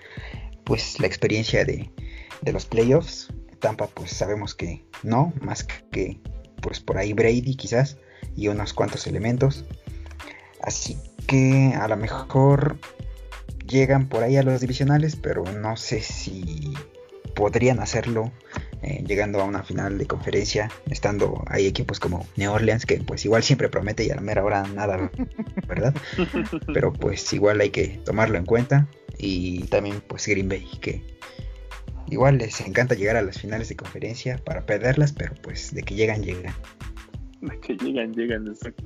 pues 0.64 1.00
la 1.00 1.08
experiencia 1.08 1.66
de, 1.66 1.92
de 2.42 2.54
los 2.54 2.66
playoffs. 2.66 3.34
Tampa 3.60 3.88
pues 3.88 4.12
sabemos 4.12 4.56
que 4.56 4.86
no, 5.04 5.34
más 5.42 5.66
que 5.92 6.22
pues 6.62 6.80
por 6.80 6.98
ahí 6.98 7.12
Brady 7.12 7.56
quizás 7.56 7.98
y 8.36 8.48
unos 8.48 8.74
cuantos 8.74 9.08
elementos. 9.08 9.66
Así 10.62 10.98
que 11.28 11.74
a 11.80 11.88
lo 11.88 11.98
mejor 11.98 12.78
llegan 13.68 14.08
por 14.10 14.24
ahí 14.24 14.38
a 14.38 14.44
los 14.44 14.62
divisionales, 14.62 15.16
pero 15.16 15.44
no 15.44 15.78
sé 15.78 16.02
si 16.02 16.74
podrían 17.36 17.80
hacerlo 17.80 18.32
eh, 18.82 19.04
llegando 19.06 19.42
a 19.42 19.44
una 19.44 19.64
final 19.64 19.98
de 19.98 20.08
conferencia, 20.08 20.72
estando 20.90 21.44
hay 21.48 21.68
equipos 21.68 22.00
como 22.00 22.26
New 22.38 22.52
Orleans 22.52 22.86
que 22.86 22.98
pues 22.98 23.26
igual 23.26 23.44
siempre 23.44 23.70
promete 23.70 24.06
y 24.06 24.10
a 24.10 24.16
la 24.16 24.22
mera 24.22 24.44
hora 24.44 24.64
nada, 24.64 25.12
¿verdad? 25.68 25.94
pero 26.74 26.94
pues 26.94 27.32
igual 27.34 27.62
hay 27.62 27.70
que 27.70 28.00
tomarlo 28.06 28.38
en 28.38 28.46
cuenta 28.46 28.88
y 29.18 29.64
también 29.66 30.02
pues 30.08 30.28
Green 30.28 30.50
Bay 30.50 30.68
que 30.82 31.04
igual 32.10 32.38
les 32.38 32.62
encanta 32.62 32.96
llegar 32.96 33.18
a 33.18 33.22
las 33.22 33.40
finales 33.40 33.70
de 33.70 33.76
conferencia 33.76 34.40
para 34.44 34.66
perderlas, 34.66 35.12
pero 35.12 35.36
pues 35.42 35.74
de 35.74 35.84
que 35.84 35.96
llegan 35.96 36.24
llegan. 36.24 36.54
De 37.42 37.60
que 37.62 37.76
llegan, 37.76 38.14
llegan, 38.14 38.48
exacto. 38.48 38.84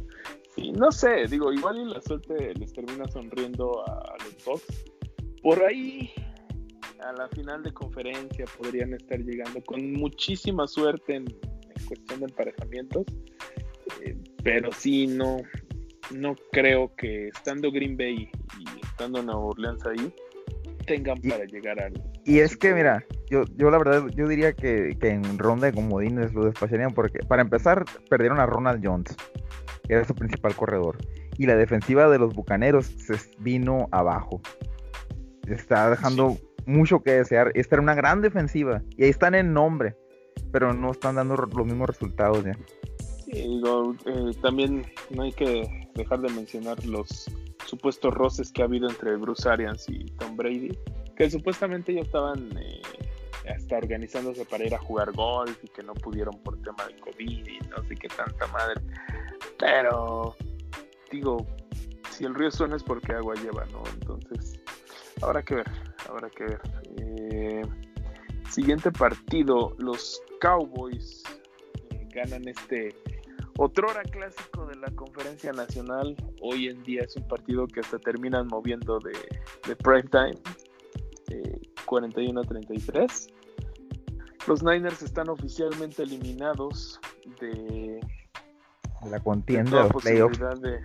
Sí, 0.56 0.72
no 0.72 0.91
sé, 0.91 1.26
digo, 1.28 1.51
igual 1.51 1.78
y 1.78 1.86
la 1.86 2.01
suerte 2.01 2.54
les 2.54 2.74
termina 2.74 3.08
sonriendo 3.08 3.84
a, 3.88 4.16
los 4.24 4.45
Bucks. 4.45 4.86
Por 5.41 5.64
ahí, 5.64 6.12
a 6.99 7.12
la 7.14 7.28
final 7.30 7.64
de 7.64 7.74
conferencia 7.74 8.45
podrían 8.58 8.93
estar 8.93 9.20
llegando 9.20 9.62
con 9.64 9.93
muchísima 9.93 10.68
suerte 10.68 11.16
en, 11.16 11.26
en 11.28 11.86
cuestión 11.88 12.20
de 12.20 12.26
emparejamientos. 12.28 13.06
Eh, 14.01 14.16
pero 14.43 14.72
sí, 14.72 15.08
no, 15.08 15.38
no 16.12 16.36
creo 16.51 16.95
que 16.95 17.30
estando 17.30 17.72
Green 17.72 17.97
Bay 17.97 18.30
y 18.60 18.86
estando 18.86 19.24
Nueva 19.24 19.41
Orleans 19.41 19.84
ahí, 19.86 20.14
tengan 20.86 21.18
Y- 21.24 21.30
para 21.30 21.45
llegar 21.45 21.82
al. 21.82 21.93
Y 22.26 22.40
es 22.40 22.56
que, 22.56 22.74
mira, 22.74 23.04
yo, 23.30 23.44
yo 23.58 23.70
la 23.70 23.78
verdad, 23.78 24.08
yo 24.16 24.28
diría 24.28 24.54
que, 24.54 24.98
que 25.00 25.10
en 25.10 25.38
ronda 25.38 25.68
de 25.68 25.74
comodines 25.74 26.34
lo 26.34 26.46
despacharían 26.46 26.94
porque, 26.94 27.20
para 27.20 27.42
empezar, 27.42 27.84
perdieron 28.10 28.40
a 28.40 28.46
Ronald 28.46 28.86
Jones, 28.86 29.16
que 29.86 29.94
era 29.94 30.06
su 30.06 30.16
principal 30.16 30.56
corredor. 30.56 30.98
Y 31.38 31.46
la 31.48 31.56
defensiva 31.56 32.08
de 32.10 32.20
los 32.20 32.34
Bucaneros 32.34 32.86
se 32.86 33.16
vino 33.40 33.88
abajo. 33.92 34.42
Está 35.48 35.90
dejando 35.90 36.38
mucho 36.66 37.02
que 37.02 37.12
desear. 37.12 37.52
Esta 37.56 37.76
era 37.76 37.82
una 37.82 37.96
gran 37.96 38.22
defensiva. 38.22 38.82
Y 38.96 39.04
ahí 39.04 39.10
están 39.10 39.36
en 39.36 39.54
nombre. 39.54 39.96
Pero 40.52 40.74
no 40.74 40.92
están 40.92 41.16
dando 41.16 41.36
los 41.36 41.66
mismos 41.66 41.88
resultados 41.88 42.44
ya. 42.46 42.54
Sí, 43.26 43.32
digo, 43.32 43.96
eh, 44.06 44.32
también 44.42 44.86
no 45.10 45.24
hay 45.24 45.32
que 45.32 45.90
dejar 45.96 46.22
de 46.22 46.30
mencionar 46.30 46.84
los 46.86 47.28
supuestos 47.66 48.14
roces 48.14 48.51
que 48.51 48.61
ha 48.61 48.66
habido 48.66 48.89
entre 48.89 49.16
Bruce 49.18 49.47
Arians 49.47 49.88
y 49.89 50.05
Tom 50.18 50.36
Brady, 50.36 50.78
que 51.16 51.30
supuestamente 51.30 51.93
ya 51.93 52.01
estaban 52.01 52.57
eh, 52.57 52.82
hasta 53.49 53.78
organizándose 53.78 54.45
para 54.45 54.66
ir 54.66 54.74
a 54.74 54.80
jugar 54.80 55.11
golf 55.11 55.64
y 55.64 55.68
que 55.68 55.84
no 55.84 55.93
pudieron 55.93 56.38
por 56.43 56.61
tema 56.61 56.86
de 56.88 56.95
COVID 56.97 57.47
y 57.47 57.59
no 57.70 57.84
sé 57.88 57.95
qué 57.95 58.07
tanta 58.07 58.47
madre. 58.47 58.82
Pero, 59.59 60.36
digo, 61.11 61.45
si 62.09 62.26
el 62.26 62.36
río 62.36 62.51
suena 62.51 62.76
es 62.76 62.84
porque 62.84 63.14
agua 63.14 63.36
lleva, 63.36 63.66
¿no? 63.72 63.84
Entonces, 63.93 64.59
habrá 65.22 65.43
que 65.43 65.55
ver, 65.55 65.68
habrá 66.09 66.30
que 66.30 66.43
ver. 66.43 66.61
Eh, 66.97 67.61
siguiente 68.49 68.91
partido, 68.91 69.76
los 69.80 70.22
Cowboys 70.39 71.24
eh, 71.89 72.07
ganan 72.14 72.47
este 72.47 72.95
otrora 73.58 74.01
clásico 74.04 74.66
de 74.66 74.76
la 74.76 74.89
conferencia 74.91 75.51
nacional. 75.51 76.16
Hoy 76.41 76.68
en 76.68 76.84
día 76.84 77.01
es 77.04 77.16
un 77.16 77.28
partido 77.28 77.68
que 77.68 77.80
hasta 77.82 77.99
terminan 77.99 78.47
moviendo 78.47 78.99
de, 78.99 79.14
de 79.68 79.76
prime 79.76 80.04
time. 80.04 80.38
eh, 81.30 81.60
41 81.86 82.39
a 82.39 82.43
33. 82.43 83.28
Los 84.47 84.64
Niners 84.64 85.01
están 85.01 85.30
oficialmente 85.30 86.04
eliminados 86.04 86.99
de, 87.39 88.01
De 89.04 89.10
la 89.10 89.20
contienda 89.22 89.84
de 89.84 89.89
posibilidad 89.89 90.58
de. 90.60 90.82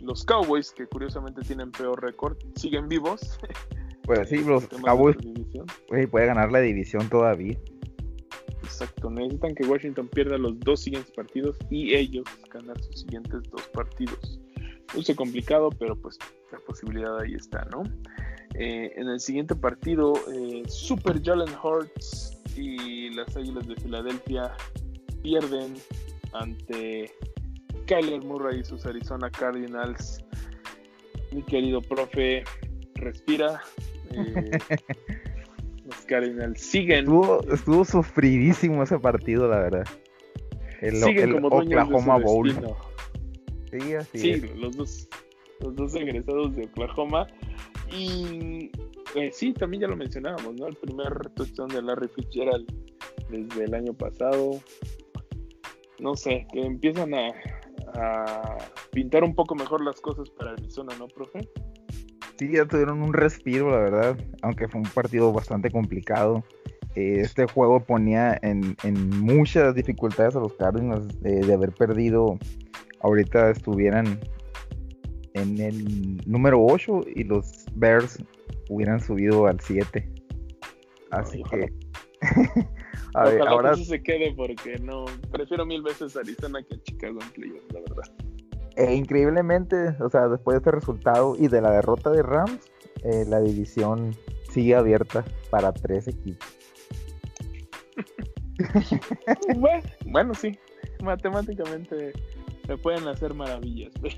los 0.00 0.24
Cowboys, 0.24 0.70
que 0.72 0.86
curiosamente 0.86 1.42
tienen 1.42 1.70
peor 1.70 2.02
récord, 2.02 2.36
siguen 2.54 2.88
vivos. 2.88 3.38
Pues 4.04 4.28
sí, 4.28 4.38
los 4.44 4.66
Cowboys 4.68 5.16
güey, 5.88 6.06
puede 6.06 6.26
ganar 6.26 6.50
la 6.50 6.60
división 6.60 7.08
todavía. 7.08 7.58
Exacto, 8.78 9.08
necesitan 9.08 9.54
que 9.54 9.64
Washington 9.64 10.06
pierda 10.08 10.36
los 10.36 10.60
dos 10.60 10.80
siguientes 10.80 11.10
partidos 11.12 11.56
y 11.70 11.94
ellos 11.94 12.26
ganar 12.52 12.78
sus 12.82 13.00
siguientes 13.00 13.42
dos 13.50 13.66
partidos. 13.68 14.38
Luce 14.94 15.16
complicado, 15.16 15.70
pero 15.70 15.96
pues 15.96 16.18
la 16.52 16.58
posibilidad 16.58 17.18
ahí 17.18 17.34
está, 17.34 17.64
¿no? 17.70 17.84
Eh, 18.54 18.92
en 18.96 19.08
el 19.08 19.18
siguiente 19.18 19.54
partido, 19.54 20.12
eh, 20.30 20.62
Super 20.68 21.22
Jalen 21.22 21.48
Hurts 21.62 22.38
y 22.54 23.08
las 23.14 23.34
Águilas 23.34 23.66
de 23.66 23.76
Filadelfia 23.76 24.52
pierden 25.22 25.72
ante 26.34 27.10
Kyler 27.86 28.22
Murray 28.24 28.60
y 28.60 28.64
sus 28.64 28.84
Arizona 28.84 29.30
Cardinals. 29.30 30.22
Mi 31.32 31.42
querido 31.42 31.80
profe, 31.80 32.44
respira. 32.94 33.62
Eh, 34.12 34.58
los 35.86 35.96
Cardinals 36.06 36.60
siguen. 36.60 37.00
Estuvo, 37.00 37.42
estuvo 37.52 37.84
sufridísimo 37.84 38.82
ese 38.82 38.98
partido, 38.98 39.48
la 39.48 39.58
verdad. 39.58 39.84
El, 40.80 40.96
siguen 40.96 41.28
el 41.30 41.34
como 41.40 41.48
Oklahoma 41.48 42.18
de 42.18 42.20
su 42.26 42.26
Bowl. 42.32 42.48
destino. 42.48 42.76
Sí, 43.70 43.94
así 43.94 44.18
Sí, 44.18 44.30
es. 44.30 44.56
los 44.56 44.76
dos, 44.76 45.08
los 45.60 45.74
dos 45.76 45.94
egresados 45.94 46.54
de 46.54 46.64
Oklahoma. 46.64 47.26
Y 47.90 48.70
eh, 49.14 49.30
sí, 49.32 49.52
también 49.52 49.82
ya 49.82 49.88
lo 49.88 49.96
mencionábamos, 49.96 50.54
¿no? 50.56 50.66
El 50.66 50.76
primer 50.76 51.30
touchdown 51.30 51.68
de 51.68 51.82
Larry 51.82 52.08
Fitzgerald 52.08 52.66
desde 53.30 53.64
el 53.64 53.74
año 53.74 53.92
pasado. 53.94 54.60
No 55.98 56.14
sé, 56.14 56.46
que 56.52 56.60
empiezan 56.62 57.14
a, 57.14 57.30
a 57.94 58.58
pintar 58.92 59.24
un 59.24 59.34
poco 59.34 59.54
mejor 59.54 59.82
las 59.82 60.00
cosas 60.00 60.28
para 60.30 60.52
Arizona, 60.52 60.94
¿no, 60.98 61.08
profe? 61.08 61.48
Sí, 62.38 62.50
ya 62.52 62.66
tuvieron 62.66 63.02
un 63.02 63.12
respiro, 63.12 63.70
la 63.70 63.78
verdad, 63.78 64.18
aunque 64.42 64.68
fue 64.68 64.80
un 64.80 64.88
partido 64.88 65.32
bastante 65.32 65.70
complicado. 65.70 66.44
Eh, 66.94 67.20
este 67.20 67.46
juego 67.46 67.80
ponía 67.80 68.38
en, 68.42 68.76
en, 68.82 69.10
muchas 69.20 69.74
dificultades 69.74 70.36
a 70.36 70.40
los 70.40 70.52
Cardinals 70.54 71.20
de, 71.20 71.40
de 71.40 71.54
haber 71.54 71.72
perdido. 71.72 72.38
Ahorita 73.00 73.50
estuvieran 73.50 74.18
en 75.34 75.60
el 75.60 76.16
número 76.26 76.64
8 76.64 77.02
y 77.14 77.24
los 77.24 77.66
Bears 77.74 78.18
hubieran 78.68 79.00
subido 79.00 79.46
al 79.46 79.60
7. 79.60 80.08
Así 81.10 81.42
que. 81.44 81.72
a 83.14 83.24
ver, 83.24 83.42
ahora. 83.42 83.74
Que 83.74 83.84
se 83.84 84.02
quede 84.02 84.32
porque 84.34 84.78
no. 84.78 85.04
Prefiero 85.30 85.66
mil 85.66 85.82
veces 85.82 86.16
Arizona 86.16 86.62
que 86.62 86.80
Chicago 86.82 87.18
en 87.20 87.30
playoffs, 87.30 87.72
la 87.72 87.80
verdad. 87.80 88.12
E 88.76 88.94
increíblemente, 88.94 89.96
o 90.00 90.10
sea, 90.10 90.28
después 90.28 90.54
de 90.54 90.58
este 90.58 90.70
resultado 90.70 91.34
y 91.38 91.48
de 91.48 91.62
la 91.62 91.70
derrota 91.70 92.10
de 92.10 92.22
Rams, 92.22 92.70
eh, 93.04 93.24
la 93.26 93.40
división 93.40 94.14
sigue 94.50 94.74
abierta 94.74 95.24
para 95.50 95.72
tres 95.72 96.08
equipos. 96.08 96.46
bueno, 99.56 99.82
bueno, 100.06 100.34
sí, 100.34 100.58
matemáticamente 101.02 102.12
se 102.66 102.76
pueden 102.78 103.06
hacer 103.08 103.34
maravillas, 103.34 103.92
pero 104.02 104.14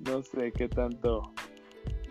no 0.00 0.22
sé 0.22 0.52
qué 0.52 0.68
tanto. 0.68 1.32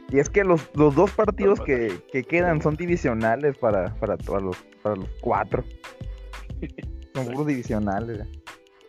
Y 0.10 0.20
es 0.20 0.30
que 0.30 0.44
los, 0.44 0.70
los 0.76 0.96
dos 0.96 1.12
partidos 1.12 1.62
que, 1.62 2.02
que, 2.12 2.24
quedan 2.24 2.62
son 2.62 2.76
divisionales 2.76 3.58
para, 3.58 3.96
para, 3.96 4.18
para, 4.18 4.42
los, 4.42 4.58
para 4.82 4.96
los 4.96 5.10
cuatro. 5.22 5.64
Son 7.14 7.26
puros 7.28 7.48
divisionales. 7.48 8.28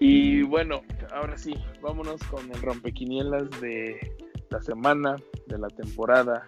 Y 0.05 0.43
bueno, 0.43 0.83
ahora 1.13 1.39
sí, 1.39 1.55
vámonos 1.81 2.21
con 2.25 2.51
el 2.51 2.61
rompequinielas 2.61 3.49
de 3.61 4.01
la 4.51 4.61
semana, 4.61 5.15
de 5.47 5.59
la 5.59 5.69
temporada, 5.69 6.45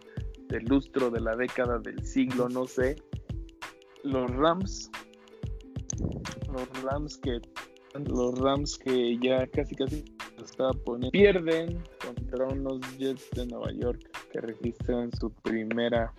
del 0.48 0.64
lustro, 0.64 1.08
de 1.08 1.20
la 1.20 1.36
década, 1.36 1.78
del 1.78 2.04
siglo, 2.04 2.48
no 2.48 2.66
sé. 2.66 2.96
Los 4.02 4.28
Rams, 4.32 4.90
los 6.52 6.82
Rams 6.82 7.16
que 7.18 7.40
los 8.10 8.36
Rams 8.40 8.76
que 8.76 9.16
ya 9.22 9.46
casi 9.46 9.76
casi 9.76 10.04
estaba 10.42 10.72
poniendo 10.72 11.12
pierden 11.12 11.80
contra 12.04 12.48
unos 12.48 12.80
Jets 12.98 13.30
de 13.36 13.46
Nueva 13.46 13.70
York 13.70 14.00
que 14.32 14.40
registran 14.40 15.12
su 15.12 15.30
primera 15.30 16.12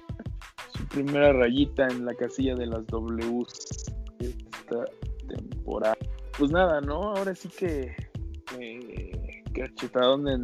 su 0.74 0.88
primera 0.88 1.34
rayita 1.34 1.86
en 1.90 2.06
la 2.06 2.16
casilla 2.16 2.56
de 2.56 2.68
las 2.68 2.88
Ws 2.88 3.92
esta 4.20 4.86
pues 6.38 6.52
nada 6.52 6.82
no 6.82 7.16
ahora 7.16 7.36
sí 7.36 7.50
que 7.50 7.96
eh, 8.60 9.44
cachetadón 9.54 10.28
en, 10.28 10.44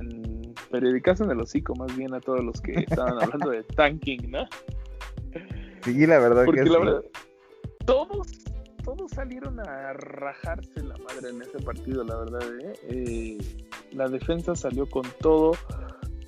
en 0.00 0.54
periodicazo 0.70 1.24
en 1.24 1.30
el 1.30 1.40
hocico 1.40 1.74
más 1.74 1.96
bien 1.96 2.14
a 2.14 2.20
todos 2.20 2.44
los 2.44 2.60
que 2.60 2.80
estaban 2.80 3.22
hablando 3.22 3.50
de 3.50 3.62
tanking 3.76 4.30
no 4.30 4.46
sí 5.82 6.06
la 6.06 6.18
verdad 6.18 6.44
porque 6.44 6.62
que 6.62 6.70
la 6.70 6.78
sí. 6.78 6.84
verdad 6.84 7.02
todos 7.84 8.26
todos 8.82 9.10
salieron 9.10 9.60
a 9.60 9.92
rajarse 9.92 10.82
la 10.82 10.96
madre 10.98 11.30
en 11.30 11.42
ese 11.42 11.58
partido, 11.60 12.02
la 12.02 12.16
verdad. 12.16 12.42
¿eh? 12.60 12.72
Eh, 12.88 13.38
la 13.92 14.08
defensa 14.08 14.54
salió 14.54 14.86
con 14.86 15.04
todo. 15.20 15.52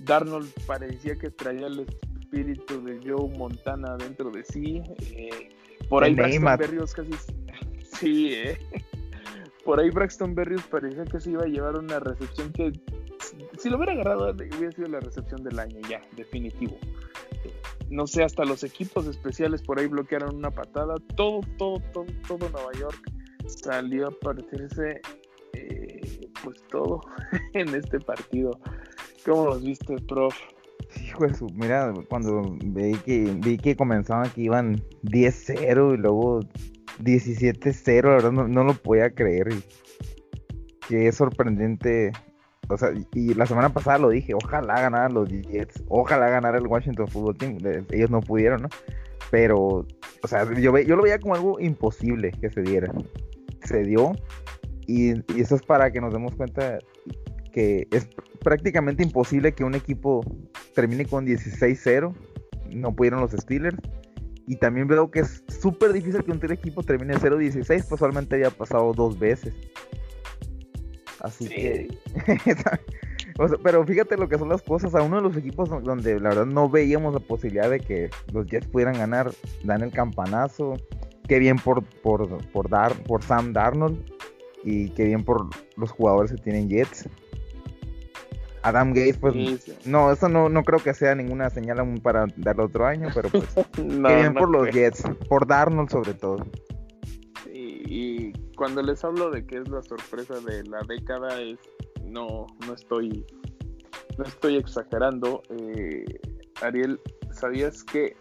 Darnold 0.00 0.50
parecía 0.66 1.16
que 1.16 1.30
traía 1.30 1.66
el 1.66 1.80
espíritu 1.80 2.82
de 2.84 3.00
Joe 3.04 3.36
Montana 3.36 3.96
dentro 3.96 4.30
de 4.30 4.44
sí. 4.44 4.82
Eh, 5.00 5.50
por 5.88 6.04
ahí 6.04 6.14
Berrios 6.14 6.92
casi. 6.94 7.10
Sí, 8.02 8.34
¿eh? 8.34 8.58
Por 9.64 9.78
ahí 9.78 9.90
Braxton 9.90 10.34
Berrios 10.34 10.64
parecía 10.64 11.04
que 11.04 11.20
se 11.20 11.30
iba 11.30 11.44
a 11.44 11.46
llevar 11.46 11.78
una 11.78 12.00
recepción 12.00 12.52
que. 12.52 12.72
Si 13.58 13.70
lo 13.70 13.76
hubiera 13.76 13.92
agarrado, 13.92 14.32
hubiera 14.32 14.72
sido 14.72 14.88
la 14.88 14.98
recepción 14.98 15.44
del 15.44 15.56
año, 15.60 15.78
ya, 15.88 16.02
definitivo 16.16 16.76
no 17.92 18.06
sé, 18.06 18.24
hasta 18.24 18.44
los 18.44 18.64
equipos 18.64 19.06
especiales 19.06 19.62
por 19.62 19.78
ahí 19.78 19.86
bloquearon 19.86 20.36
una 20.36 20.50
patada. 20.50 20.94
Todo, 21.14 21.40
todo, 21.58 21.80
todo, 21.92 22.06
todo 22.26 22.48
Nueva 22.48 22.72
York 22.72 23.12
salió 23.46 24.08
a 24.08 24.10
partirse, 24.10 25.02
eh, 25.52 26.30
pues 26.42 26.62
todo 26.70 27.00
en 27.52 27.68
este 27.74 28.00
partido. 28.00 28.58
¿Cómo 29.26 29.46
los 29.46 29.62
viste, 29.62 29.96
prof? 30.08 30.34
Hijo 31.04 31.26
de 31.26 31.34
mira, 31.54 31.92
cuando 32.08 32.56
vi 32.64 32.94
que, 33.04 33.36
vi 33.38 33.56
que 33.58 33.76
comenzaban 33.76 34.30
que 34.30 34.42
iban 34.42 34.76
10-0 35.04 35.94
y 35.94 35.96
luego 35.98 36.40
17-0, 37.00 38.02
la 38.02 38.10
verdad 38.10 38.32
no, 38.32 38.64
lo 38.64 38.74
podía 38.74 39.10
creer. 39.10 39.48
Y 39.52 39.62
qué 40.88 41.12
sorprendente 41.12 42.12
o 42.68 42.78
sea, 42.78 42.92
y 43.12 43.34
la 43.34 43.46
semana 43.46 43.72
pasada 43.72 43.98
lo 43.98 44.10
dije, 44.10 44.34
ojalá 44.34 44.80
ganaran 44.80 45.12
los 45.12 45.28
Jets, 45.28 45.82
ojalá 45.88 46.30
ganara 46.30 46.58
el 46.58 46.66
Washington 46.66 47.08
Football 47.08 47.36
Team, 47.36 47.58
ellos 47.90 48.10
no 48.10 48.20
pudieron, 48.20 48.62
¿no? 48.62 48.68
Pero, 49.30 49.86
o 50.22 50.28
sea, 50.28 50.50
yo, 50.54 50.78
yo 50.78 50.96
lo 50.96 51.02
veía 51.02 51.18
como 51.18 51.34
algo 51.34 51.60
imposible 51.60 52.30
que 52.40 52.50
se 52.50 52.62
diera. 52.62 52.92
Se 53.64 53.82
dio, 53.82 54.12
y, 54.86 55.12
y 55.34 55.40
eso 55.40 55.54
es 55.54 55.62
para 55.62 55.90
que 55.90 56.00
nos 56.00 56.12
demos 56.12 56.34
cuenta 56.34 56.78
que 57.52 57.86
es 57.90 58.08
prácticamente 58.42 59.02
imposible 59.02 59.52
que 59.52 59.64
un 59.64 59.74
equipo 59.74 60.24
termine 60.74 61.04
con 61.04 61.26
16-0, 61.26 62.14
no 62.70 62.94
pudieron 62.94 63.20
los 63.20 63.32
Steelers, 63.32 63.76
y 64.46 64.56
también 64.56 64.88
veo 64.88 65.10
que 65.10 65.20
es 65.20 65.44
súper 65.48 65.92
difícil 65.92 66.24
que 66.24 66.32
un 66.32 66.52
equipo 66.52 66.82
termine 66.82 67.14
0-16, 67.14 67.66
pues 67.88 67.98
solamente 67.98 68.34
había 68.34 68.50
pasado 68.50 68.92
dos 68.92 69.18
veces. 69.18 69.54
Así 71.20 71.46
sí. 71.46 71.54
que. 71.54 71.88
o 73.38 73.48
sea, 73.48 73.58
pero 73.62 73.84
fíjate 73.86 74.16
lo 74.16 74.28
que 74.28 74.38
son 74.38 74.48
las 74.48 74.62
cosas. 74.62 74.94
A 74.94 75.02
uno 75.02 75.16
de 75.16 75.22
los 75.22 75.36
equipos 75.36 75.70
donde 75.70 76.18
la 76.18 76.30
verdad 76.30 76.46
no 76.46 76.68
veíamos 76.68 77.14
la 77.14 77.20
posibilidad 77.20 77.70
de 77.70 77.80
que 77.80 78.10
los 78.32 78.46
Jets 78.46 78.66
pudieran 78.66 78.94
ganar, 78.94 79.32
dan 79.62 79.82
el 79.82 79.92
campanazo. 79.92 80.74
Qué 81.28 81.38
bien 81.38 81.56
por, 81.56 81.84
por, 81.84 82.44
por, 82.50 82.68
dar, 82.68 82.94
por 83.04 83.22
Sam 83.22 83.52
Darnold. 83.52 84.04
Y 84.64 84.90
qué 84.90 85.04
bien 85.04 85.24
por 85.24 85.48
los 85.76 85.90
jugadores 85.92 86.32
que 86.32 86.38
tienen 86.38 86.68
Jets. 86.68 87.08
Adam 88.62 88.92
Gates, 88.92 89.18
pues 89.18 89.34
sí, 89.34 89.58
sí. 89.58 89.74
no, 89.84 90.12
eso 90.12 90.28
no, 90.28 90.48
no 90.48 90.62
creo 90.62 90.78
que 90.78 90.94
sea 90.94 91.14
ninguna 91.14 91.50
señal 91.50 91.80
aún 91.80 92.00
para 92.00 92.26
darle 92.36 92.62
otro 92.62 92.86
año, 92.86 93.08
pero 93.14 93.28
pues 93.28 93.44
no, 93.78 94.08
qué 94.08 94.16
bien 94.16 94.34
no 94.34 94.40
por 94.40 94.50
los. 94.50 94.70
Jets, 94.70 95.02
por 95.28 95.46
Darnold 95.46 95.90
sobre 95.90 96.14
todo. 96.14 96.46
Y, 97.52 97.82
y 97.86 98.32
cuando 98.56 98.82
les 98.82 99.04
hablo 99.04 99.30
de 99.30 99.44
que 99.46 99.58
es 99.58 99.68
la 99.68 99.82
sorpresa 99.82 100.34
de 100.40 100.62
la 100.64 100.80
década, 100.88 101.40
es 101.40 101.58
no, 102.04 102.46
no 102.66 102.74
estoy 102.74 103.26
no 104.18 104.24
estoy 104.24 104.56
exagerando. 104.56 105.42
Eh, 105.50 106.04
Ariel, 106.60 107.00
¿sabías 107.32 107.82
que 107.84 108.16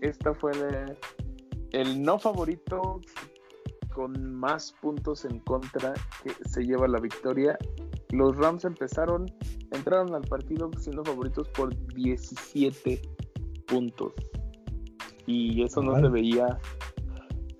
esta 0.00 0.34
fue 0.34 0.52
el, 0.52 0.96
el, 1.72 2.02
no 2.02 2.18
favorito 2.18 3.00
con 3.94 4.34
más 4.34 4.74
puntos 4.82 5.24
en 5.24 5.38
contra 5.40 5.94
que 6.22 6.32
se 6.48 6.62
lleva 6.64 6.88
la 6.88 7.00
victoria? 7.00 7.58
Los 8.10 8.36
Rams 8.36 8.64
empezaron, 8.64 9.26
entraron 9.86 10.14
al 10.16 10.22
partido 10.22 10.68
siendo 10.78 11.04
favoritos 11.04 11.48
por 11.50 11.74
17 11.94 13.00
puntos. 13.66 14.12
Y 15.26 15.62
eso 15.62 15.80
no 15.80 15.98
se 16.00 16.08
veía 16.08 16.58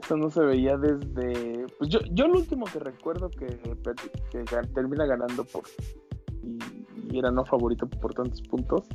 eso 0.03 0.16
no 0.16 0.31
se 0.31 0.41
veía 0.41 0.77
desde. 0.77 1.66
Pues 1.79 1.91
yo, 1.91 1.99
yo 2.12 2.29
lo 2.29 2.39
último 2.39 2.66
que 2.66 2.79
recuerdo 2.79 3.29
que, 3.31 3.47
que, 3.47 4.45
que 4.45 4.57
termina 4.74 5.05
ganando 5.05 5.45
por. 5.45 5.64
Y, 6.45 6.59
y, 7.12 7.18
era 7.18 7.31
no 7.31 7.45
favorito 7.45 7.89
por 7.89 8.14
tantos 8.14 8.41
puntos. 8.43 8.87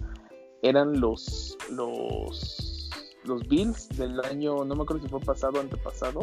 Eran 0.61 0.99
los. 1.01 1.57
Los. 1.71 2.89
Los 3.25 3.47
Bills 3.47 3.89
del 3.97 4.21
año. 4.21 4.63
No 4.63 4.75
me 4.75 4.83
acuerdo 4.83 5.03
si 5.03 5.09
fue 5.09 5.19
pasado 5.19 5.59
o 5.59 5.61
antepasado. 5.61 6.21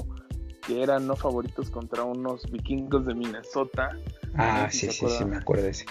Que 0.67 0.83
eran 0.83 1.07
no 1.07 1.17
favoritos 1.17 1.71
contra 1.71 2.05
unos 2.05 2.51
vikingos 2.51 3.05
de 3.05 3.15
Minnesota. 3.15 3.91
Ah, 4.35 4.69
sí, 4.71 4.91
sí, 4.91 5.07
sí, 5.07 5.25
me 5.27 5.37
acuerdo 5.37 5.65
de 5.65 5.71
ese. 5.71 5.85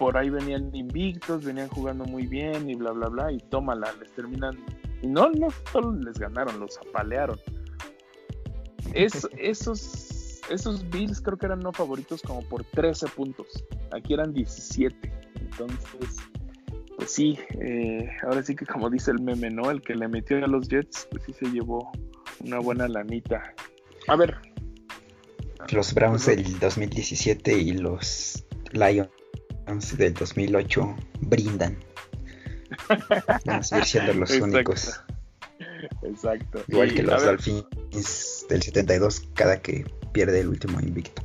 Por 0.00 0.16
ahí 0.16 0.30
venían 0.30 0.74
invictos, 0.74 1.44
venían 1.44 1.68
jugando 1.68 2.06
muy 2.06 2.26
bien 2.26 2.70
y 2.70 2.74
bla, 2.74 2.92
bla, 2.92 3.08
bla. 3.08 3.30
Y 3.32 3.38
tómala, 3.50 3.92
les 4.00 4.10
terminan 4.12 4.56
y 5.02 5.06
no, 5.08 5.30
no 5.30 5.48
solo 5.70 5.92
les 5.92 6.18
ganaron, 6.18 6.58
los 6.58 6.78
apalearon. 6.78 7.38
Es, 8.94 9.28
esos, 9.38 10.40
esos 10.48 10.88
Bills 10.88 11.20
creo 11.20 11.36
que 11.36 11.44
eran 11.44 11.60
no 11.60 11.70
favoritos 11.70 12.22
como 12.22 12.40
por 12.48 12.64
13 12.64 13.08
puntos. 13.08 13.62
Aquí 13.92 14.14
eran 14.14 14.32
17. 14.32 14.96
Entonces, 15.38 16.16
pues 16.96 17.10
sí, 17.10 17.38
eh, 17.60 18.08
ahora 18.22 18.42
sí 18.42 18.56
que 18.56 18.64
como 18.64 18.88
dice 18.88 19.10
el 19.10 19.20
meme, 19.20 19.50
¿no? 19.50 19.70
El 19.70 19.82
que 19.82 19.94
le 19.94 20.08
metió 20.08 20.42
a 20.42 20.48
los 20.48 20.66
Jets, 20.66 21.08
pues 21.10 21.24
sí 21.24 21.34
se 21.34 21.44
llevó 21.50 21.92
una 22.42 22.58
buena 22.58 22.88
lanita. 22.88 23.54
A 24.08 24.16
ver. 24.16 24.38
Los 25.70 25.92
Browns 25.92 26.24
del 26.24 26.58
2017 26.58 27.52
y 27.52 27.72
los 27.72 28.46
Lions 28.72 29.10
del 29.96 30.14
2008 30.14 30.96
brindan. 31.20 31.76
Van 33.44 33.60
a 33.60 33.62
seguir 33.62 33.84
siendo 33.84 34.14
los 34.14 34.30
Exacto. 34.30 34.56
únicos. 34.56 35.00
Exacto. 36.02 36.62
Igual 36.68 36.92
Y, 36.92 36.94
que 36.94 37.02
los 37.02 37.24
Dolphins 37.24 38.46
del 38.48 38.62
72 38.62 39.28
cada 39.34 39.60
que 39.60 39.84
pierde 40.12 40.40
el 40.40 40.48
último 40.48 40.80
invicto. 40.80 41.22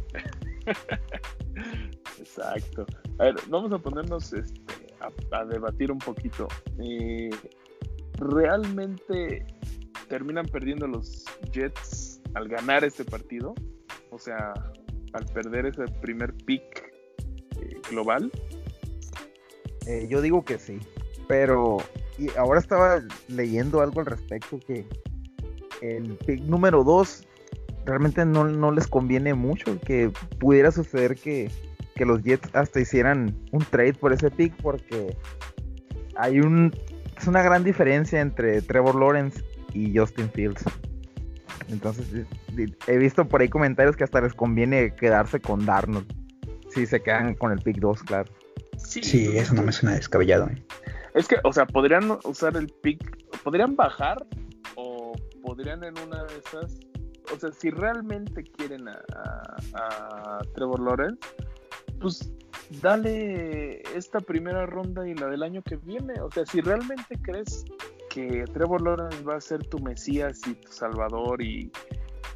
Exacto. 2.19 2.86
A 3.19 3.25
ver, 3.25 3.36
vamos 3.47 3.71
a 3.71 3.79
ponernos 3.79 4.33
este, 4.33 4.61
a, 5.31 5.45
debatir 5.45 5.91
un 5.91 5.99
poquito. 5.99 6.47
Eh, 6.79 7.29
¿Realmente 8.17 9.45
terminan 10.07 10.45
perdiendo 10.45 10.88
los 10.88 11.25
Jets 11.51 12.21
al 12.33 12.47
ganar 12.47 12.83
este 12.83 13.05
partido? 13.05 13.53
O 14.11 14.19
sea, 14.19 14.53
al 15.13 15.25
perder 15.25 15.67
ese 15.67 15.86
primer 16.01 16.33
pick 16.45 16.94
global. 17.89 18.32
Eh, 19.88 20.08
yo 20.10 20.22
digo 20.22 20.43
que 20.43 20.58
sí, 20.58 20.80
pero 21.28 21.78
ahora 22.38 22.60
estaba 22.60 23.01
leyendo 23.28 23.82
algo 23.82 23.99
al 23.99 24.08
respecto 24.08 24.60
que 24.60 24.86
el 25.82 26.18
pick 26.26 26.41
número 26.41 26.84
2 26.84 27.28
realmente 27.86 28.26
no, 28.26 28.72
les 28.72 28.88
conviene 28.88 29.34
mucho, 29.34 29.80
que 29.82 30.12
pudiera 30.39 30.72
suceder 30.72 31.16
que, 31.16 31.51
los 31.97 32.24
Jets 32.24 32.49
hasta 32.53 32.82
hicieran 32.82 33.38
un 33.53 33.64
trade 33.64 33.93
por 33.93 34.12
ese 34.12 34.30
pick 34.30 34.53
porque 34.62 35.16
hay 36.18 36.41
un 36.41 36.74
es 37.18 37.26
una 37.26 37.41
gran 37.41 37.64
diferencia 37.64 38.20
entre 38.20 38.62
Trevor 38.62 38.95
Lawrence 38.95 39.41
y 39.74 39.97
Justin 39.97 40.30
Fields. 40.30 40.66
Entonces 41.70 42.06
he 42.88 42.97
visto 42.97 43.26
por 43.30 43.39
ahí 43.39 43.47
comentarios 43.47 43.95
que 43.95 44.03
hasta 44.03 44.20
les 44.20 44.34
conviene 44.34 44.93
quedarse 44.93 45.39
con 45.39 45.66
Darnold 45.66 46.24
si 46.76 46.86
se 46.86 47.01
quedan 47.01 47.34
con 47.36 47.51
el 47.51 47.59
pick 47.59 47.80
2, 47.80 48.03
claro. 48.03 48.32
Sí, 48.78 49.36
eso 49.36 49.53
no 49.55 49.63
me 49.63 49.71
suena 49.71 49.95
descabellado. 49.95 50.47
¿eh? 50.47 50.63
Es 51.15 51.28
que, 51.28 51.38
o 51.43 51.51
sea, 51.51 51.65
podrían 51.65 52.19
usar 52.23 52.55
el 52.55 52.67
pick, 52.67 53.01
podrían 53.43 53.76
bajar 53.76 54.26
o 54.76 55.13
podrían 55.41 55.84
en 55.84 55.97
una 55.99 56.23
de 56.26 56.38
esas 56.38 56.80
o 57.34 57.39
sea, 57.39 57.51
si 57.51 57.69
realmente 57.69 58.43
quieren 58.43 58.88
a, 58.88 60.39
Trevor 60.53 60.80
Lawrence, 60.80 61.19
pues 61.99 62.32
dale 62.82 63.82
esta 63.95 64.19
primera 64.19 64.65
ronda 64.65 65.07
y 65.07 65.15
la 65.15 65.28
del 65.28 65.43
año 65.43 65.61
que 65.63 65.78
viene. 65.78 66.13
O 66.21 66.32
sea, 66.32 66.45
si 66.45 66.61
realmente 66.61 67.17
crees 67.21 67.65
que 68.09 68.45
Trevor 68.53 68.82
Lawrence 68.82 69.23
va 69.23 69.36
a 69.36 69.41
ser 69.41 69.65
tu 69.67 69.80
Mesías 69.80 70.39
y 70.47 70.53
tu 70.55 70.71
Salvador 70.71 71.41
y 71.41 71.71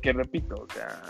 que 0.01 0.13
repito, 0.13 0.55
o 0.55 0.73
sea, 0.73 1.01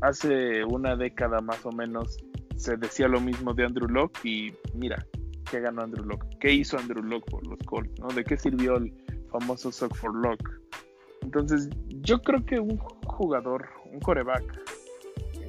hace 0.00 0.64
una 0.64 0.96
década 0.96 1.40
más 1.40 1.64
o 1.64 1.72
menos 1.72 2.18
se 2.58 2.76
decía 2.76 3.08
lo 3.08 3.20
mismo 3.20 3.54
de 3.54 3.64
Andrew 3.64 3.88
Locke 3.88 4.24
y 4.24 4.52
mira, 4.74 5.06
¿qué 5.50 5.60
ganó 5.60 5.82
Andrew 5.82 6.04
Locke? 6.04 6.26
¿Qué 6.40 6.52
hizo 6.52 6.76
Andrew 6.76 7.02
Locke 7.02 7.30
por 7.30 7.46
los 7.46 7.58
Colts? 7.64 7.98
¿no? 8.00 8.08
¿De 8.08 8.24
qué 8.24 8.36
sirvió 8.36 8.76
el 8.76 8.92
famoso 9.30 9.70
Sock 9.72 9.94
for 9.94 10.14
Locke? 10.14 10.50
Entonces, 11.22 11.68
yo 12.02 12.20
creo 12.20 12.44
que 12.44 12.58
un 12.58 12.76
jugador, 12.78 13.68
un 13.92 14.00
coreback 14.00 14.60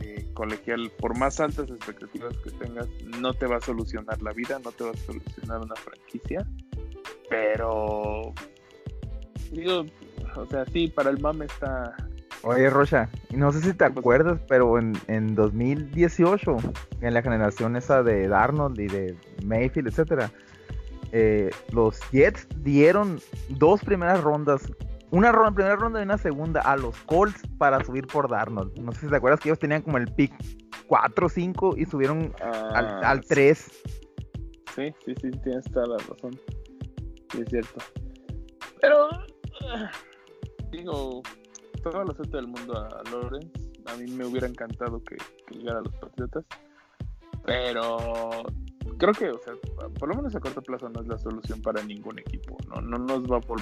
eh, 0.02 0.30
colegial, 0.34 0.92
por 1.00 1.18
más 1.18 1.40
altas 1.40 1.70
expectativas 1.70 2.36
que 2.38 2.52
tengas, 2.52 2.88
no 3.20 3.34
te 3.34 3.48
va 3.48 3.58
a 3.58 3.62
solucionar 3.62 4.22
la 4.22 4.32
vida, 4.32 4.60
no 4.64 4.72
te 4.72 4.84
va 4.84 4.92
a 4.92 4.98
solucionar 4.98 5.62
una 5.62 5.76
franquicia. 5.76 6.46
Pero, 7.30 8.34
digo, 9.52 9.86
o 10.36 10.46
sea, 10.48 10.66
sí, 10.66 10.88
para 10.88 11.10
el 11.10 11.20
mame 11.20 11.46
está. 11.46 11.96
Oye, 12.44 12.70
Rocha, 12.70 13.10
no 13.32 13.52
sé 13.52 13.62
si 13.62 13.74
te 13.74 13.86
acuerdas, 13.86 14.40
pero 14.48 14.80
en, 14.80 14.94
en 15.08 15.36
2018, 15.36 16.58
en 17.02 17.14
la 17.14 17.22
generación 17.22 17.76
esa 17.76 18.02
de 18.02 18.28
Darnold 18.28 18.80
y 18.80 18.88
de 18.88 19.18
Mayfield, 19.44 19.90
etcétera, 19.90 20.32
eh, 21.12 21.50
los 21.72 22.00
Jets 22.12 22.48
dieron 22.64 23.20
dos 23.50 23.84
primeras 23.84 24.22
rondas 24.22 24.72
una 25.12 25.32
ronda, 25.32 25.52
primera 25.52 25.76
ronda 25.76 26.00
y 26.00 26.04
una 26.04 26.18
segunda 26.18 26.62
a 26.62 26.78
los 26.78 26.96
Colts 27.04 27.42
para 27.58 27.84
subir 27.84 28.06
por 28.06 28.30
Darnold. 28.30 28.78
No 28.80 28.92
sé 28.92 29.02
si 29.02 29.08
te 29.08 29.16
acuerdas 29.16 29.40
que 29.40 29.50
ellos 29.50 29.60
tenían 29.60 29.82
como 29.82 29.98
el 29.98 30.08
pick 30.14 30.32
4 30.88 31.26
o 31.26 31.30
5 31.30 31.76
y 31.78 31.86
subieron 31.86 32.34
al, 32.42 33.04
al 33.04 33.22
3. 33.22 33.72
Sí, 34.76 34.94
sí, 35.06 35.14
sí, 35.20 35.32
tienes 35.44 35.66
toda 35.72 35.88
la 35.88 35.98
razón. 35.98 36.40
Sí, 37.32 37.42
es 37.42 37.50
cierto. 37.50 37.80
Pero, 38.82 39.10
ah, 39.62 39.92
digo, 40.72 41.24
toda 41.82 42.06
la 42.06 42.14
suerte 42.14 42.38
del 42.38 42.48
mundo 42.48 42.78
a 42.78 43.04
Lawrence. 43.12 43.52
A 43.86 43.96
mí 43.96 44.12
me 44.12 44.26
hubiera 44.26 44.48
encantado 44.48 45.04
que, 45.04 45.18
que 45.48 45.56
llegara 45.56 45.80
a 45.80 45.82
los 45.82 45.94
Patriotas. 45.96 46.46
Pero 47.46 48.44
creo 48.98 49.14
que, 49.14 49.30
o 49.30 49.40
sea, 49.40 49.54
por 49.98 50.10
lo 50.10 50.16
menos 50.16 50.36
a 50.36 50.40
corto 50.40 50.62
plazo 50.62 50.90
no 50.90 51.02
es 51.02 51.08
la 51.08 51.18
solución 51.18 51.62
para 51.62 51.82
ningún 51.84 52.20
equipo. 52.20 52.58
No, 52.68 52.82
no 52.82 52.98
nos 52.98 53.24
va 53.32 53.40
por 53.40 53.60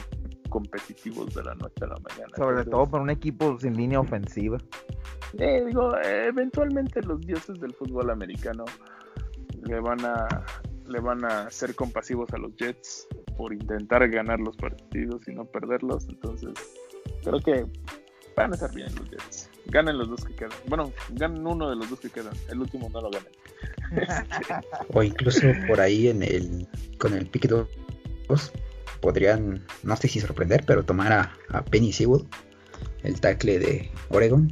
competitivos 0.49 1.34
de 1.36 1.43
la 1.43 1.55
noche 1.55 1.86
a 1.86 1.88
la 1.88 1.97
mañana. 1.99 2.36
Sobre 2.36 2.65
todo 2.65 2.86
para 2.86 3.03
un 3.03 3.09
equipo 3.09 3.57
sin 3.59 3.76
línea 3.76 3.99
ofensiva. 3.99 4.57
Eh, 5.38 5.63
digo, 5.65 5.95
eventualmente 6.01 7.01
los 7.01 7.22
dioses 7.22 7.59
del 7.59 7.74
fútbol 7.74 8.09
americano 8.09 8.65
le 9.63 9.80
van 9.80 10.03
a 10.05 10.28
le 10.88 10.99
van 11.01 11.26
a 11.26 11.49
ser 11.51 11.76
compasivos 11.76 12.32
a 12.34 12.38
los 12.38 12.55
Jets 12.55 13.07
por 13.38 13.53
intentar 13.53 14.07
ganar 14.09 14.39
los 14.39 14.55
partidos 14.55 15.28
y 15.28 15.34
no 15.34 15.43
perderlos. 15.45 16.07
Entonces, 16.07 16.53
creo 17.24 17.39
que 17.39 17.65
van 18.38 18.52
a 18.52 18.56
estar 18.56 18.74
bien 18.74 18.94
los 18.96 19.10
Jets. 19.10 19.50
Ganen 19.66 19.98
los 19.98 20.10
dos 20.10 20.24
que 20.24 20.34
quedan. 20.34 20.52
Bueno, 20.68 20.94
ganen 21.10 21.46
uno 21.46 21.70
de 21.70 21.76
los 21.76 21.90
dos 21.90 22.00
que 22.00 22.10
quedan. 22.10 22.34
El 22.50 22.60
último 22.60 22.90
no 22.90 23.02
lo 23.02 23.10
ganen. 23.10 23.32
o 24.94 25.04
incluso 25.04 25.42
por 25.68 25.82
ahí 25.82 26.08
en 26.08 26.24
el 26.24 26.68
con 26.98 27.14
el 27.14 27.26
pick 27.28 27.48
2 27.48 27.68
podrían, 29.02 29.66
no 29.84 29.96
sé 29.96 30.08
si 30.08 30.20
sorprender, 30.20 30.64
pero 30.66 30.84
tomar 30.84 31.14
a, 31.50 31.66
Penny 31.66 31.94
Sewell, 31.94 32.26
el 33.04 33.20
tackle 33.20 33.60
de 33.60 33.92
Oregon, 34.10 34.52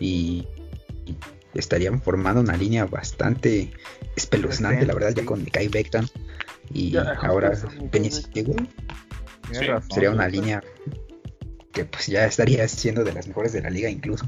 y, 0.00 0.46
estarían 1.54 2.00
formando 2.00 2.40
una 2.40 2.56
línea 2.56 2.86
bastante 2.86 3.70
espeluznante, 4.16 4.86
la 4.86 4.94
verdad, 4.94 5.12
ya 5.14 5.24
con 5.26 5.44
Kai 5.44 5.68
Beckham 5.68 6.06
y 6.72 6.96
ahora 6.96 7.52
Penny 7.90 8.10
Sewell. 8.10 8.68
Sería 9.90 10.10
una 10.10 10.28
línea 10.28 10.62
que 11.72 11.84
pues 11.84 12.06
ya 12.06 12.26
estaría 12.26 12.66
siendo 12.68 13.04
de 13.04 13.12
las 13.12 13.26
mejores 13.26 13.52
de 13.52 13.62
la 13.62 13.70
liga 13.70 13.88
incluso. 13.88 14.26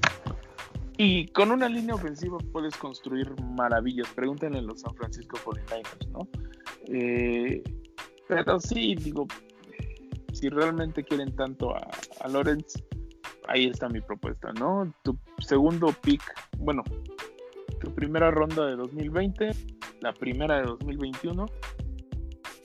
Y 0.96 1.26
con 1.28 1.50
una 1.50 1.68
línea 1.68 1.94
ofensiva 1.94 2.38
puedes 2.52 2.76
construir 2.76 3.34
maravillas. 3.40 4.08
Pregúntenle 4.14 4.58
a 4.58 4.62
los 4.62 4.80
San 4.80 4.94
Francisco 4.94 5.36
49ers, 5.44 6.08
¿no? 6.10 6.28
Eh, 6.86 7.62
pero 8.28 8.60
sí, 8.60 8.94
digo, 8.94 9.26
si 10.32 10.48
realmente 10.48 11.02
quieren 11.02 11.34
tanto 11.34 11.74
a, 11.74 11.88
a 12.20 12.28
Lorenz, 12.28 12.74
ahí 13.48 13.66
está 13.66 13.88
mi 13.88 14.00
propuesta, 14.00 14.52
¿no? 14.52 14.92
Tu 15.02 15.18
segundo 15.38 15.88
pick, 16.02 16.22
bueno, 16.58 16.82
tu 17.80 17.94
primera 17.94 18.30
ronda 18.30 18.66
de 18.66 18.76
2020, 18.76 19.50
la 20.00 20.12
primera 20.12 20.58
de 20.58 20.64
2021, 20.64 21.46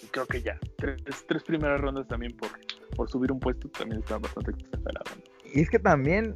y 0.01 0.05
creo 0.07 0.25
que 0.27 0.41
ya, 0.41 0.57
tres 0.77 1.43
primeras 1.43 1.81
rondas 1.81 2.07
también 2.07 2.35
por, 2.35 2.49
por 2.95 3.09
subir 3.09 3.31
un 3.31 3.39
puesto 3.39 3.69
también 3.69 4.01
está 4.01 4.17
bastante 4.17 4.51
exagerado. 4.51 5.11
Y 5.53 5.61
es 5.61 5.69
que 5.69 5.79
también 5.79 6.35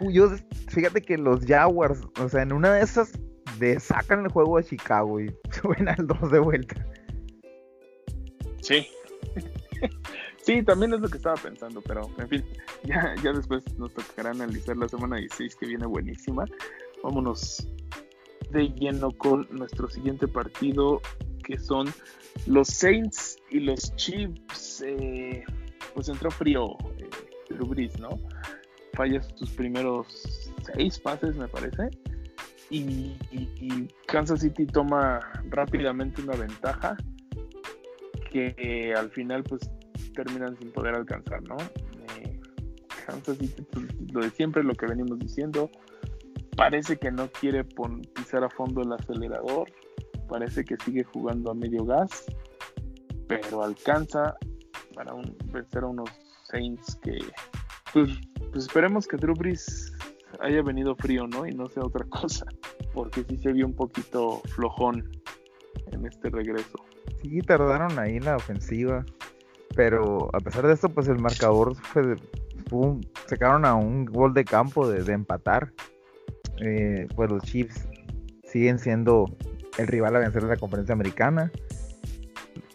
yo, 0.00 0.28
fíjate 0.68 1.00
que 1.00 1.16
los 1.16 1.44
Jaguars, 1.44 2.00
o 2.20 2.28
sea, 2.28 2.42
en 2.42 2.52
una 2.52 2.74
de 2.74 2.82
esas 2.82 3.12
de 3.58 3.78
sacan 3.78 4.24
el 4.24 4.32
juego 4.32 4.58
de 4.58 4.64
Chicago 4.64 5.20
y 5.20 5.34
suben 5.62 5.88
al 5.88 6.06
2 6.06 6.30
de 6.30 6.38
vuelta. 6.38 6.86
Sí. 8.60 8.86
sí, 10.42 10.62
también 10.62 10.94
es 10.94 11.00
lo 11.00 11.08
que 11.08 11.18
estaba 11.18 11.36
pensando, 11.36 11.80
pero 11.82 12.10
en 12.18 12.28
fin, 12.28 12.44
ya, 12.84 13.14
ya 13.22 13.32
después 13.32 13.62
nos 13.78 13.92
tocará 13.94 14.30
analizar 14.30 14.76
la 14.76 14.88
semana 14.88 15.16
16 15.16 15.56
que 15.56 15.66
viene 15.66 15.86
buenísima. 15.86 16.44
Vámonos 17.02 17.68
de 18.50 18.68
lleno 18.68 19.10
con 19.12 19.46
nuestro 19.50 19.88
siguiente 19.88 20.28
partido, 20.28 21.00
que 21.44 21.58
son 21.58 21.92
los 22.46 22.68
Saints 22.68 23.36
y 23.50 23.60
los 23.60 23.94
Chiefs. 23.96 24.82
Eh, 24.86 25.44
pues 25.94 26.08
entró 26.08 26.30
frío 26.30 26.76
eh, 26.98 27.90
¿no? 28.00 28.18
fallas 28.94 29.28
sus 29.34 29.50
primeros 29.50 30.06
seis 30.62 30.98
pases, 30.98 31.36
me 31.36 31.48
parece. 31.48 31.90
Y, 32.70 33.14
Kansas 34.06 34.40
City 34.40 34.66
toma 34.66 35.20
rápidamente 35.50 36.22
una 36.22 36.36
ventaja 36.36 36.96
que 38.30 38.94
al 38.96 39.10
final 39.10 39.44
pues 39.44 39.70
terminan 40.14 40.56
sin 40.58 40.72
poder 40.72 40.94
alcanzar, 40.94 41.42
¿no? 41.42 41.56
Eh, 41.56 42.40
Kansas 43.06 43.38
City, 43.38 43.62
pues, 43.70 43.86
lo 44.12 44.20
de 44.20 44.30
siempre, 44.30 44.64
lo 44.64 44.74
que 44.74 44.86
venimos 44.86 45.18
diciendo, 45.18 45.70
parece 46.56 46.96
que 46.96 47.10
no 47.10 47.28
quiere 47.28 47.64
pisar 48.14 48.44
a 48.44 48.50
fondo 48.50 48.82
el 48.82 48.92
acelerador, 48.92 49.70
parece 50.28 50.64
que 50.64 50.76
sigue 50.84 51.04
jugando 51.04 51.50
a 51.50 51.54
medio 51.54 51.84
gas, 51.84 52.24
pero 53.28 53.62
alcanza 53.62 54.36
para 54.94 55.14
un, 55.14 55.36
vencer 55.52 55.82
a 55.82 55.86
unos 55.86 56.10
Saints 56.44 56.96
que 57.02 57.18
pues 57.92 58.10
pues 58.50 58.66
esperemos 58.66 59.06
que 59.06 59.16
Drew 59.16 59.34
Brees 59.34 59.92
haya 60.40 60.62
venido 60.62 60.94
frío, 60.96 61.26
¿no? 61.26 61.46
Y 61.46 61.52
no 61.52 61.68
sea 61.68 61.82
otra 61.82 62.04
cosa, 62.08 62.46
porque 62.92 63.24
sí 63.28 63.36
se 63.36 63.52
vio 63.52 63.66
un 63.66 63.74
poquito 63.74 64.40
flojón 64.54 65.10
en 65.92 66.06
este 66.06 66.30
regreso. 66.30 66.78
Sí, 67.22 67.40
tardaron 67.40 67.98
ahí 67.98 68.20
la 68.20 68.36
ofensiva, 68.36 69.04
pero 69.74 70.30
a 70.34 70.40
pesar 70.40 70.66
de 70.66 70.74
esto, 70.74 70.88
pues 70.88 71.08
el 71.08 71.18
marcador 71.18 71.74
fue, 71.74 72.16
fue 72.68 73.00
sacaron 73.26 73.64
a 73.64 73.74
un 73.74 74.04
gol 74.04 74.34
de 74.34 74.44
campo 74.44 74.88
de, 74.88 75.12
empatar. 75.12 75.72
Eh, 76.60 77.08
pues 77.16 77.30
los 77.30 77.42
Chiefs 77.42 77.88
siguen 78.44 78.78
siendo 78.78 79.24
el 79.78 79.88
rival 79.88 80.14
a 80.14 80.20
vencer 80.20 80.42
de 80.42 80.48
la 80.48 80.56
conferencia 80.56 80.92
americana. 80.92 81.50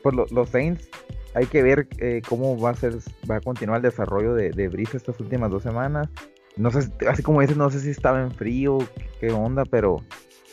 Pues 0.04 0.16
los 0.32 0.50
Saints, 0.50 0.90
hay 1.34 1.46
que 1.46 1.64
ver 1.64 1.88
eh, 1.98 2.22
cómo 2.28 2.60
va 2.60 2.72
a 2.72 2.76
ser, 2.76 2.96
va 3.30 3.38
a 3.38 3.42
continuar 3.42 3.78
el 3.78 3.84
desarrollo 3.84 4.34
de, 4.34 4.52
de 4.52 4.88
estas 4.94 5.20
últimas 5.20 5.52
dos 5.52 5.64
semanas. 5.64 6.10
No 6.58 6.72
sé, 6.72 6.92
así 7.08 7.24
como 7.24 7.42
dices, 7.42 7.58
no 7.58 7.70
sé 7.70 7.80
si 7.80 7.90
estaba 7.90 8.22
en 8.22 8.32
frío, 8.32 8.80
qué 9.20 9.32
onda, 9.32 9.64
pero 9.66 10.04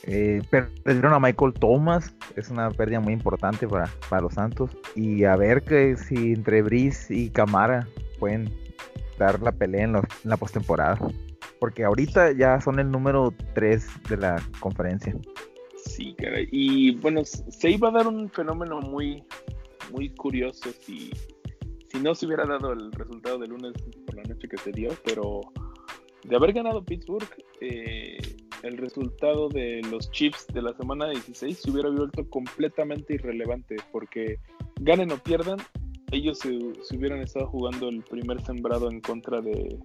eh, 0.05 0.41
perdieron 0.51 1.12
a 1.12 1.18
Michael 1.18 1.53
Thomas, 1.55 2.14
es 2.37 2.49
una 2.49 2.70
pérdida 2.70 3.01
muy 3.01 3.12
importante 3.12 3.66
para, 3.66 3.91
para 4.09 4.22
los 4.22 4.35
Santos. 4.35 4.70
Y 4.95 5.24
a 5.24 5.35
ver 5.37 5.62
que 5.62 5.97
si 5.97 6.35
entre 6.35 6.62
Brice 6.62 7.12
y 7.12 7.31
Camara 7.31 7.89
pueden 8.18 8.53
dar 9.18 9.41
la 9.43 9.53
pelea 9.53 9.85
en, 9.85 9.95
la 10.24 10.37
postemporada. 10.37 10.99
Porque 11.59 11.85
ahorita 11.85 12.33
ya 12.33 12.61
son 12.61 12.79
el 12.79 12.91
número 12.91 13.33
3 13.55 13.87
de 14.09 14.16
la 14.16 14.43
conferencia. 14.61 15.14
Sí, 15.85 16.14
caray. 16.18 16.49
Y 16.53 16.97
bueno, 16.97 17.24
se 17.24 17.70
iba 17.70 17.89
a 17.89 17.93
dar 17.93 18.07
un 18.07 18.31
fenómeno 18.31 18.81
muy, 18.81 19.24
muy 19.93 20.11
curioso 20.11 20.70
si, 20.80 21.11
si 21.89 21.99
no 22.01 22.14
se 22.14 22.26
hubiera 22.26 22.47
dado 22.47 22.72
el 22.72 22.93
resultado 22.93 23.39
del 23.39 23.51
lunes 23.51 23.72
por 24.07 24.16
la 24.16 24.22
noche 24.22 24.49
que 24.49 24.59
se 24.59 24.72
dio, 24.72 24.91
pero 25.05 25.41
de 26.24 26.37
haber 26.37 26.53
ganado 26.53 26.84
Pittsburgh, 26.84 27.28
eh, 27.61 28.18
el 28.62 28.76
resultado 28.78 29.49
de 29.49 29.82
los 29.91 30.11
Chiefs 30.11 30.47
de 30.49 30.62
la 30.62 30.72
semana 30.74 31.09
16 31.09 31.59
se 31.59 31.70
hubiera 31.70 31.89
vuelto 31.91 32.28
completamente 32.28 33.14
irrelevante, 33.14 33.76
porque 33.93 34.39
ganen 34.80 35.12
o 35.12 35.18
pierdan, 35.18 35.59
ellos 36.11 36.39
se, 36.39 36.49
hubieran 36.97 37.20
estado 37.20 37.47
jugando 37.47 37.89
el 37.89 38.03
primer 38.03 38.41
sembrado 38.43 38.91
en 38.91 39.01
contra 39.01 39.41
de, 39.41 39.78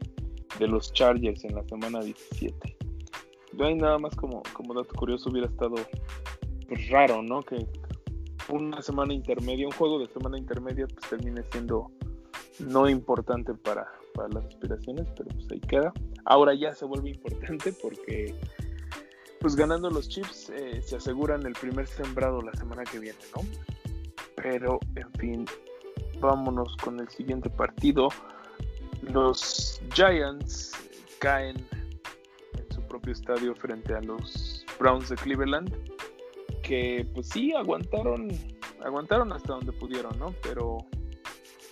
los 0.60 0.94
Chargers 0.94 1.44
en 1.44 1.56
la 1.56 1.64
semana 1.64 2.02
17. 2.02 2.78
No 3.54 3.66
hay 3.66 3.76
nada 3.76 3.98
más 3.98 4.16
como, 4.16 4.44
como 4.54 4.74
dato 4.74 4.94
curioso, 4.96 5.30
hubiera 5.30 5.48
estado 5.48 5.76
pues, 6.68 6.90
raro, 6.90 7.22
¿no? 7.22 7.42
Que 7.42 7.66
una 8.52 8.82
semana 8.82 9.14
intermedia, 9.14 9.68
un 9.68 9.74
juego 9.74 10.00
de 10.00 10.08
semana 10.08 10.38
intermedia, 10.38 10.88
pues 10.88 11.10
termine 11.10 11.44
siendo 11.52 11.92
no 12.60 12.90
importante 12.90 13.54
para, 13.54 13.88
para 14.14 14.30
las 14.30 14.46
aspiraciones, 14.46 15.08
pero 15.18 15.30
pues 15.30 15.52
ahí 15.52 15.60
queda. 15.62 15.94
Ahora 16.26 16.54
ya 16.54 16.74
se 16.76 16.86
vuelve 16.86 17.10
importante 17.10 17.74
porque 17.82 18.36
pues 19.40 19.56
ganando 19.56 19.90
los 19.90 20.08
chips 20.08 20.52
eh, 20.52 20.82
se 20.84 20.98
aseguran 20.98 21.46
el 21.46 21.54
primer 21.54 21.88
sembrado 21.88 22.42
la 22.42 22.54
semana 22.54 22.84
que 22.84 23.00
viene, 23.00 23.18
¿no? 23.36 23.44
Pero 24.36 24.80
en 24.96 25.12
fin, 25.14 25.46
vámonos 26.20 26.78
con 26.78 27.00
el 27.00 27.10
siguiente 27.10 27.50
partido. 27.50 28.10
Los 29.02 29.82
Giants 29.94 30.74
caen 31.20 31.58
en 32.58 32.72
su 32.72 32.82
propio 32.84 33.14
estadio 33.14 33.56
frente 33.56 33.96
a 33.96 34.02
los 34.02 34.64
Browns 34.80 35.10
de 35.10 35.16
Cleveland, 35.16 35.76
que 36.72 37.06
pues 37.14 37.28
sí 37.28 37.52
aguantaron, 37.52 38.30
aguantaron 38.82 39.34
hasta 39.34 39.56
donde 39.56 39.74
pudieron, 39.74 40.18
¿no? 40.18 40.34
Pero 40.42 40.78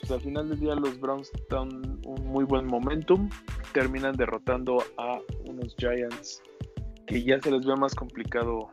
pues, 0.01 0.11
al 0.11 0.19
final 0.19 0.49
del 0.49 0.59
día 0.59 0.75
los 0.75 0.99
Browns 0.99 1.31
dan 1.49 1.69
un 2.05 2.27
muy 2.27 2.43
buen 2.43 2.65
momentum, 2.65 3.29
terminan 3.71 4.17
derrotando 4.17 4.83
a 4.97 5.21
unos 5.45 5.73
Giants 5.77 6.43
que 7.07 7.23
ya 7.23 7.39
se 7.39 7.49
les 7.49 7.65
ve 7.65 7.77
más 7.77 7.95
complicado 7.95 8.69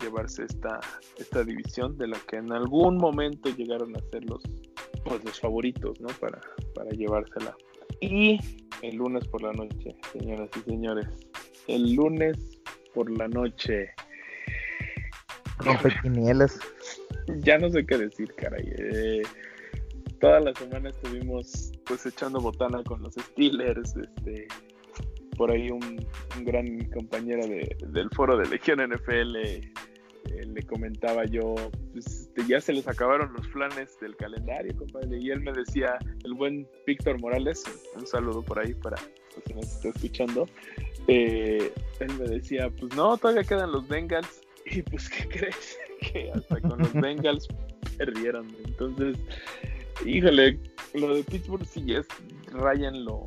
llevarse 0.00 0.44
esta, 0.44 0.80
esta 1.18 1.44
división 1.44 1.98
de 1.98 2.08
la 2.08 2.18
que 2.26 2.36
en 2.36 2.50
algún 2.52 2.96
momento 2.96 3.50
llegaron 3.54 3.94
a 3.96 4.00
ser 4.10 4.24
los, 4.24 4.42
pues, 5.04 5.22
los 5.26 5.38
favoritos, 5.38 6.00
¿no? 6.00 6.08
Para, 6.18 6.40
para 6.74 6.88
llevársela. 6.92 7.54
Y 8.00 8.38
el 8.80 8.96
lunes 8.96 9.28
por 9.28 9.42
la 9.42 9.52
noche, 9.52 9.94
señoras 10.10 10.48
y 10.56 10.70
señores. 10.70 11.06
El 11.66 11.92
lunes 11.92 12.62
por 12.94 13.10
la 13.10 13.28
noche. 13.28 13.90
Rompequinielas. 15.58 16.58
Ya 17.38 17.58
no 17.58 17.68
sé 17.70 17.84
qué 17.86 17.98
decir, 17.98 18.32
caray. 18.34 18.64
Eh, 18.78 19.22
toda 20.20 20.40
la 20.40 20.54
semana 20.54 20.90
estuvimos 20.90 21.72
pues 21.84 22.06
echando 22.06 22.40
botana 22.40 22.82
con 22.84 23.02
los 23.02 23.14
Steelers, 23.14 23.96
este, 23.96 24.48
por 25.36 25.50
ahí 25.50 25.70
un, 25.70 26.06
gran 26.44 26.84
compañero 26.90 27.46
del 27.46 28.10
foro 28.10 28.36
de 28.36 28.46
Legión 28.46 28.80
NFL 28.80 29.36
eh, 29.36 30.44
le 30.44 30.62
comentaba 30.62 31.24
yo, 31.24 31.54
pues, 31.92 32.06
este, 32.06 32.44
ya 32.46 32.60
se 32.60 32.72
les 32.72 32.88
acabaron 32.88 33.32
los 33.32 33.46
planes 33.48 33.98
del 34.00 34.16
calendario, 34.16 34.76
compadre, 34.76 35.18
y 35.18 35.30
él 35.30 35.40
me 35.40 35.52
decía, 35.52 35.98
el 36.24 36.34
buen 36.34 36.66
Víctor 36.86 37.20
Morales, 37.20 37.64
un 37.94 38.06
saludo 38.06 38.42
por 38.42 38.58
ahí 38.58 38.74
para 38.74 38.96
los 39.34 39.44
que 39.44 39.54
nos 39.54 39.66
está 39.66 39.88
escuchando, 39.90 40.48
eh, 41.06 41.72
él 42.00 42.14
me 42.18 42.26
decía, 42.26 42.70
pues 42.70 42.94
no, 42.96 43.16
todavía 43.16 43.44
quedan 43.44 43.70
los 43.70 43.86
Bengals, 43.86 44.40
y 44.70 44.82
pues, 44.82 45.08
¿qué 45.08 45.28
crees? 45.28 45.78
que 46.12 46.30
hasta 46.32 46.60
con 46.60 46.78
los 46.78 46.92
Bengals 46.92 47.48
perdieron, 47.96 48.54
entonces, 48.66 49.16
híjole, 50.04 50.58
lo 50.94 51.14
de 51.14 51.22
Pittsburgh 51.22 51.64
sí 51.64 51.94
es, 51.94 52.06
rayan 52.52 53.04
lo 53.04 53.26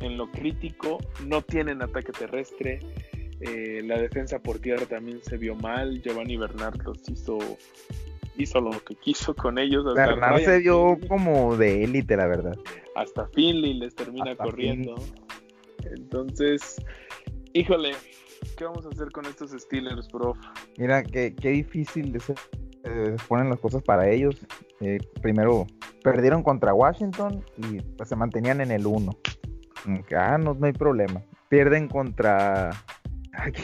en 0.00 0.18
lo 0.18 0.30
crítico, 0.30 0.98
no 1.24 1.40
tienen 1.42 1.82
ataque 1.82 2.12
terrestre, 2.12 2.80
eh, 3.40 3.82
la 3.84 3.98
defensa 3.98 4.38
por 4.38 4.58
tierra 4.58 4.86
también 4.86 5.22
se 5.22 5.36
vio 5.36 5.54
mal, 5.54 6.02
Giovanni 6.02 6.36
Bernard 6.36 6.82
los 6.84 7.08
hizo, 7.08 7.38
hizo 8.36 8.60
lo 8.60 8.70
que 8.84 8.94
quiso 8.96 9.34
con 9.34 9.58
ellos. 9.58 9.84
Bernard 9.94 10.40
se 10.42 10.58
vio 10.58 10.98
como 11.08 11.56
de 11.56 11.84
élite, 11.84 12.16
la 12.16 12.26
verdad. 12.26 12.56
Hasta 12.94 13.26
Finley 13.28 13.74
les 13.74 13.94
termina 13.94 14.36
corriendo. 14.36 14.96
Entonces, 15.84 16.76
híjole, 17.52 17.92
¿qué 18.56 18.64
vamos 18.64 18.86
a 18.86 18.88
hacer 18.90 19.10
con 19.10 19.26
estos 19.26 19.50
Steelers, 19.50 20.08
prof? 20.08 20.38
Mira, 20.78 21.02
qué, 21.02 21.34
qué 21.34 21.50
difícil 21.50 22.12
de 22.12 22.20
ser, 22.20 22.36
eh, 22.84 23.16
ponen 23.28 23.50
las 23.50 23.60
cosas 23.60 23.82
para 23.82 24.08
ellos. 24.08 24.46
Eh, 24.80 24.98
primero, 25.22 25.66
perdieron 26.02 26.42
contra 26.42 26.74
Washington 26.74 27.44
y 27.56 27.80
pues, 27.80 28.08
se 28.08 28.16
mantenían 28.16 28.60
en 28.60 28.70
el 28.70 28.86
1 28.86 29.12
ah, 30.16 30.38
no, 30.38 30.54
no 30.54 30.66
hay 30.66 30.72
problema. 30.72 31.22
Pierden 31.48 31.88
contra. 31.88 32.70
Aquí 33.32 33.62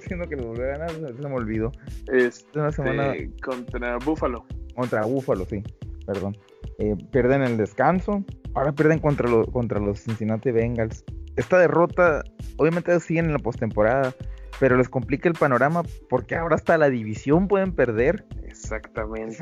siendo 0.00 0.28
que 0.28 0.36
lo 0.36 0.52
ganar, 0.52 0.90
se 0.90 1.12
me 1.12 1.34
olvidó. 1.34 1.70
Es 2.12 2.46
una 2.54 2.72
semana. 2.72 3.14
Contra 3.42 3.98
Buffalo. 3.98 4.44
Contra 4.74 5.04
Buffalo, 5.04 5.44
sí, 5.46 5.62
perdón. 6.06 6.36
Eh, 6.78 6.96
pierden 7.12 7.42
el 7.42 7.56
descanso. 7.56 8.24
Ahora 8.54 8.72
pierden 8.72 8.98
contra, 8.98 9.28
contra 9.52 9.78
los 9.78 10.00
Cincinnati 10.00 10.50
Bengals. 10.50 11.04
Esta 11.36 11.58
derrota, 11.58 12.22
obviamente 12.56 12.98
siguen 13.00 13.26
en 13.26 13.32
la 13.32 13.38
postemporada, 13.38 14.14
pero 14.60 14.76
les 14.76 14.88
complica 14.88 15.28
el 15.28 15.34
panorama 15.34 15.82
porque 16.08 16.36
ahora 16.36 16.56
hasta 16.56 16.76
la 16.78 16.90
división 16.90 17.48
pueden 17.48 17.74
perder. 17.74 18.24
Exactamente. 18.44 19.38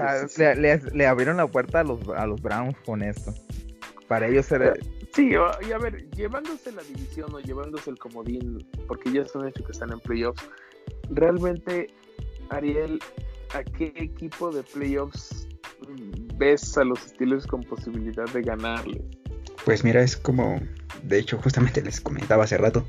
le, 0.93 1.07
abrieron 1.07 1.37
la 1.37 1.47
puerta 1.47 1.81
a 1.81 1.85
los, 1.85 2.01
a 2.09 2.27
los 2.27 2.41
Browns 2.41 2.77
con 2.85 3.03
esto. 3.03 3.35
Para 4.09 4.29
ellos 4.29 4.51
era, 4.51 4.75
Sí, 5.13 5.31
y 5.33 5.73
a 5.73 5.79
ver, 5.79 6.09
llevándose 6.11 6.71
la 6.71 6.83
división 6.83 7.35
o 7.35 7.41
llevándose 7.41 7.91
el 7.91 7.99
comodín, 7.99 8.65
porque 8.87 9.13
ya 9.13 9.25
son 9.25 9.49
hecho 9.49 9.65
que 9.65 9.73
están 9.73 9.93
en 9.93 9.99
playoffs, 9.99 10.49
realmente, 11.11 11.89
Ariel, 12.51 13.01
¿a 13.55 13.65
qué 13.65 13.93
equipo 13.97 14.53
de 14.53 14.63
playoffs 14.63 15.49
ves 16.37 16.79
a 16.79 16.85
los 16.85 17.01
Steelers 17.01 17.47
con 17.47 17.63
posibilidad 17.65 18.27
de 18.33 18.43
ganarles? 18.43 19.03
Pues 19.65 19.83
mira, 19.83 20.01
es 20.01 20.17
como, 20.17 20.61
de 21.03 21.19
hecho, 21.19 21.39
justamente 21.39 21.83
les 21.83 22.01
comentaba 22.01 22.45
hace 22.45 22.59
rato, 22.59 22.87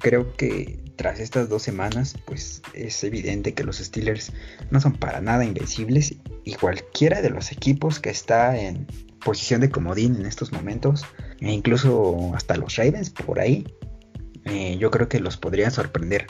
creo 0.00 0.34
que 0.36 0.78
tras 0.96 1.20
estas 1.20 1.48
dos 1.48 1.62
semanas, 1.62 2.16
pues 2.24 2.62
es 2.74 3.04
evidente 3.04 3.54
que 3.54 3.64
los 3.64 3.78
Steelers 3.78 4.32
no 4.70 4.80
son 4.80 4.94
para 4.94 5.20
nada 5.20 5.44
invencibles 5.44 6.16
y 6.44 6.54
cualquiera 6.54 7.22
de 7.22 7.30
los 7.30 7.52
equipos 7.52 8.00
que 8.00 8.10
está 8.10 8.58
en 8.58 8.86
posición 9.24 9.60
de 9.60 9.70
comodín 9.70 10.16
en 10.16 10.26
estos 10.26 10.52
momentos, 10.52 11.04
e 11.40 11.52
incluso 11.52 12.32
hasta 12.34 12.56
los 12.56 12.76
Ravens 12.76 13.10
por 13.10 13.40
ahí, 13.40 13.64
eh, 14.44 14.76
yo 14.78 14.90
creo 14.90 15.08
que 15.08 15.20
los 15.20 15.36
podrían 15.36 15.70
sorprender. 15.70 16.26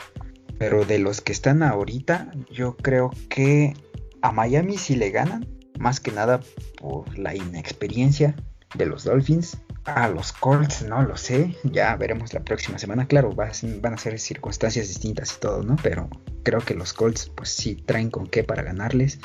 Pero 0.57 0.83
de 0.83 0.99
los 0.99 1.21
que 1.21 1.31
están 1.31 1.63
ahorita, 1.63 2.31
yo 2.51 2.75
creo 2.75 3.11
que 3.29 3.73
a 4.21 4.31
Miami 4.31 4.77
si 4.77 4.95
le 4.95 5.09
ganan, 5.09 5.47
más 5.79 5.99
que 5.99 6.11
nada 6.11 6.41
por 6.77 7.17
la 7.17 7.33
inexperiencia 7.33 8.35
de 8.75 8.85
los 8.85 9.05
Dolphins. 9.05 9.57
A 9.95 10.07
los 10.07 10.31
Colts 10.31 10.83
no 10.83 11.01
lo 11.01 11.17
sé, 11.17 11.55
ya 11.63 11.95
veremos 11.95 12.33
la 12.33 12.41
próxima 12.41 12.77
semana. 12.77 13.07
Claro, 13.07 13.33
van 13.33 13.93
a 13.93 13.97
ser 13.97 14.19
circunstancias 14.19 14.87
distintas 14.87 15.35
y 15.35 15.39
todo, 15.39 15.63
¿no? 15.63 15.77
Pero 15.81 16.09
creo 16.43 16.59
que 16.59 16.75
los 16.75 16.93
Colts 16.93 17.31
pues 17.35 17.49
sí 17.49 17.75
traen 17.75 18.11
con 18.11 18.27
qué 18.27 18.43
para 18.43 18.63
ganarles. 18.63 19.19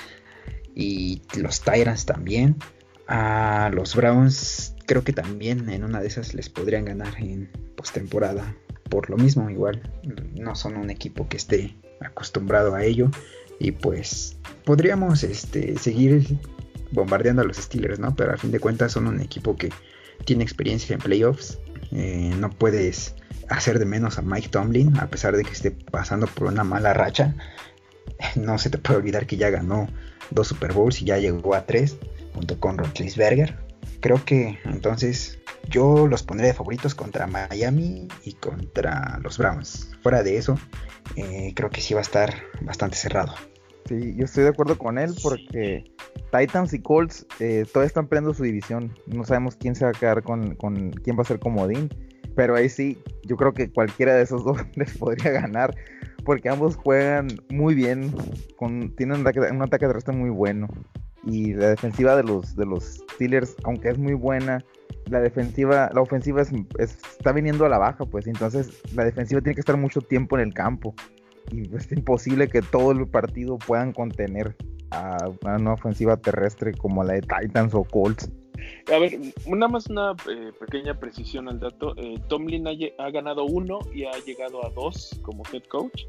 Y 0.74 1.22
los 1.36 1.60
Tyrants 1.60 2.06
también. 2.06 2.56
A 3.06 3.70
los 3.74 3.94
Browns 3.94 4.74
creo 4.86 5.04
que 5.04 5.12
también 5.12 5.68
en 5.68 5.84
una 5.84 6.00
de 6.00 6.06
esas 6.06 6.34
les 6.34 6.48
podrían 6.48 6.86
ganar 6.86 7.14
en 7.18 7.50
postemporada. 7.76 8.56
Por 8.88 9.10
lo 9.10 9.16
mismo, 9.16 9.50
igual 9.50 9.82
no 10.34 10.54
son 10.54 10.76
un 10.76 10.90
equipo 10.90 11.28
que 11.28 11.36
esté 11.36 11.76
acostumbrado 12.00 12.74
a 12.74 12.84
ello. 12.84 13.10
Y 13.58 13.72
pues 13.72 14.36
podríamos 14.64 15.22
este, 15.22 15.78
seguir 15.78 16.38
bombardeando 16.90 17.42
a 17.42 17.44
los 17.44 17.58
Steelers, 17.58 17.98
¿no? 17.98 18.16
Pero 18.16 18.32
a 18.32 18.36
fin 18.36 18.50
de 18.50 18.60
cuentas 18.60 18.92
son 18.92 19.06
un 19.06 19.20
equipo 19.20 19.56
que 19.56 19.70
tiene 20.24 20.44
experiencia 20.44 20.94
en 20.94 21.00
playoffs. 21.00 21.58
Eh, 21.92 22.32
no 22.38 22.50
puedes 22.50 23.14
hacer 23.48 23.78
de 23.78 23.84
menos 23.84 24.18
a 24.18 24.22
Mike 24.22 24.48
Tomlin, 24.48 24.98
a 24.98 25.08
pesar 25.08 25.36
de 25.36 25.44
que 25.44 25.52
esté 25.52 25.70
pasando 25.70 26.26
por 26.26 26.48
una 26.48 26.64
mala 26.64 26.94
racha. 26.94 27.34
no 28.36 28.58
se 28.58 28.70
te 28.70 28.78
puede 28.78 28.98
olvidar 28.98 29.26
que 29.26 29.36
ya 29.36 29.50
ganó 29.50 29.88
dos 30.30 30.48
Super 30.48 30.72
Bowls 30.72 31.02
y 31.02 31.06
ya 31.06 31.18
llegó 31.18 31.54
a 31.54 31.66
tres 31.66 31.96
junto 32.34 32.58
con 32.58 32.78
Roethlisberger. 32.78 33.56
Creo 34.00 34.24
que 34.24 34.58
entonces 34.64 35.38
yo 35.68 36.06
los 36.06 36.22
pondré 36.22 36.48
de 36.48 36.54
favoritos 36.54 36.94
contra 36.94 37.26
Miami 37.26 38.08
y 38.22 38.32
contra 38.34 39.18
los 39.22 39.38
Browns. 39.38 39.90
Fuera 40.02 40.22
de 40.22 40.36
eso, 40.36 40.58
eh, 41.16 41.52
creo 41.54 41.70
que 41.70 41.80
sí 41.80 41.94
va 41.94 42.00
a 42.00 42.02
estar 42.02 42.34
bastante 42.60 42.96
cerrado. 42.96 43.34
Sí, 43.86 44.14
yo 44.16 44.24
estoy 44.24 44.44
de 44.44 44.50
acuerdo 44.50 44.78
con 44.78 44.98
él 44.98 45.14
porque 45.22 45.84
Titans 46.36 46.72
y 46.72 46.80
Colts 46.80 47.26
eh, 47.38 47.66
todavía 47.70 47.88
están 47.88 48.08
peleando 48.08 48.32
su 48.32 48.42
división. 48.42 48.92
No 49.06 49.24
sabemos 49.24 49.56
quién 49.56 49.74
se 49.74 49.84
va 49.84 49.90
a 49.90 49.94
quedar 49.94 50.22
con, 50.22 50.54
con 50.54 50.90
quién 50.90 51.18
va 51.18 51.22
a 51.22 51.26
ser 51.26 51.38
comodín. 51.38 51.90
Pero 52.34 52.56
ahí 52.56 52.68
sí, 52.68 52.98
yo 53.24 53.36
creo 53.36 53.52
que 53.52 53.70
cualquiera 53.70 54.14
de 54.14 54.22
esos 54.22 54.42
dos 54.44 54.58
les 54.74 54.96
podría 54.96 55.32
ganar. 55.32 55.74
Porque 56.24 56.48
ambos 56.48 56.76
juegan 56.76 57.28
muy 57.50 57.74
bien. 57.74 58.14
Con, 58.56 58.94
tienen 58.96 59.20
un 59.20 59.26
ataque, 59.26 59.40
un 59.40 59.62
ataque 59.62 59.86
terrestre 59.86 60.14
muy 60.14 60.30
bueno. 60.30 60.66
Y 61.26 61.52
la 61.52 61.68
defensiva 61.68 62.16
de 62.16 62.22
los, 62.22 62.56
de 62.56 62.64
los 62.64 63.02
Steelers, 63.14 63.54
aunque 63.64 63.90
es 63.90 63.98
muy 63.98 64.14
buena, 64.14 64.64
la 65.06 65.20
defensiva, 65.20 65.90
la 65.94 66.00
ofensiva 66.00 66.42
está 66.78 67.32
viniendo 67.32 67.66
a 67.66 67.68
la 67.68 67.78
baja, 67.78 68.06
pues. 68.06 68.26
Entonces 68.26 68.82
la 68.94 69.04
defensiva 69.04 69.42
tiene 69.42 69.54
que 69.54 69.60
estar 69.60 69.76
mucho 69.76 70.00
tiempo 70.00 70.38
en 70.38 70.48
el 70.48 70.54
campo 70.54 70.94
y 71.50 71.74
es 71.74 71.90
imposible 71.92 72.48
que 72.48 72.62
todo 72.62 72.92
el 72.92 73.06
partido 73.06 73.58
puedan 73.58 73.92
contener 73.92 74.56
a 74.90 75.30
una 75.42 75.72
ofensiva 75.72 76.16
terrestre 76.16 76.72
como 76.72 77.02
la 77.04 77.14
de 77.14 77.22
Titans 77.22 77.74
o 77.74 77.84
Colts. 77.84 78.30
A 78.92 78.98
ver, 78.98 79.18
nada 79.46 79.68
más 79.68 79.88
una 79.88 80.12
eh, 80.30 80.52
pequeña 80.58 80.98
precisión 80.98 81.48
al 81.48 81.60
dato. 81.60 81.94
Eh, 81.96 82.20
Tomlin 82.28 82.66
ha, 82.66 83.10
ganado 83.10 83.44
uno 83.44 83.80
y 83.92 84.04
ha 84.04 84.12
llegado 84.24 84.64
a 84.64 84.70
dos 84.70 85.18
como 85.22 85.42
head 85.52 85.64
coach. 85.64 86.02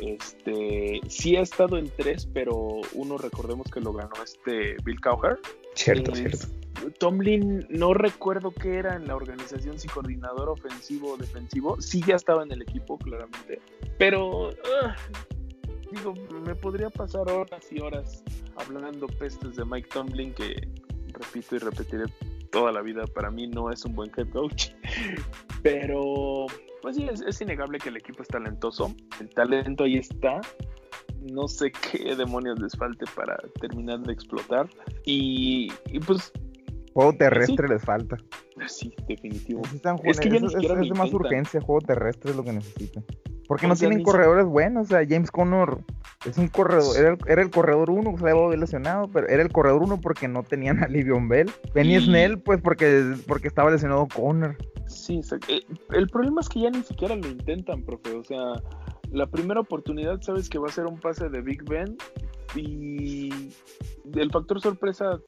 Este, 0.00 1.00
sí 1.08 1.36
ha 1.36 1.40
estado 1.40 1.76
en 1.76 1.90
tres, 1.96 2.28
pero 2.32 2.80
uno 2.94 3.18
recordemos 3.18 3.68
que 3.70 3.80
lo 3.80 3.92
ganó 3.92 4.12
este 4.22 4.76
Bill 4.84 5.00
Cowher. 5.00 5.38
Cierto, 5.74 6.14
cierto. 6.14 6.46
Tomlin, 6.98 7.66
no 7.70 7.94
recuerdo 7.94 8.50
qué 8.50 8.76
era 8.76 8.96
en 8.96 9.06
la 9.06 9.16
organización, 9.16 9.78
si 9.78 9.88
coordinador 9.88 10.48
ofensivo 10.48 11.12
o 11.12 11.16
defensivo. 11.16 11.80
Sí 11.80 12.02
ya 12.06 12.16
estaba 12.16 12.42
en 12.42 12.52
el 12.52 12.62
equipo, 12.62 12.98
claramente. 12.98 13.60
Pero, 13.98 14.50
ah, 14.82 14.96
digo, 15.92 16.14
me 16.46 16.54
podría 16.54 16.90
pasar 16.90 17.30
horas 17.30 17.70
y 17.70 17.80
horas 17.80 18.22
hablando 18.56 19.06
pestes 19.06 19.56
de 19.56 19.64
Mike 19.64 19.88
Tomlin, 19.92 20.34
que 20.34 20.68
repito 21.12 21.56
y 21.56 21.58
repetiré 21.58 22.04
toda 22.50 22.72
la 22.72 22.80
vida, 22.80 23.04
para 23.06 23.30
mí 23.30 23.46
no 23.46 23.70
es 23.70 23.84
un 23.84 23.94
buen 23.94 24.10
head 24.16 24.28
coach. 24.30 24.70
Pero, 25.62 26.46
pues 26.82 26.96
sí, 26.96 27.06
es, 27.26 27.40
innegable 27.40 27.78
que 27.78 27.88
el 27.88 27.96
equipo 27.96 28.22
es 28.22 28.28
talentoso. 28.28 28.94
El 29.20 29.28
talento 29.30 29.84
ahí 29.84 29.96
está 29.96 30.40
no 31.20 31.48
sé 31.48 31.72
qué 31.72 32.14
demonios 32.14 32.58
les 32.60 32.76
falte 32.76 33.04
para 33.14 33.36
terminar 33.60 34.00
de 34.00 34.12
explotar. 34.12 34.68
Y, 35.04 35.72
y 35.86 35.98
pues 36.00 36.32
Juego 36.98 37.12
terrestre 37.12 37.68
les 37.68 37.80
falta. 37.84 38.16
Sí, 38.66 38.92
definitivo. 39.06 39.62
es 40.02 40.18
que 40.18 40.30
ya 40.30 40.38
es, 40.38 40.52
de 40.52 40.94
más 40.96 41.12
urgencia, 41.14 41.60
juego 41.60 41.80
terrestre 41.80 42.32
es 42.32 42.36
lo 42.36 42.42
que 42.42 42.52
necesitan. 42.52 43.04
Porque 43.46 43.68
no 43.68 43.76
tienen 43.76 44.02
corredores 44.02 44.46
buenos, 44.46 44.86
o 44.86 44.88
sea, 44.88 45.06
James 45.08 45.30
Conner 45.30 45.78
es 46.26 46.36
un 46.38 46.48
corredor, 46.48 47.16
era 47.28 47.40
el, 47.40 47.50
corredor 47.50 47.90
uno, 47.90 48.18
se 48.18 48.28
había 48.28 48.56
lesionado, 48.56 49.08
pero 49.12 49.28
era 49.28 49.44
el 49.44 49.52
corredor 49.52 49.84
uno 49.84 50.00
porque 50.00 50.26
no 50.26 50.42
tenían 50.42 50.82
a 50.82 50.88
Livion 50.88 51.28
Bell. 51.28 51.48
Benny 51.72 52.00
Snell, 52.00 52.40
pues 52.40 52.60
porque, 52.60 53.14
porque 53.28 53.46
estaba 53.46 53.70
lesionado 53.70 54.08
Conner. 54.08 54.56
Sí, 54.88 55.20
eh, 55.46 55.60
el 55.90 56.08
problema 56.08 56.40
es 56.40 56.48
que 56.48 56.62
ya 56.62 56.70
ni 56.70 56.82
siquiera 56.82 57.14
lo 57.14 57.28
intentan, 57.28 57.84
profe, 57.84 58.16
o 58.16 58.24
sea, 58.24 58.54
la 59.12 59.28
primera 59.28 59.60
oportunidad 59.60 60.20
sabes 60.20 60.48
que 60.48 60.58
va 60.58 60.66
a 60.66 60.72
ser 60.72 60.86
un 60.86 60.98
pase 60.98 61.28
de 61.28 61.42
Big 61.42 61.62
Ben 61.62 61.96
y 62.56 63.52
el 64.16 64.32
factor 64.32 64.60
sorpresa 64.60 65.20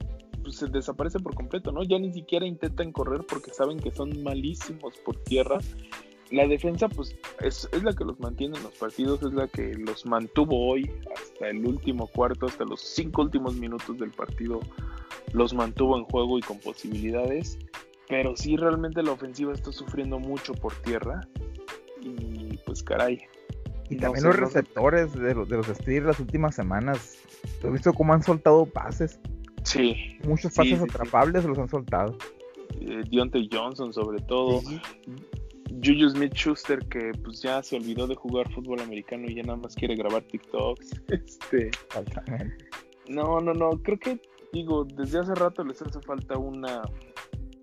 pues, 0.51 0.59
se 0.59 0.67
desaparece 0.67 1.21
por 1.21 1.35
completo, 1.35 1.71
¿no? 1.71 1.85
Ya 1.85 1.99
ni 1.99 2.13
siquiera 2.13 2.45
intentan 2.45 2.91
correr 2.91 3.25
porque 3.29 3.53
saben 3.53 3.79
que 3.79 3.93
son 3.93 4.23
malísimos 4.23 4.97
por 5.05 5.17
tierra. 5.23 5.59
La 6.33 6.47
defensa, 6.47 6.89
pues, 6.89 7.17
es, 7.41 7.69
es, 7.73 7.83
la 7.85 7.93
que 7.93 8.05
los 8.05 8.19
mantiene 8.19 8.57
en 8.57 8.65
los 8.65 8.75
partidos, 8.75 9.23
es 9.23 9.33
la 9.33 9.47
que 9.47 9.75
los 9.75 10.07
mantuvo 10.07 10.69
hoy 10.69 10.91
hasta 11.17 11.49
el 11.51 11.65
último 11.65 12.09
cuarto, 12.09 12.47
hasta 12.47 12.65
los 12.65 12.81
cinco 12.81 13.23
últimos 13.23 13.55
minutos 13.55 13.99
del 13.99 14.11
partido, 14.11 14.61
los 15.33 15.55
mantuvo 15.55 15.97
en 15.97 16.05
juego 16.05 16.39
y 16.39 16.43
con 16.43 16.59
posibilidades. 16.59 17.59
Pero 18.09 18.37
sí, 18.37 18.57
realmente 18.57 19.03
la 19.03 19.13
ofensiva 19.13 19.53
está 19.53 19.71
sufriendo 19.71 20.19
mucho 20.19 20.53
por 20.55 20.75
tierra. 20.83 21.21
Y 22.01 22.57
pues, 22.67 22.83
caray. 22.83 23.21
Y 23.89 23.97
también 23.97 24.25
los 24.25 24.37
receptores 24.37 25.13
de 25.13 25.35
los, 25.35 25.49
de 25.49 25.57
los 25.59 25.67
Steelers 25.67 26.07
las 26.07 26.21
últimas 26.21 26.57
semanas. 26.57 27.19
¿Has 27.65 27.73
visto 27.73 27.93
cómo 27.93 28.13
han 28.13 28.23
soltado 28.23 28.67
pases? 28.67 29.21
Sí. 29.65 30.19
Muchos 30.25 30.53
pases 30.55 30.81
atrapables 30.81 31.45
los 31.45 31.59
han 31.59 31.69
soltado. 31.69 32.17
Eh, 32.81 33.03
Deontay 33.11 33.49
Johnson, 33.53 33.93
sobre 33.93 34.21
todo. 34.23 34.61
Juju 35.83 36.11
Smith 36.11 36.35
Schuster, 36.35 36.79
que 36.89 37.13
pues 37.25 37.43
ya 37.43 37.63
se 37.63 37.77
olvidó 37.77 38.07
de 38.07 38.15
jugar 38.15 38.51
fútbol 38.53 38.81
americano 38.81 39.27
y 39.29 39.37
ya 39.37 39.43
nada 39.43 39.57
más 39.57 39.75
quiere 39.75 39.95
grabar 39.95 40.23
TikToks. 40.23 41.03
Este. 41.09 41.71
No, 43.09 43.41
no, 43.41 43.53
no. 43.55 43.71
Creo 43.83 43.99
que, 43.99 44.21
digo, 44.53 44.85
desde 44.85 45.21
hace 45.21 45.35
rato 45.35 45.65
les 45.65 45.81
hace 45.83 46.01
falta 46.01 46.39
una, 46.39 46.83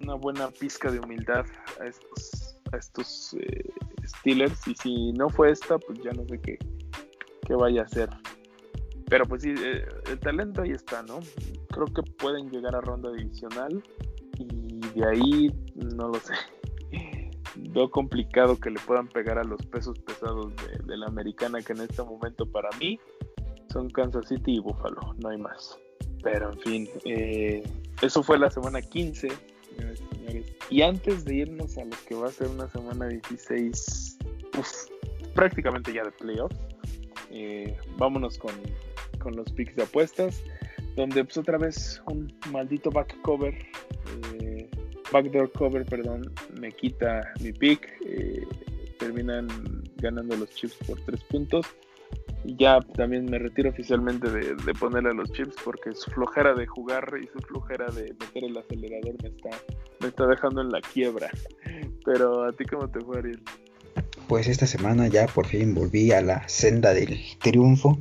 una 0.01 0.15
buena 0.15 0.49
pizca 0.49 0.91
de 0.91 0.99
humildad 0.99 1.45
a 1.79 1.85
estos, 1.85 2.57
a 2.71 2.77
estos 2.77 3.35
eh, 3.39 3.69
Steelers. 4.05 4.67
Y 4.67 4.75
si 4.75 5.11
no 5.13 5.29
fue 5.29 5.51
esta, 5.51 5.77
pues 5.77 5.99
ya 6.03 6.11
no 6.11 6.25
sé 6.27 6.39
qué, 6.41 6.57
qué 7.45 7.53
vaya 7.55 7.83
a 7.83 7.87
ser. 7.87 8.09
Pero 9.09 9.25
pues 9.25 9.43
sí, 9.43 9.53
eh, 9.57 9.85
el 10.09 10.19
talento 10.19 10.61
ahí 10.61 10.71
está, 10.71 11.01
¿no? 11.03 11.19
Creo 11.69 11.85
que 11.87 12.03
pueden 12.03 12.49
llegar 12.49 12.75
a 12.75 12.81
ronda 12.81 13.11
divisional 13.11 13.81
y 14.37 14.79
de 14.99 15.07
ahí 15.07 15.53
no 15.75 16.09
lo 16.09 16.19
sé. 16.19 16.33
Veo 17.55 17.89
complicado 17.89 18.59
que 18.59 18.69
le 18.69 18.79
puedan 18.81 19.07
pegar 19.07 19.39
a 19.39 19.43
los 19.43 19.65
pesos 19.67 19.97
pesados 19.99 20.53
de, 20.85 20.97
la 20.97 21.07
americana 21.07 21.61
que 21.61 21.73
en 21.73 21.81
este 21.81 22.03
momento 22.03 22.45
para 22.45 22.69
mí 22.79 22.99
son 23.71 23.89
Kansas 23.89 24.27
City 24.27 24.55
y 24.55 24.59
Buffalo, 24.59 25.15
no 25.21 25.29
hay 25.29 25.37
más. 25.37 25.77
Pero 26.23 26.51
en 26.51 26.59
fin, 26.59 26.89
eh, 27.05 27.63
eso 28.01 28.21
fue 28.21 28.37
la 28.37 28.49
semana 28.51 28.81
15, 28.81 29.29
señores 29.29 30.01
y 30.69 30.81
antes 30.81 31.23
de 31.23 31.35
irnos 31.35 31.77
a 31.77 31.85
lo 31.85 31.95
que 32.07 32.15
va 32.15 32.27
a 32.27 32.31
ser 32.31 32.47
una 32.47 32.67
semana 32.69 33.07
16, 33.07 34.17
prácticamente 35.33 35.93
ya 35.93 36.03
de 36.03 36.11
playoffs, 36.11 36.57
eh, 37.31 37.77
vámonos 37.97 38.37
con 38.37 38.51
con 39.27 39.35
los 39.35 39.51
picks 39.51 39.75
de 39.75 39.83
apuestas, 39.83 40.41
donde 40.95 41.21
pues 41.25 41.37
otra 41.37 41.57
vez 41.57 42.01
un 42.05 42.33
maldito 42.49 42.89
back 42.89 43.13
cover, 43.23 43.53
eh, 44.39 44.69
backdoor 45.11 45.51
cover, 45.51 45.83
perdón, 45.83 46.33
me 46.57 46.71
quita 46.71 47.29
mi 47.41 47.51
pick, 47.51 47.89
eh, 48.05 48.47
terminan 48.99 49.49
ganando 49.97 50.37
los 50.37 50.49
chips 50.51 50.75
por 50.87 50.97
tres 51.01 51.21
puntos. 51.25 51.65
Y 52.45 52.55
ya 52.55 52.79
también 52.95 53.25
me 53.25 53.37
retiro 53.37 53.69
oficialmente 53.69 54.29
de, 54.31 54.73
ponerle 54.79 55.09
a 55.09 55.13
los 55.13 55.29
chips 55.33 55.55
porque 55.65 55.93
su 55.93 56.09
flojera 56.11 56.53
de 56.53 56.65
jugar 56.65 57.11
y 57.21 57.27
su 57.27 57.39
flojera 57.39 57.87
de 57.87 58.13
meter 58.13 58.45
el 58.45 58.55
acelerador 58.55 59.15
me 59.21 59.27
está, 59.27 59.49
me 59.99 60.07
está 60.07 60.25
dejando 60.25 60.61
en 60.61 60.69
la 60.69 60.79
quiebra. 60.79 61.29
Pero 62.05 62.45
a 62.45 62.53
ti 62.53 62.63
cómo 62.63 62.87
te 62.87 63.01
fue 63.01 63.17
Ariel? 63.17 63.43
Pues 64.29 64.47
esta 64.47 64.67
semana 64.67 65.09
ya 65.09 65.27
por 65.27 65.47
fin 65.47 65.75
volví 65.75 66.13
a 66.13 66.21
la 66.21 66.47
senda 66.47 66.93
del 66.93 67.19
triunfo 67.39 67.99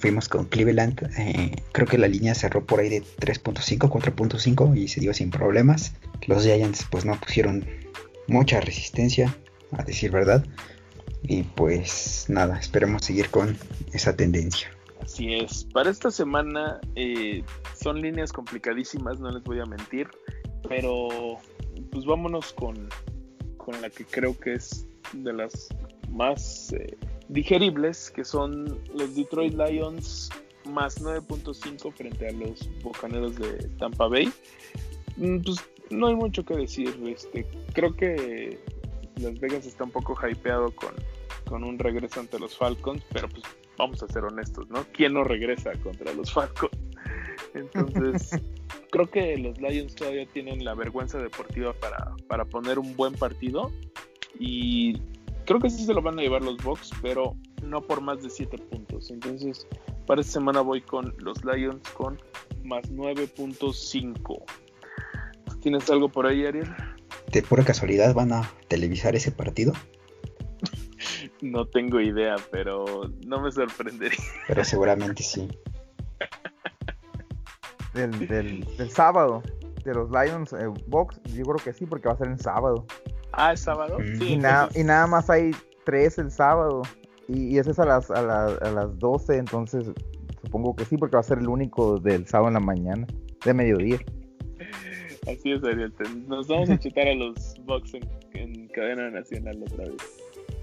fuimos 0.00 0.28
con 0.28 0.46
Cleveland. 0.46 1.10
Eh, 1.18 1.62
creo 1.72 1.86
que 1.86 1.98
la 1.98 2.08
línea 2.08 2.34
cerró 2.34 2.64
por 2.64 2.80
ahí 2.80 2.88
de 2.88 3.02
3.5, 3.02 3.88
4.5 3.88 4.76
y 4.76 4.88
se 4.88 5.00
dio 5.00 5.12
sin 5.12 5.30
problemas. 5.30 5.92
Los 6.26 6.42
Giants 6.42 6.86
pues 6.90 7.04
no 7.04 7.18
pusieron 7.20 7.64
mucha 8.26 8.60
resistencia, 8.60 9.36
a 9.72 9.84
decir 9.84 10.10
verdad. 10.10 10.44
Y 11.22 11.42
pues 11.42 12.24
nada, 12.28 12.58
esperemos 12.58 13.04
seguir 13.04 13.28
con 13.28 13.56
esa 13.92 14.16
tendencia. 14.16 14.68
Así 15.02 15.34
es. 15.34 15.64
Para 15.72 15.90
esta 15.90 16.10
semana 16.10 16.80
eh, 16.94 17.44
son 17.78 18.00
líneas 18.00 18.32
complicadísimas, 18.32 19.20
no 19.20 19.30
les 19.30 19.44
voy 19.44 19.60
a 19.60 19.66
mentir. 19.66 20.08
Pero 20.68 21.38
pues 21.90 22.04
vámonos 22.06 22.52
con, 22.54 22.88
con 23.58 23.80
la 23.82 23.90
que 23.90 24.04
creo 24.04 24.38
que 24.38 24.54
es 24.54 24.86
de 25.12 25.32
las 25.32 25.68
más 26.08 26.72
eh, 26.72 26.96
digeribles, 27.30 28.10
que 28.10 28.24
son 28.24 28.78
los 28.94 29.14
Detroit 29.14 29.54
Lions 29.54 30.30
más 30.68 31.00
9.5 31.00 31.92
frente 31.92 32.28
a 32.28 32.32
los 32.32 32.68
Bocaneros 32.82 33.36
de 33.36 33.68
Tampa 33.78 34.08
Bay. 34.08 34.30
Mm, 35.16 35.38
pues 35.42 35.58
no 35.90 36.08
hay 36.08 36.14
mucho 36.14 36.44
que 36.44 36.54
decir. 36.56 36.88
Este, 37.06 37.46
creo 37.72 37.94
que 37.94 38.58
Las 39.16 39.38
Vegas 39.40 39.66
está 39.66 39.84
un 39.84 39.90
poco 39.90 40.16
hypeado 40.26 40.70
con, 40.74 40.94
con 41.46 41.64
un 41.64 41.78
regreso 41.78 42.20
ante 42.20 42.38
los 42.38 42.56
Falcons, 42.56 43.02
pero 43.12 43.28
pues 43.28 43.42
vamos 43.78 44.02
a 44.02 44.08
ser 44.08 44.24
honestos, 44.24 44.68
¿no? 44.68 44.84
¿Quién 44.92 45.14
no 45.14 45.24
regresa 45.24 45.72
contra 45.82 46.12
los 46.12 46.32
Falcons? 46.32 46.76
Entonces, 47.54 48.40
creo 48.90 49.10
que 49.10 49.36
los 49.38 49.58
Lions 49.60 49.94
todavía 49.94 50.26
tienen 50.26 50.64
la 50.64 50.74
vergüenza 50.74 51.18
deportiva 51.18 51.72
para, 51.74 52.14
para 52.28 52.44
poner 52.44 52.78
un 52.78 52.94
buen 52.96 53.14
partido 53.14 53.72
y 54.38 55.00
creo 55.50 55.60
que 55.60 55.70
sí 55.70 55.84
se 55.84 55.92
lo 55.92 56.00
van 56.00 56.16
a 56.16 56.22
llevar 56.22 56.42
los 56.42 56.58
Bucks, 56.58 56.90
pero 57.02 57.34
no 57.64 57.80
por 57.80 58.00
más 58.00 58.22
de 58.22 58.30
7 58.30 58.56
puntos. 58.56 59.10
Entonces, 59.10 59.66
Para 60.06 60.20
esta 60.20 60.34
semana 60.34 60.60
voy 60.60 60.80
con 60.80 61.12
los 61.18 61.44
Lions 61.44 61.82
con 61.90 62.20
más 62.62 62.88
9.5. 62.92 64.44
¿Tienes 65.60 65.90
algo 65.90 66.08
por 66.08 66.28
ahí, 66.28 66.46
Ariel? 66.46 66.72
¿De 67.32 67.42
pura 67.42 67.64
casualidad 67.64 68.14
van 68.14 68.32
a 68.32 68.48
televisar 68.68 69.16
ese 69.16 69.32
partido? 69.32 69.72
No 71.42 71.66
tengo 71.66 72.00
idea, 72.00 72.36
pero 72.52 73.10
no 73.26 73.40
me 73.40 73.50
sorprendería. 73.50 74.18
Pero 74.46 74.62
seguramente 74.62 75.22
sí. 75.22 75.48
Del, 77.94 78.28
del, 78.28 78.76
del 78.76 78.90
sábado, 78.90 79.42
de 79.84 79.94
los 79.94 80.10
Lions 80.10 80.52
eh, 80.52 80.66
Box, 80.86 81.20
yo 81.34 81.42
creo 81.44 81.56
que 81.56 81.72
sí, 81.72 81.86
porque 81.86 82.08
va 82.08 82.14
a 82.14 82.18
ser 82.18 82.28
en 82.28 82.38
sábado. 82.38 82.86
Ah, 83.32 83.52
¿es 83.52 83.60
sábado? 83.60 83.98
Mm. 83.98 84.18
Sí, 84.18 84.32
Y, 84.32 84.36
na- 84.36 84.68
y 84.74 84.82
nada 84.84 85.06
más 85.06 85.30
hay 85.30 85.52
tres 85.84 86.18
el 86.18 86.30
sábado. 86.30 86.82
Y, 87.28 87.54
y 87.54 87.58
ese 87.58 87.70
es 87.70 87.78
a 87.78 87.84
las, 87.84 88.10
a, 88.10 88.22
la- 88.22 88.46
a 88.60 88.70
las 88.70 88.98
12, 88.98 89.36
entonces 89.36 89.86
supongo 90.42 90.74
que 90.74 90.84
sí, 90.84 90.96
porque 90.96 91.14
va 91.16 91.20
a 91.20 91.24
ser 91.24 91.38
el 91.38 91.48
único 91.48 91.98
del 91.98 92.26
sábado 92.26 92.48
en 92.48 92.54
la 92.54 92.60
mañana, 92.60 93.06
de 93.44 93.54
mediodía. 93.54 93.98
Así 95.22 95.52
es, 95.52 95.62
Ariel. 95.62 95.92
Nos 96.26 96.48
vamos 96.48 96.70
a 96.70 96.78
chutar 96.78 97.06
a 97.06 97.14
los 97.14 97.54
Bucks 97.64 97.94
en, 97.94 98.08
en 98.32 98.68
cadena 98.68 99.10
nacional 99.10 99.62
otra 99.62 99.84
vez. 99.84 99.96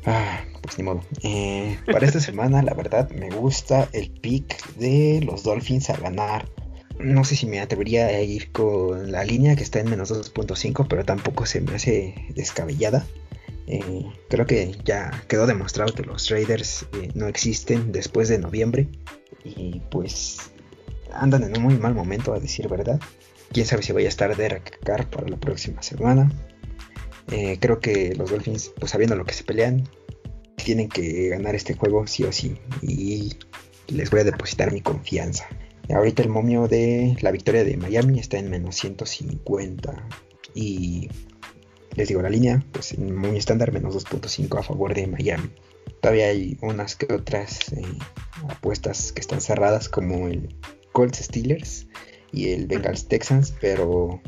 Ah, 0.06 0.40
pues 0.62 0.78
ni 0.78 0.84
modo. 0.84 1.02
Eh, 1.24 1.78
para 1.92 2.06
esta 2.06 2.20
semana, 2.20 2.62
la 2.64 2.74
verdad, 2.74 3.10
me 3.12 3.30
gusta 3.30 3.88
el 3.94 4.10
pick 4.12 4.74
de 4.76 5.22
los 5.26 5.44
Dolphins 5.44 5.90
a 5.90 5.98
ganar. 5.98 6.46
No 7.00 7.24
sé 7.24 7.36
si 7.36 7.46
me 7.46 7.60
atrevería 7.60 8.08
a 8.08 8.22
ir 8.22 8.52
con 8.52 9.12
la 9.12 9.24
línea 9.24 9.56
que 9.56 9.64
está 9.64 9.80
en 9.80 9.90
menos 9.90 10.12
2.5, 10.12 10.88
pero 10.90 11.06
tampoco 11.06 11.46
se 11.46 11.62
me 11.62 11.76
hace 11.76 12.16
descabellada. 12.34 13.06
Eh, 13.68 14.06
creo 14.30 14.46
que 14.46 14.76
ya 14.86 15.24
quedó 15.28 15.46
demostrado 15.46 15.94
que 15.94 16.04
los 16.04 16.30
Raiders 16.30 16.88
eh, 16.94 17.12
no 17.14 17.28
existen 17.28 17.92
después 17.92 18.30
de 18.30 18.40
noviembre. 18.40 18.88
Y 19.44 19.82
pues 19.92 20.52
andan 21.14 21.44
en 21.44 21.58
un 21.58 21.64
muy 21.64 21.78
mal 21.78 21.94
momento, 21.94 22.34
a 22.34 22.40
decir 22.40 22.68
verdad. 22.68 23.00
Quién 23.52 23.66
sabe 23.66 23.84
si 23.84 23.92
vaya 23.94 24.08
a 24.08 24.10
estar 24.10 24.36
Derek 24.36 24.80
Carr 24.84 25.10
para 25.10 25.28
la 25.28 25.38
próxima 25.38 25.82
semana. 25.84 26.32
Eh, 27.32 27.58
creo 27.60 27.80
que 27.80 28.16
los 28.16 28.32
Dolphins, 28.32 28.74
pues 28.80 28.92
sabiendo 28.92 29.16
lo 29.16 29.26
que 29.26 29.34
se 29.34 29.44
pelean, 29.44 29.88
tienen 30.56 30.90
que 30.90 31.30
ganar 31.30 31.56
este 31.56 31.76
juego 31.76 32.08
sí 32.08 32.24
o 32.24 32.32
sí. 32.32 32.58
Y 32.82 33.36
les 33.88 34.10
voy 34.10 34.22
a 34.22 34.24
depositar 34.24 34.72
mi 34.72 34.82
confianza. 34.82 35.48
Ahorita 35.94 36.22
el 36.22 36.30
momio 36.30 36.68
de 36.68 37.18
la 37.22 37.32
victoria 37.32 37.64
de 37.64 37.78
Miami 37.78 38.20
está 38.20 38.38
en 38.38 38.50
menos 38.50 38.76
150. 38.76 40.08
Y 40.54 41.10
les 41.96 42.08
digo, 42.08 42.22
la 42.22 42.30
línea, 42.30 42.64
pues 42.72 42.98
muy 42.98 43.38
estándar, 43.38 43.72
menos 43.72 43.96
2.5 43.96 44.60
a 44.60 44.64
favor 44.64 44.94
de 44.94 45.08
Miami. 45.08 45.50
Todavía 46.02 46.28
hay 46.28 46.58
unas 46.62 46.96
que 46.96 47.14
otras 47.14 47.72
eh, 47.74 47.82
apuestas 48.50 49.12
que 49.12 49.22
están 49.22 49.42
cerradas, 49.42 49.90
como 49.90 50.28
el 50.28 50.56
Colts 50.92 51.20
Steelers 51.20 51.88
y 52.32 52.50
el 52.50 52.68
Bengals 52.68 53.08
Texans, 53.08 53.54
pero 53.60 54.22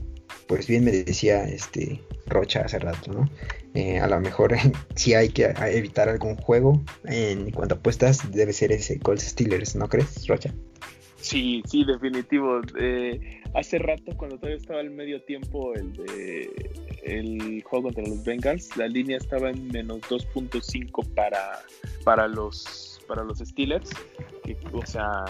pues 0.48 0.66
bien 0.66 0.84
me 0.84 0.92
decía 0.92 1.44
este 1.44 2.02
Rocha 2.26 2.62
hace 2.62 2.80
rato, 2.80 3.12
¿no? 3.12 3.30
Eh, 3.76 4.00
a 4.00 4.08
lo 4.08 4.20
mejor 4.20 4.56
si 4.96 5.14
hay 5.14 5.30
que 5.30 5.54
evitar 5.68 6.10
algún 6.10 6.36
juego 6.38 6.84
en 7.06 7.52
cuanto 7.52 7.76
a 7.76 7.78
apuestas 7.78 8.32
debe 8.32 8.54
ser 8.54 8.72
ese 8.72 9.00
Colts 9.00 9.24
Steelers, 9.24 9.76
¿no 9.76 9.88
crees, 9.90 10.28
Rocha? 10.28 10.54
Sí, 11.30 11.62
sí, 11.68 11.84
definitivo. 11.84 12.60
Eh, 12.80 13.40
hace 13.54 13.78
rato, 13.78 14.18
cuando 14.18 14.38
todavía 14.38 14.58
estaba 14.58 14.82
el 14.82 14.90
medio 14.90 15.22
tiempo 15.26 15.76
el 15.76 15.94
de 15.94 16.72
el 17.04 17.62
juego 17.64 17.84
contra 17.84 18.04
los 18.04 18.24
Bengals, 18.24 18.76
la 18.76 18.88
línea 18.88 19.18
estaba 19.18 19.52
en 19.52 19.68
menos 19.68 20.00
2.5 20.10 21.14
para, 21.14 21.60
para 22.04 22.28
los 22.28 23.00
para 23.08 23.24
los 23.24 23.38
Steelers, 23.40 23.92
o 24.72 24.84
sea, 24.88 25.24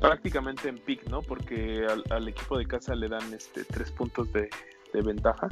prácticamente 0.00 0.70
en 0.70 0.78
pick, 0.78 1.06
¿no? 1.10 1.20
Porque 1.20 1.84
al, 1.86 2.04
al 2.08 2.28
equipo 2.28 2.56
de 2.56 2.66
casa 2.66 2.94
le 2.94 3.08
dan 3.10 3.34
este 3.34 3.64
tres 3.64 3.90
puntos 3.90 4.32
de, 4.32 4.48
de 4.92 5.02
ventaja. 5.02 5.48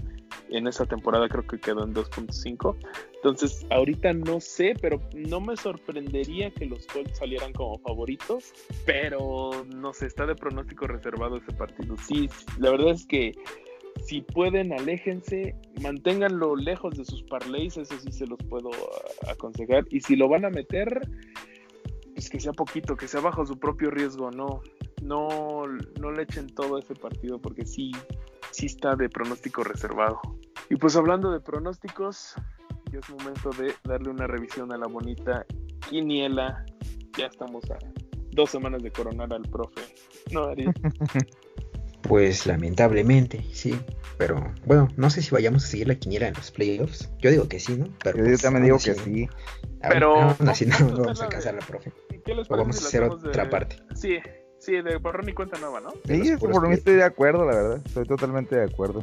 En 0.49 0.67
esa 0.69 0.87
temporada 0.87 1.29
creo 1.29 1.47
que 1.47 1.59
quedó 1.59 1.85
en 1.85 1.93
2.5. 1.93 2.77
Entonces, 3.17 3.67
ahorita 3.71 4.13
no 4.13 4.41
sé, 4.41 4.75
pero 4.81 5.01
no 5.15 5.41
me 5.41 5.57
sorprendería 5.57 6.51
que 6.53 6.67
los 6.67 6.87
Colts 6.87 7.19
salieran 7.19 7.53
como 7.53 7.79
favoritos 7.79 8.53
pero 8.85 9.51
no 9.75 9.93
sé, 9.93 10.07
está 10.07 10.27
de 10.27 10.35
pronóstico 10.37 10.87
reservado 10.87 11.37
ese 11.39 11.53
partido. 11.53 11.97
Sí, 12.07 12.29
la 12.59 12.71
verdad 12.71 12.91
es 12.93 13.05
que 13.07 13.35
si 14.05 14.21
pueden, 14.21 14.73
aléjense, 14.73 15.57
manténganlo 15.81 16.55
lejos 16.55 16.97
de 16.97 17.05
sus 17.05 17.23
parlays, 17.25 17.77
eso 17.77 17.99
sí 17.99 18.13
se 18.13 18.27
los 18.27 18.39
puedo 18.49 18.71
a- 19.27 19.33
aconsejar. 19.33 19.85
Y 19.91 20.01
si 20.01 20.15
lo 20.17 20.29
van 20.29 20.45
a 20.45 20.51
meter, 20.51 21.01
pues 22.15 22.31
que 22.31 22.39
sea 22.39 22.53
poquito, 22.53 22.97
que 22.97 23.09
sea 23.09 23.21
bajo 23.21 23.45
su 23.45 23.59
propio 23.59 23.91
riesgo, 23.91 24.31
no, 24.31 24.61
no, 25.03 25.67
no 26.01 26.13
le 26.13 26.23
echen 26.23 26.47
todo 26.49 26.77
a 26.77 26.81
ese 26.81 26.95
partido 26.95 27.41
porque 27.41 27.65
sí, 27.67 27.93
sí 28.51 28.67
está 28.67 28.95
de 28.97 29.09
pronóstico 29.09 29.63
reservado. 29.65 30.21
Y 30.71 30.77
pues 30.77 30.97
hablando 30.97 31.31
de 31.31 31.41
pronósticos, 31.41 32.35
ya 32.93 32.99
es 32.99 33.09
momento 33.11 33.51
de 33.51 33.75
darle 33.85 34.11
una 34.11 34.27
revisión 34.27 34.73
a 34.73 34.77
la 34.79 34.87
bonita 34.87 35.45
quiniela. 35.89 36.65
Ya 37.17 37.27
estamos 37.27 37.71
a 37.71 37.79
dos 38.33 38.51
semanas 38.51 38.83
de 38.83 38.91
coronar 38.91 39.33
al 39.33 39.43
profe. 39.43 39.83
No, 40.33 40.45
Ariel. 40.45 40.73
Pues 42.03 42.47
lamentablemente, 42.47 43.45
sí. 43.53 43.77
Pero 44.17 44.55
bueno, 44.65 44.87
no 44.97 45.11
sé 45.11 45.23
si 45.23 45.31
vayamos 45.33 45.65
a 45.65 45.67
seguir 45.67 45.89
la 45.89 45.97
quiniela 45.97 46.29
en 46.29 46.35
los 46.35 46.53
playoffs. 46.53 47.11
Yo 47.19 47.31
digo 47.31 47.49
que 47.49 47.59
sí, 47.59 47.77
¿no? 47.77 47.87
Pero 48.05 48.19
Yo, 48.19 48.25
yo 48.25 48.31
pues, 48.31 48.43
también 48.43 48.65
digo 48.65 48.77
así- 48.77 48.91
que 48.93 49.01
sí. 49.01 49.29
Pero 49.83 50.15
aún 50.15 50.49
así 50.49 50.67
no 50.67 50.75
vamos 50.79 50.93
a 50.93 50.95
vamos 50.95 51.09
a 51.09 51.11
hacerla 51.13 51.29
casar 51.29 51.55
de- 51.55 51.61
la 51.61 51.67
profe. 51.67 51.93
¿Qué 52.25 52.35
les 52.35 52.49
O 52.51 52.57
vamos 52.57 52.77
a 52.77 52.87
hacer 52.87 53.03
de- 53.03 53.09
otra 53.09 53.51
parte. 53.51 53.77
Sí, 53.97 54.19
sí, 54.67 54.83
de 54.83 54.97
borrón 54.97 55.29
y 55.29 55.33
cuenta 55.33 55.59
nueva, 55.59 55.81
¿no? 55.81 55.93
de 56.05 56.23
Sí, 56.23 56.37
por 56.37 56.49
mí 56.51 56.55
playoffs. 56.59 56.79
estoy 56.79 56.95
de 56.97 57.05
acuerdo, 57.05 57.47
la 57.47 57.55
verdad. 57.57 57.83
Estoy 57.87 58.05
totalmente 58.07 58.57
de 58.57 58.65
acuerdo. 58.65 59.03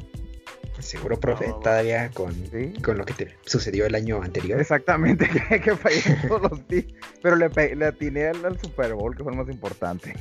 Seguro, 0.79 1.17
profe, 1.19 1.47
No, 1.47 1.59
todavía 1.59 2.09
con, 2.11 2.33
Sí. 2.33 2.73
con 2.83 2.97
lo 2.97 3.05
que 3.05 3.13
te 3.13 3.37
sucedió 3.45 3.85
el 3.85 3.95
año 3.95 4.21
anterior. 4.21 4.59
Exactamente, 4.59 5.29
que, 5.49 5.61
que 5.61 5.75
fallé 5.77 6.01
todos 6.27 6.41
los 6.51 6.59
picks. 6.61 6.93
Pero 7.21 7.35
le, 7.37 7.47
le 7.75 7.85
atiné 7.85 8.27
al, 8.27 8.43
al 8.43 8.59
Super 8.59 8.93
Bowl, 8.95 9.15
que 9.15 9.23
fue 9.23 9.31
el 9.31 9.37
más 9.37 9.47
importante. 9.49 10.13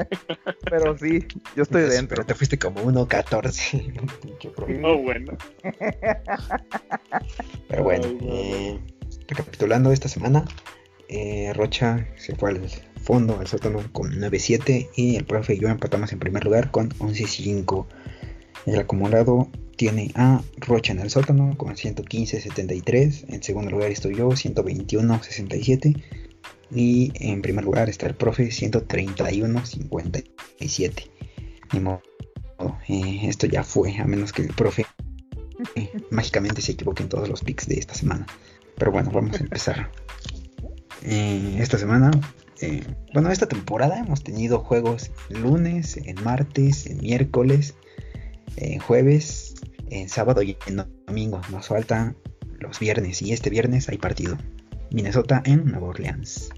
Pero 0.70 0.96
sí, 0.96 1.26
yo 1.56 1.64
estoy 1.64 1.82
Pues, 1.82 1.94
dentro. 1.96 2.14
Pero 2.16 2.26
te 2.26 2.34
fuiste 2.34 2.58
como 2.58 2.80
1.14. 2.82 4.20
Pinche 4.22 4.48
profe. 4.50 4.74
Sí. 4.76 4.80
Oh, 4.84 4.96
bueno. 4.98 5.36
Pero 7.68 7.82
bueno, 7.82 8.04
Ay, 8.06 8.18
no, 8.20 8.26
no. 8.26 8.32
eh, 8.34 8.80
recapitulando 9.28 9.92
esta 9.92 10.08
semana, 10.08 10.44
eh, 11.08 11.52
Rocha 11.54 12.06
se 12.16 12.34
fue 12.36 12.50
al 12.50 12.58
fondo, 13.00 13.40
al 13.40 13.46
sótano 13.46 13.82
con 13.92 14.12
9.7 14.12 14.90
y 14.96 15.16
el 15.16 15.24
profe 15.24 15.54
y 15.54 15.58
yo 15.58 15.68
empatamos 15.68 16.12
en 16.12 16.18
primer 16.18 16.44
lugar 16.44 16.70
con 16.70 16.90
11.5. 16.90 17.86
El 18.66 18.78
acumulado 18.78 19.48
tiene 19.76 20.10
a 20.14 20.42
Rocha 20.58 20.92
en 20.92 21.00
el 21.00 21.08
sótano 21.10 21.56
con 21.56 21.74
115.73, 21.74 23.24
en 23.28 23.42
segundo 23.42 23.70
lugar 23.70 23.90
estoy 23.90 24.16
yo 24.16 24.28
121.67 24.28 26.02
y 26.70 27.10
en 27.14 27.40
primer 27.42 27.64
lugar 27.64 27.88
está 27.88 28.06
el 28.06 28.14
profe 28.14 28.48
131.57. 28.48 31.10
Ni 31.72 31.80
modo, 31.80 32.02
eh, 32.88 33.20
esto 33.24 33.46
ya 33.46 33.64
fue, 33.64 33.96
a 33.96 34.04
menos 34.04 34.32
que 34.32 34.42
el 34.42 34.54
profe 34.54 34.86
eh, 35.74 35.90
mágicamente 36.10 36.62
se 36.62 36.70
equivoque 36.72 37.02
en 37.02 37.08
todos 37.08 37.28
los 37.28 37.42
picks 37.42 37.66
de 37.66 37.78
esta 37.78 37.94
semana. 37.94 38.26
Pero 38.76 38.92
bueno, 38.92 39.10
vamos 39.10 39.40
a 39.40 39.44
empezar. 39.44 39.90
Eh, 41.02 41.56
esta 41.58 41.78
semana, 41.78 42.10
eh, 42.60 42.82
bueno, 43.14 43.30
esta 43.30 43.46
temporada 43.46 43.98
hemos 43.98 44.22
tenido 44.22 44.60
juegos 44.60 45.10
lunes, 45.28 45.96
en 45.96 46.22
martes, 46.22 46.86
en 46.86 46.98
miércoles, 46.98 47.74
en 48.56 48.78
jueves, 48.80 49.54
en 49.90 50.08
sábado 50.08 50.42
y 50.42 50.56
en 50.66 50.84
domingo. 51.06 51.40
Nos 51.50 51.68
falta 51.68 52.14
los 52.58 52.78
viernes 52.78 53.22
y 53.22 53.32
este 53.32 53.50
viernes 53.50 53.88
hay 53.88 53.98
partido. 53.98 54.36
Minnesota 54.90 55.42
en 55.44 55.64
Nueva 55.66 55.88
Orleans. 55.88 56.50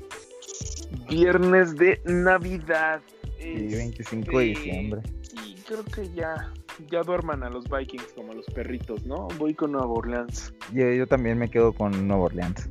Viernes 1.09 1.76
de 1.76 2.00
Navidad. 2.05 3.00
Sí, 3.38 3.66
25 3.66 4.38
de 4.38 4.53
Este, 4.53 4.64
diciembre. 4.64 5.03
Y 5.46 5.55
creo 5.62 5.84
que 5.84 6.09
ya, 6.14 6.53
ya 6.90 7.03
duerman 7.03 7.42
a 7.42 7.50
los 7.50 7.68
Vikings 7.68 8.12
como 8.14 8.32
a 8.32 8.34
los 8.34 8.46
perritos, 8.46 9.05
¿no? 9.05 9.28
Voy 9.38 9.55
con 9.55 9.72
Nueva 9.72 9.88
Orleans. 9.88 10.53
Yo, 10.72 10.90
yo 10.92 11.07
también 11.07 11.38
me 11.38 11.50
quedo 11.50 11.72
con 11.72 12.09
Nueva 12.09 12.24
Orleans. 12.24 12.68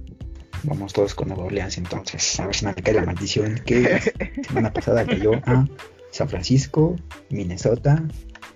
Vamos 0.64 0.94
todos 0.94 1.16
con 1.16 1.28
Nueva 1.30 1.46
Orleans 1.46 1.78
entonces. 1.78 2.40
A 2.40 2.46
ver 2.46 2.56
si 2.56 2.66
me 2.66 2.74
cae 2.76 2.94
la 2.94 3.04
maldición 3.06 3.56
que 3.66 3.82
la 3.82 4.00
semana 4.48 4.72
pasada 4.74 5.06
cayó 5.06 5.34
a 5.46 5.68
San 6.12 6.30
Francisco, 6.30 6.96
Minnesota, 7.30 8.04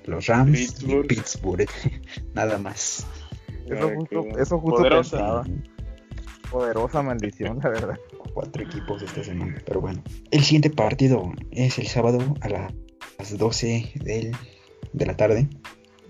los 0.05 0.27
Rams 0.27 0.57
Pittsburgh. 0.57 1.05
y 1.05 1.07
Pittsburgh. 1.07 1.69
Nada 2.33 2.57
más. 2.57 3.05
Eso 3.67 3.89
justo, 3.95 4.23
eso 4.39 4.59
justo 4.59 4.77
poderosa. 4.77 5.17
pensaba. 5.17 5.43
Poderosa 6.51 7.01
maldición, 7.01 7.59
la 7.63 7.69
verdad. 7.69 7.99
Cuatro 8.33 8.63
equipos 8.63 9.01
esta 9.01 9.23
semana. 9.23 9.55
Pero 9.65 9.81
bueno. 9.81 10.03
El 10.31 10.43
siguiente 10.43 10.69
partido 10.69 11.31
es 11.51 11.79
el 11.79 11.87
sábado 11.87 12.19
a 12.41 12.49
la- 12.49 12.73
las 13.17 13.35
12 13.37 13.93
del- 13.95 14.35
de 14.93 15.05
la 15.05 15.17
tarde. 15.17 15.47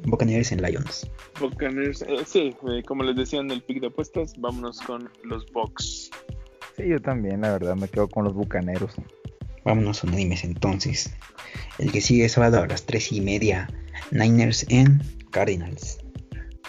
Buccaneers 0.08 0.52
en 0.52 0.62
Lions. 0.62 1.10
Buccaneers, 1.40 2.02
eh, 2.04 2.18
sí, 2.26 2.56
eh, 2.72 2.84
como 2.86 3.04
les 3.04 3.16
decía 3.16 3.40
en 3.40 3.50
el 3.52 3.62
pick 3.64 3.82
de 3.82 3.88
apuestas, 3.88 4.34
vámonos 4.40 4.80
con 4.82 5.10
los 5.24 5.46
Bucks. 5.52 6.10
Sí, 6.78 6.84
yo 6.88 7.00
también, 7.02 7.42
la 7.42 7.54
verdad, 7.54 7.76
me 7.76 7.88
quedo 7.88 8.08
con 8.08 8.24
los 8.26 8.34
bucaneros. 8.34 8.94
Vámonos 9.64 10.04
unánimes 10.04 10.44
entonces. 10.44 11.16
El 11.80 11.92
que 11.92 12.02
sigue 12.02 12.26
es 12.26 12.34
sábado 12.34 12.62
a 12.62 12.68
las 12.68 12.86
tres 12.86 13.12
y 13.12 13.22
media. 13.22 13.68
Niners 14.12 14.66
en 14.70 15.02
Cardinals. 15.32 16.00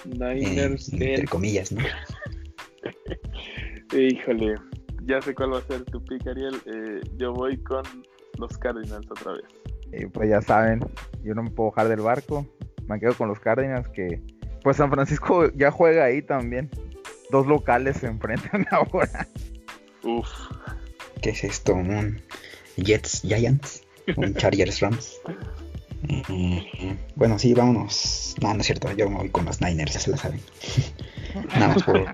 Niners 0.06 0.88
Eh, 0.90 0.92
entre 0.94 1.14
en- 1.20 1.26
comillas, 1.26 1.72
¿no? 1.72 1.82
Híjole, 3.96 4.54
ya 5.04 5.20
sé 5.22 5.34
cuál 5.34 5.54
va 5.54 5.58
a 5.58 5.62
ser 5.62 5.84
tu 5.84 6.02
pick, 6.04 6.26
Ariel. 6.26 6.56
Eh, 6.66 7.00
yo 7.16 7.32
voy 7.32 7.56
con 7.62 7.82
los 8.38 8.56
Cardinals 8.58 9.06
otra 9.10 9.32
vez. 9.32 9.44
Eh, 9.92 10.08
pues 10.12 10.28
ya 10.28 10.42
saben, 10.42 10.80
yo 11.22 11.34
no 11.34 11.42
me 11.44 11.50
puedo 11.50 11.70
bajar 11.70 11.88
del 11.88 12.00
barco. 12.00 12.46
Me 12.88 13.00
quedo 13.00 13.14
con 13.14 13.28
los 13.28 13.40
Cardinals 13.40 13.88
que 13.88 14.20
pues 14.62 14.76
San 14.76 14.90
Francisco 14.90 15.50
ya 15.52 15.70
juega 15.70 16.04
ahí 16.04 16.22
también. 16.22 16.70
Dos 17.30 17.46
locales 17.46 17.98
se 17.98 18.06
enfrentan 18.06 18.66
ahora. 18.70 19.26
Uf, 20.02 20.28
¿Qué 21.22 21.30
es 21.30 21.44
esto? 21.44 21.74
¿Un 21.74 22.20
Jets 22.76 23.22
Giants? 23.22 23.82
¿Un 24.16 24.34
Chargers 24.34 24.80
Rams? 24.80 25.20
Eh, 26.08 26.96
bueno, 27.16 27.38
sí, 27.38 27.54
vámonos. 27.54 28.36
No, 28.40 28.54
no 28.54 28.60
es 28.60 28.66
cierto, 28.66 28.92
yo 28.92 29.08
me 29.08 29.16
voy 29.16 29.30
con 29.30 29.44
los 29.44 29.60
Niners, 29.60 29.94
ya 29.94 30.00
se 30.00 30.10
la 30.10 30.16
saben. 30.16 30.40
Nada 31.54 31.68
más 31.68 31.82
por 31.82 32.04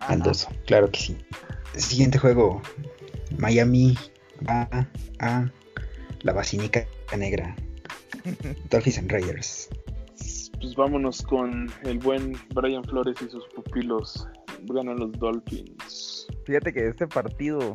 Aldoso, 0.00 0.48
claro 0.66 0.90
que 0.90 1.00
sí. 1.00 1.18
Siguiente 1.74 2.18
juego: 2.18 2.62
Miami 3.38 3.98
va 4.48 4.68
a 5.18 5.50
la 6.20 6.32
Basílica 6.32 6.86
Negra. 7.16 7.56
Dolphins 8.70 8.98
and 8.98 9.10
Raiders. 9.10 9.68
Pues 10.66 10.74
vámonos 10.76 11.22
con 11.22 11.68
el 11.84 11.98
buen 12.00 12.32
Brian 12.52 12.82
Flores 12.82 13.16
y 13.24 13.28
sus 13.30 13.46
pupilos. 13.54 14.26
Ganan 14.64 14.96
los 14.98 15.12
Dolphins. 15.12 16.26
Fíjate 16.44 16.72
que 16.72 16.88
este 16.88 17.06
partido, 17.06 17.74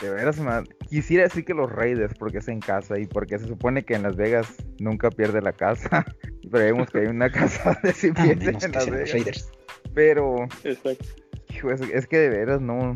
de 0.00 0.10
veras, 0.10 0.38
me- 0.38 0.62
quisiera 0.88 1.24
decir 1.24 1.44
que 1.44 1.52
los 1.52 1.68
Raiders, 1.72 2.14
porque 2.16 2.38
es 2.38 2.46
en 2.46 2.60
casa 2.60 2.96
y 3.00 3.06
porque 3.06 3.40
se 3.40 3.48
supone 3.48 3.84
que 3.84 3.94
en 3.94 4.04
Las 4.04 4.14
Vegas 4.14 4.54
nunca 4.78 5.10
pierde 5.10 5.42
la 5.42 5.52
casa. 5.52 6.04
Pero 6.52 6.64
vemos 6.64 6.90
que 6.90 6.98
hay 7.00 7.06
una 7.06 7.28
casa 7.28 7.76
de 7.82 7.92
si 7.92 8.10
Ah, 8.14 8.22
pierde 8.22 8.56
en 8.64 8.72
Las 8.72 8.88
Vegas. 8.88 9.12
Raiders. 9.12 9.52
Pero 9.94 10.36
Exacto. 10.62 11.04
hijo, 11.50 11.70
es, 11.72 11.80
es 11.80 12.06
que 12.06 12.18
de 12.18 12.28
veras 12.28 12.60
no, 12.60 12.94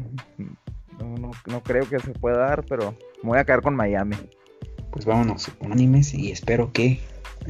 no, 1.01 1.17
no, 1.19 1.31
no 1.49 1.63
creo 1.65 1.89
que 1.89 1.99
se 1.99 2.13
pueda 2.13 2.39
dar, 2.39 2.65
pero 2.67 2.93
me 3.25 3.31
voy 3.31 3.39
a 3.39 3.45
quedar 3.45 3.63
con 3.63 3.75
Miami. 3.75 4.15
Pues 4.97 5.05
vámonos 5.05 5.51
unánimes 5.61 6.15
y 6.15 6.31
espero 6.33 6.73
que 6.73 7.01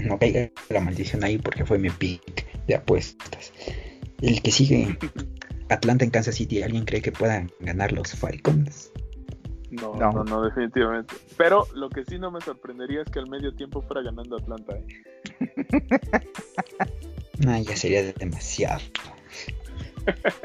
no 0.04 0.18
caiga 0.18 0.50
la 0.68 0.80
maldición 0.80 1.22
ahí 1.22 1.38
porque 1.38 1.64
fue 1.64 1.78
mi 1.78 1.90
pick 1.90 2.44
de 2.66 2.74
apuestas. 2.74 3.52
El 4.20 4.42
que 4.42 4.50
sigue, 4.50 4.98
Atlanta 5.68 6.04
en 6.04 6.10
Kansas 6.10 6.34
City. 6.34 6.64
¿Alguien 6.64 6.84
cree 6.84 7.02
que 7.02 7.12
puedan 7.12 7.52
ganar 7.60 7.92
los 7.92 8.16
Falcons? 8.16 8.90
No, 9.70 9.94
No. 9.94 10.10
no, 10.10 10.24
no, 10.24 10.42
definitivamente. 10.42 11.14
Pero 11.36 11.68
lo 11.72 11.88
que 11.88 12.04
sí 12.04 12.18
no 12.18 12.32
me 12.32 12.40
sorprendería 12.40 13.02
es 13.02 13.10
que 13.12 13.20
al 13.20 13.28
medio 13.28 13.54
tiempo 13.54 13.80
fuera 13.80 14.02
ganando 14.02 14.38
Atlanta. 14.38 14.76
¿eh? 14.76 16.26
Nah, 17.38 17.58
ya 17.60 17.76
sería 17.76 18.12
demasiado. 18.12 18.80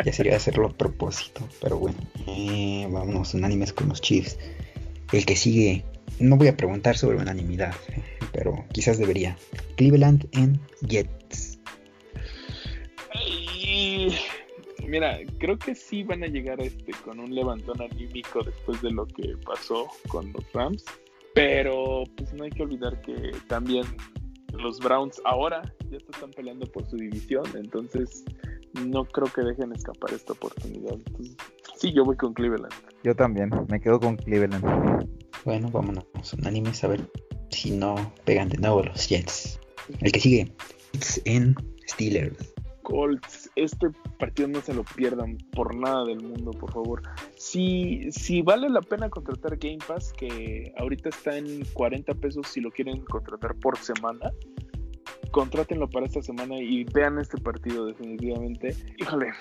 Ya 0.05 0.13
sería 0.13 0.35
hacerlo 0.35 0.67
a 0.67 0.71
propósito. 0.77 1.41
Pero 1.63 1.79
bueno, 1.79 1.97
eh, 2.27 2.87
vámonos 2.91 3.33
unánimes 3.33 3.73
con 3.73 3.89
los 3.89 4.01
Chiefs. 4.01 4.37
El 5.11 5.25
que 5.25 5.35
sigue, 5.35 5.83
no 6.19 6.37
voy 6.37 6.47
a 6.47 6.57
preguntar 6.57 6.97
sobre 6.97 7.17
unanimidad, 7.17 7.73
eh, 7.89 8.01
pero 8.31 8.65
quizás 8.71 8.97
debería. 8.97 9.37
Cleveland 9.75 10.27
en 10.33 10.59
Jets. 10.87 11.59
Mira, 14.91 15.19
creo 15.39 15.57
que 15.57 15.73
sí 15.73 16.03
van 16.03 16.21
a 16.21 16.27
llegar 16.27 16.59
este 16.59 16.91
con 17.05 17.21
un 17.21 17.33
levantón 17.33 17.81
anímico 17.81 18.43
después 18.43 18.81
de 18.81 18.91
lo 18.91 19.07
que 19.07 19.37
pasó 19.45 19.87
con 20.09 20.33
los 20.33 20.51
Rams. 20.51 20.83
Pero 21.33 22.03
pues 22.17 22.33
no 22.33 22.43
hay 22.43 22.49
que 22.49 22.63
olvidar 22.63 22.99
que 22.99 23.31
también 23.47 23.85
los 24.51 24.79
Browns 24.79 25.21
ahora 25.23 25.61
ya 25.89 25.97
se 25.97 26.11
están 26.11 26.31
peleando 26.31 26.65
por 26.65 26.85
su 26.89 26.97
división. 26.97 27.45
Entonces 27.55 28.25
no 28.85 29.05
creo 29.05 29.27
que 29.33 29.43
dejen 29.43 29.71
escapar 29.71 30.13
esta 30.13 30.33
oportunidad. 30.33 30.93
Entonces, 30.93 31.37
sí, 31.77 31.93
yo 31.93 32.03
voy 32.03 32.17
con 32.17 32.33
Cleveland. 32.33 32.73
Yo 33.03 33.15
también, 33.15 33.49
me 33.69 33.79
quedo 33.79 33.97
con 33.97 34.17
Cleveland. 34.17 35.07
Bueno, 35.43 35.69
vámonos 35.71 36.05
unánimes 36.37 36.83
a 36.83 36.87
ver 36.87 37.01
si 37.49 37.71
no 37.71 38.13
pegan 38.25 38.49
de 38.49 38.57
nuevo 38.57 38.83
los 38.83 39.07
Jets. 39.07 39.59
El 39.99 40.11
que 40.11 40.19
sigue, 40.19 40.51
Jets 40.93 41.21
en 41.25 41.55
Steelers. 41.89 42.53
Colts, 42.83 43.49
este 43.55 43.87
partido 44.19 44.49
no 44.49 44.61
se 44.61 44.73
lo 44.73 44.83
pierdan 44.83 45.37
por 45.53 45.75
nada 45.75 46.05
del 46.05 46.21
mundo, 46.21 46.51
por 46.51 46.71
favor. 46.71 47.01
Si, 47.37 48.11
si 48.11 48.41
vale 48.41 48.69
la 48.69 48.81
pena 48.81 49.09
contratar 49.09 49.57
Game 49.57 49.79
Pass, 49.87 50.13
que 50.13 50.73
ahorita 50.77 51.09
está 51.09 51.37
en 51.37 51.63
40 51.73 52.13
pesos 52.15 52.47
si 52.47 52.59
lo 52.61 52.69
quieren 52.69 53.01
contratar 53.05 53.55
por 53.55 53.77
semana, 53.77 54.31
contrátenlo 55.31 55.89
para 55.89 56.05
esta 56.05 56.21
semana 56.21 56.57
y 56.57 56.83
vean 56.83 57.17
este 57.19 57.39
partido 57.41 57.85
definitivamente. 57.85 58.75
Híjole, 58.97 59.31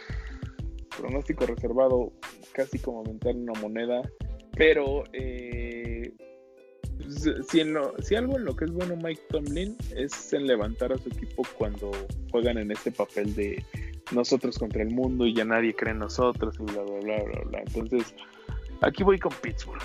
pronóstico 0.97 1.47
reservado, 1.47 2.13
casi 2.53 2.79
como 2.79 2.99
aumentar 3.01 3.35
una 3.35 3.59
moneda, 3.61 4.03
pero 4.53 5.05
eh, 5.13 5.80
si, 7.49 7.61
en 7.61 7.73
lo- 7.75 7.95
si 8.03 8.15
algo 8.15 8.37
en 8.37 8.45
lo 8.45 8.55
que 8.57 8.65
es 8.67 8.71
bueno 8.73 8.97
Mike 8.97 9.23
Tomlin 9.31 9.77
es 9.97 10.33
en 10.33 10.47
levantar 10.47 10.93
a 10.93 10.99
su 10.99 11.09
equipo 11.09 11.43
cuando 11.57 11.91
juegan 12.31 12.59
en 12.59 12.71
este 12.71 12.91
papel 12.93 13.35
de 13.35 13.65
nosotros 14.13 14.59
contra 14.59 14.83
el 14.83 14.91
mundo 14.91 15.27
y 15.27 15.35
ya 15.35 15.45
nadie 15.45 15.75
cree 15.75 15.93
en 15.93 15.99
nosotros 16.01 16.57
y 16.59 16.65
bla 16.65 16.83
bla 16.83 16.99
bla 17.01 17.23
bla 17.25 17.41
bla. 17.47 17.61
Entonces, 17.61 18.15
aquí 18.83 19.03
voy 19.05 19.19
con 19.19 19.33
Pittsburgh. 19.43 19.83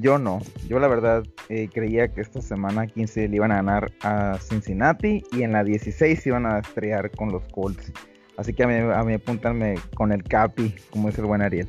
Yo 0.00 0.18
no, 0.18 0.40
yo 0.68 0.78
la 0.78 0.86
verdad 0.88 1.24
eh, 1.48 1.68
creía 1.72 2.06
que 2.12 2.20
esta 2.20 2.40
semana 2.40 2.86
15 2.86 3.28
le 3.28 3.36
iban 3.36 3.50
a 3.50 3.56
ganar 3.56 3.92
a 4.02 4.38
Cincinnati 4.40 5.24
y 5.32 5.42
en 5.42 5.52
la 5.52 5.64
16 5.64 6.24
iban 6.26 6.46
a 6.46 6.60
estrellar 6.60 7.10
con 7.10 7.32
los 7.32 7.42
Colts. 7.52 7.92
Así 8.36 8.52
que 8.54 8.62
a 8.64 8.66
mí, 8.68 8.74
a 8.74 9.02
mí 9.02 9.14
apúntanme 9.14 9.74
con 9.94 10.12
el 10.12 10.22
Capi, 10.24 10.74
como 10.90 11.08
es 11.08 11.18
el 11.18 11.24
buen 11.24 11.42
Ariel. 11.42 11.68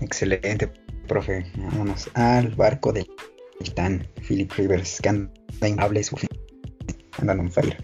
Excelente, 0.00 0.70
profe. 1.06 1.44
Vámonos 1.56 2.10
al 2.14 2.48
barco 2.54 2.92
del 2.92 3.06
capitán 3.58 4.06
Philip 4.26 4.50
Rivers, 4.52 5.00
que 5.00 5.08
anda 5.08 5.68
inhable 5.68 6.02
su 6.02 6.16
fin. 6.16 6.28
Andan 7.18 7.40
on 7.40 7.50
fire. 7.50 7.76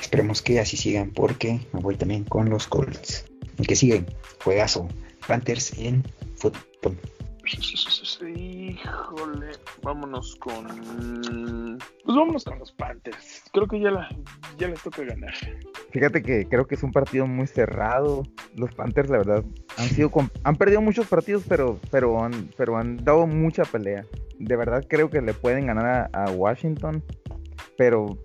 Esperemos 0.00 0.42
que 0.42 0.60
así 0.60 0.76
sigan 0.76 1.10
porque 1.10 1.60
me 1.72 1.80
voy 1.80 1.96
también 1.96 2.24
con 2.24 2.48
los 2.48 2.66
Colts. 2.66 3.24
El 3.58 3.66
que 3.66 3.76
sigue, 3.76 4.06
juegazo. 4.42 4.88
Panthers 5.26 5.72
en 5.78 6.02
fútbol. 6.36 6.98
Híjole, 8.36 9.50
vámonos 9.82 10.36
con. 10.36 11.78
Pues 12.04 12.16
vámonos 12.16 12.44
con 12.44 12.58
los 12.58 12.72
Panthers. 12.72 13.44
Creo 13.52 13.66
que 13.66 13.80
ya, 13.80 13.90
la, 13.90 14.08
ya 14.58 14.68
les 14.68 14.82
toca 14.82 15.02
ganar. 15.02 15.34
Fíjate 15.90 16.22
que 16.22 16.46
creo 16.48 16.66
que 16.66 16.74
es 16.74 16.82
un 16.82 16.92
partido 16.92 17.26
muy 17.26 17.46
cerrado. 17.46 18.22
Los 18.56 18.74
Panthers, 18.74 19.10
la 19.10 19.18
verdad, 19.18 19.44
han 19.78 19.88
sido 19.88 20.10
han 20.44 20.56
perdido 20.56 20.80
muchos 20.80 21.06
partidos, 21.06 21.44
pero, 21.48 21.78
pero, 21.90 22.22
han, 22.22 22.50
pero 22.56 22.76
han 22.76 22.96
dado 22.98 23.26
mucha 23.26 23.64
pelea. 23.64 24.04
De 24.38 24.56
verdad 24.56 24.84
creo 24.88 25.10
que 25.10 25.20
le 25.20 25.34
pueden 25.34 25.66
ganar 25.66 26.10
a, 26.12 26.24
a 26.24 26.30
Washington, 26.30 27.02
pero 27.76 28.18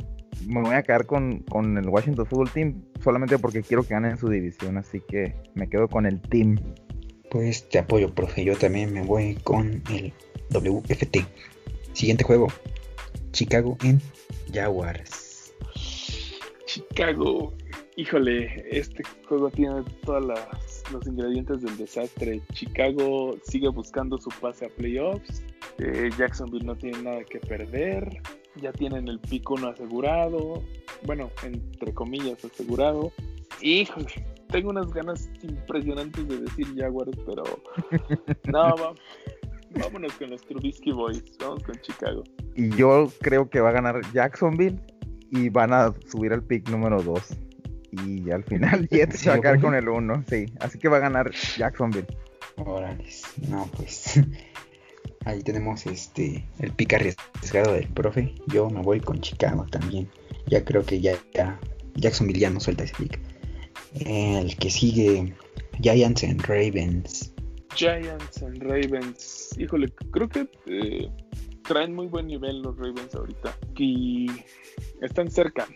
me 0.47 0.61
voy 0.61 0.75
a 0.75 0.83
quedar 0.83 1.05
con, 1.05 1.39
con 1.43 1.77
el 1.77 1.87
Washington 1.87 2.25
Football 2.25 2.51
Team 2.51 2.81
solamente 3.01 3.37
porque 3.39 3.61
quiero 3.61 3.83
que 3.83 3.93
ganen 3.93 4.17
su 4.17 4.29
división, 4.29 4.77
así 4.77 4.99
que 4.99 5.35
me 5.53 5.69
quedo 5.69 5.87
con 5.87 6.05
el 6.05 6.21
team. 6.21 6.57
Pues 7.29 7.67
te 7.69 7.79
apoyo, 7.79 8.13
profe. 8.13 8.43
Yo 8.43 8.55
también 8.55 8.93
me 8.93 9.03
voy 9.03 9.35
con 9.43 9.83
el 9.91 10.13
WFT. 10.51 11.17
Siguiente 11.93 12.23
juego. 12.23 12.47
Chicago 13.31 13.77
en 13.83 14.01
Jaguars. 14.53 15.53
Chicago. 16.65 17.53
Híjole, 17.97 18.65
este 18.69 19.03
juego 19.27 19.49
tiene 19.49 19.83
todos 20.03 20.25
los 20.91 21.07
ingredientes 21.07 21.61
del 21.61 21.77
desastre. 21.77 22.41
Chicago 22.53 23.37
sigue 23.43 23.69
buscando 23.69 24.17
su 24.17 24.29
pase 24.41 24.65
a 24.65 24.69
playoffs. 24.69 25.43
Eh, 25.79 26.09
Jacksonville 26.17 26.65
no 26.65 26.75
tiene 26.75 27.01
nada 27.01 27.23
que 27.23 27.39
perder. 27.39 28.21
Ya 28.57 28.73
tienen 28.73 29.07
el 29.07 29.19
pico 29.19 29.53
uno 29.53 29.69
asegurado. 29.69 30.61
Bueno, 31.03 31.29
entre 31.43 31.93
comillas 31.93 32.43
asegurado. 32.43 33.11
Híjole, 33.61 34.25
tengo 34.49 34.69
unas 34.69 34.91
ganas 34.93 35.29
impresionantes 35.43 36.27
de 36.27 36.37
decir 36.39 36.67
Jaguars, 36.77 37.17
pero 37.25 37.43
no, 38.45 38.75
va- 38.75 38.93
vámonos 39.81 40.13
con 40.13 40.29
los 40.29 40.41
Trubisky 40.43 40.91
Boys. 40.91 41.23
Vamos 41.39 41.63
con 41.63 41.75
Chicago. 41.81 42.23
Y 42.55 42.69
yo 42.75 43.11
creo 43.21 43.49
que 43.49 43.59
va 43.59 43.69
a 43.69 43.73
ganar 43.73 44.01
Jacksonville 44.13 44.79
y 45.31 45.49
van 45.49 45.73
a 45.73 45.93
subir 46.07 46.31
al 46.33 46.43
pick 46.43 46.69
número 46.69 47.01
2. 47.01 47.21
Y 47.91 48.29
al 48.31 48.43
final 48.43 48.87
Jets 48.91 49.19
se 49.19 49.29
va 49.29 49.35
a 49.35 49.41
quedar 49.41 49.59
con 49.61 49.73
el 49.75 49.87
1, 49.89 50.25
sí. 50.29 50.45
Así 50.59 50.77
que 50.79 50.87
va 50.89 50.97
a 50.97 51.01
ganar 51.01 51.31
Jacksonville. 51.57 52.07
Órale, 52.57 53.05
no, 53.49 53.69
pues 53.75 54.21
ahí 55.25 55.41
tenemos 55.43 55.85
este 55.87 56.47
el 56.59 56.71
pick 56.71 56.93
arriesgado 56.93 57.73
del 57.73 57.87
profe. 57.89 58.33
Yo 58.47 58.69
me 58.69 58.81
voy 58.81 58.99
con 59.01 59.19
Chicago 59.19 59.65
también. 59.69 60.09
Ya 60.47 60.63
creo 60.63 60.85
que 60.85 61.01
ya, 61.01 61.13
ya 61.33 61.59
Jacksonville 61.95 62.39
ya 62.39 62.49
no 62.49 62.59
suelta 62.59 62.83
ese 62.85 62.95
pick. 62.97 63.19
El 63.99 64.55
que 64.57 64.69
sigue 64.69 65.33
Giants 65.81 66.23
en 66.23 66.39
Ravens. 66.39 67.33
Giants 67.75 68.41
and 68.43 68.61
Ravens. 68.61 69.55
Híjole, 69.57 69.91
creo 70.11 70.29
que 70.29 70.49
eh, 70.67 71.09
traen 71.63 71.93
muy 71.93 72.07
buen 72.07 72.27
nivel 72.27 72.61
los 72.61 72.77
Ravens 72.77 73.13
ahorita. 73.15 73.57
Y 73.77 74.27
están 75.01 75.29
cerca. 75.29 75.67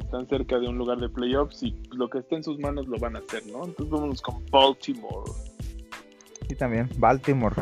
Están 0.00 0.28
cerca 0.28 0.58
de 0.58 0.68
un 0.68 0.78
lugar 0.78 0.98
de 0.98 1.08
playoffs 1.08 1.62
y 1.62 1.76
lo 1.92 2.08
que 2.08 2.18
esté 2.18 2.36
en 2.36 2.44
sus 2.44 2.58
manos 2.58 2.88
lo 2.88 2.98
van 2.98 3.16
a 3.16 3.20
hacer, 3.20 3.46
¿no? 3.46 3.64
Entonces 3.64 3.90
vámonos 3.90 4.22
con 4.22 4.44
Baltimore. 4.50 5.30
Y 6.48 6.54
también 6.54 6.88
Baltimore. 6.98 7.54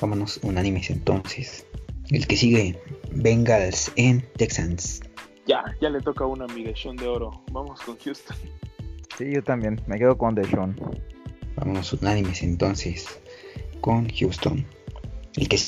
Vámonos 0.00 0.38
unánimes 0.42 0.90
entonces. 0.90 1.66
El 2.10 2.26
que 2.26 2.36
sigue, 2.36 2.78
Bengals 3.12 3.92
en 3.96 4.26
Texans. 4.36 5.02
Ya, 5.46 5.64
ya 5.80 5.88
le 5.88 6.00
toca 6.00 6.24
a 6.24 6.26
una 6.26 6.46
mi 6.48 6.62
Deshaun 6.62 6.96
de 6.96 7.06
oro. 7.06 7.42
Vamos 7.52 7.80
con 7.80 7.96
Houston. 7.98 8.36
Sí, 9.18 9.32
yo 9.32 9.42
también. 9.42 9.80
Me 9.88 9.98
quedo 9.98 10.16
con 10.16 10.36
Deshaun. 10.36 10.76
Vámonos 11.56 11.92
unánimes 11.92 12.40
entonces 12.44 13.20
con 13.80 14.08
Houston. 14.08 14.64
El 15.34 15.48
que 15.48 15.58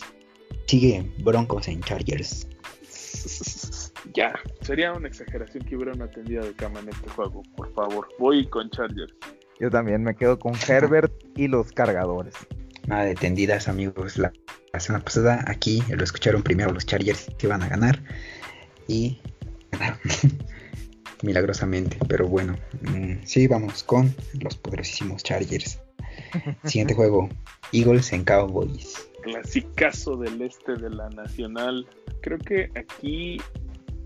sigue, 0.66 1.10
Broncos 1.18 1.66
en 1.66 1.80
Chargers. 1.80 2.46
Ya, 4.14 4.38
sería 4.60 4.92
una 4.92 5.08
exageración 5.08 5.64
que 5.64 5.74
hubiera 5.74 5.92
una 5.92 6.08
tendida 6.08 6.44
de 6.44 6.54
cama 6.54 6.78
en 6.78 6.90
este 6.90 7.10
juego. 7.10 7.42
Por 7.56 7.74
favor, 7.74 8.06
voy 8.20 8.46
con 8.46 8.70
Chargers. 8.70 9.12
Yo 9.58 9.68
también 9.68 10.04
me 10.04 10.14
quedo 10.14 10.38
con 10.38 10.52
Herbert 10.68 11.12
y 11.34 11.48
los 11.48 11.72
cargadores. 11.72 12.34
Nada 12.86 13.02
de 13.02 13.16
tendidas, 13.16 13.66
amigos. 13.66 14.16
La, 14.16 14.32
la 14.72 14.78
semana 14.78 15.04
pasada 15.04 15.44
aquí 15.48 15.82
lo 15.88 16.04
escucharon 16.04 16.44
primero 16.44 16.70
los 16.70 16.86
Chargers 16.86 17.26
que 17.36 17.48
iban 17.48 17.64
a 17.64 17.68
ganar 17.68 18.00
y 18.86 19.20
ganaron 19.72 19.98
milagrosamente. 21.22 21.98
Pero 22.08 22.28
bueno, 22.28 22.56
mm, 22.82 23.24
sí, 23.24 23.46
vamos 23.46 23.82
con 23.82 24.14
los 24.40 24.56
poderosísimos 24.56 25.22
Chargers. 25.22 25.80
Siguiente 26.64 26.94
juego, 26.94 27.28
Eagles 27.72 28.12
en 28.12 28.24
Cowboys. 28.24 29.08
Clasicazo 29.22 30.16
del 30.16 30.40
este 30.42 30.76
de 30.76 30.90
la 30.90 31.08
Nacional. 31.10 31.86
Creo 32.22 32.38
que 32.38 32.70
aquí 32.74 33.38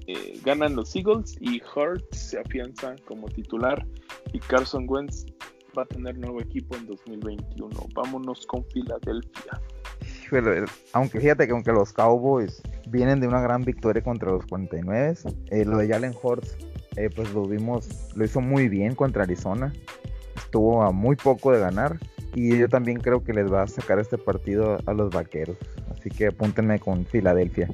eh, 0.07 0.41
ganan 0.45 0.77
los 0.77 0.95
Eagles 0.95 1.37
y 1.41 1.63
Hurts 1.75 2.19
se 2.19 2.39
afianza 2.39 2.97
como 3.07 3.29
titular 3.29 3.87
y 4.33 4.39
Carson 4.39 4.87
Wentz 4.89 5.27
va 5.77 5.83
a 5.83 5.87
tener 5.87 6.19
nuevo 6.19 6.41
equipo 6.41 6.77
en 6.77 6.87
2021. 6.87 7.71
Vámonos 7.95 8.47
con 8.47 8.65
Filadelfia. 8.67 9.61
Aunque 10.93 11.21
fíjate 11.21 11.47
que 11.47 11.53
aunque 11.53 11.73
los 11.73 11.93
Cowboys 11.93 12.63
vienen 12.89 13.21
de 13.21 13.29
una 13.29 13.41
gran 13.41 13.63
victoria 13.63 14.03
contra 14.03 14.31
los 14.31 14.47
49, 14.47 15.15
eh, 15.51 15.65
lo 15.65 15.79
de 15.79 15.89
Jalen 15.89 16.15
Hurts, 16.21 16.57
eh, 16.97 17.11
pues 17.15 17.33
lo 17.33 17.47
vimos, 17.47 17.89
lo 18.15 18.25
hizo 18.25 18.41
muy 18.41 18.69
bien 18.69 18.95
contra 18.95 19.25
Arizona. 19.25 19.73
Estuvo 20.37 20.83
a 20.83 20.93
muy 20.93 21.17
poco 21.17 21.53
de 21.53 21.61
ganar. 21.61 21.99
Y 22.35 22.59
yo 22.59 22.69
también 22.69 22.99
creo 22.99 23.23
que 23.23 23.33
les 23.33 23.53
va 23.53 23.63
a 23.63 23.67
sacar 23.69 24.01
este 24.01 24.19
partido 24.19 24.79
a 24.87 24.93
los 24.93 25.11
vaqueros. 25.11 25.57
Así 25.97 26.11
que 26.11 26.29
apúntenme 26.29 26.81
con 26.81 27.07
Filadelfia. 27.07 27.69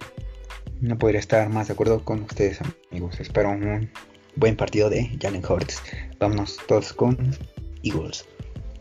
No 0.80 0.98
podría 0.98 1.20
estar 1.20 1.48
más 1.48 1.68
de 1.68 1.74
acuerdo 1.74 2.04
con 2.04 2.22
ustedes, 2.22 2.60
amigos. 2.90 3.20
Espero 3.20 3.50
un 3.50 3.90
buen 4.36 4.56
partido 4.56 4.90
de 4.90 5.10
Jalen 5.20 5.42
Hurts. 5.44 5.82
Vámonos 6.18 6.58
todos 6.66 6.92
con 6.92 7.16
Eagles. 7.82 8.26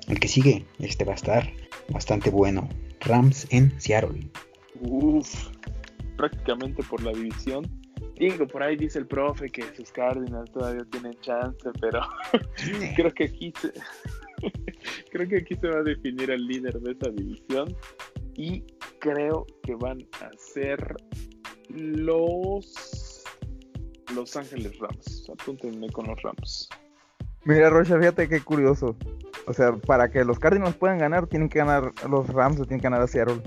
El 0.08 0.20
que 0.20 0.28
sigue, 0.28 0.66
este 0.80 1.06
va 1.06 1.14
a 1.14 1.16
estar 1.16 1.50
bastante 1.90 2.30
bueno. 2.30 2.68
Rams 3.02 3.48
en 3.52 3.80
Seattle. 3.80 4.30
Uf, 4.82 5.50
prácticamente 6.18 6.84
por 6.84 7.02
la 7.02 7.12
división. 7.12 7.79
Digo, 8.16 8.48
por 8.48 8.64
ahí 8.64 8.76
dice 8.76 9.00
el 9.00 9.08
profe 9.08 9.50
que 9.50 9.64
sus 9.76 9.92
Cardinals 9.92 10.52
todavía 10.52 10.86
tienen 10.92 11.14
chance, 11.22 11.70
pero 11.80 12.02
creo 12.96 13.14
que 13.14 13.26
aquí 13.26 13.54
se, 13.62 13.72
creo 15.12 15.28
que 15.28 15.38
aquí 15.38 15.56
se 15.56 15.68
va 15.68 15.80
a 15.80 15.84
definir 15.84 16.32
el 16.32 16.46
líder 16.46 16.80
de 16.80 16.92
esa 16.92 17.10
división 17.12 17.76
y 18.36 18.64
creo 19.00 19.46
que 19.64 19.76
van 19.76 20.00
a 20.22 20.30
ser 20.38 20.96
los 21.70 23.24
Los 24.14 24.36
Ángeles 24.36 24.78
Rams. 24.80 25.30
Apúntenme 25.30 25.90
con 25.90 26.08
los 26.08 26.22
Rams. 26.22 26.70
Mira, 27.46 27.70
Rocha, 27.70 27.98
fíjate 27.98 28.28
qué 28.28 28.42
curioso. 28.42 28.98
O 29.48 29.54
sea, 29.54 29.74
para 29.74 30.10
que 30.10 30.24
los 30.24 30.40
Cardinals 30.40 30.76
puedan 30.76 30.98
ganar, 31.00 31.28
tienen 31.28 31.50
que 31.50 31.60
ganar 31.60 31.92
los 32.10 32.28
Rams 32.28 32.60
o 32.60 32.66
tienen 32.66 32.80
que 32.80 32.86
ganar 32.86 33.02
a 33.02 33.08
Seattle. 33.08 33.42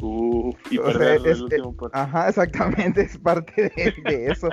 Uf, 0.00 0.56
y 0.70 0.78
O 0.78 0.90
sea, 0.90 0.98
perder 0.98 1.16
es- 1.30 1.36
el 1.38 1.42
último 1.44 1.76
partido. 1.76 2.02
Ajá, 2.02 2.28
exactamente, 2.28 3.00
es 3.02 3.18
parte 3.18 3.72
de, 3.76 3.94
de 4.10 4.26
eso. 4.26 4.48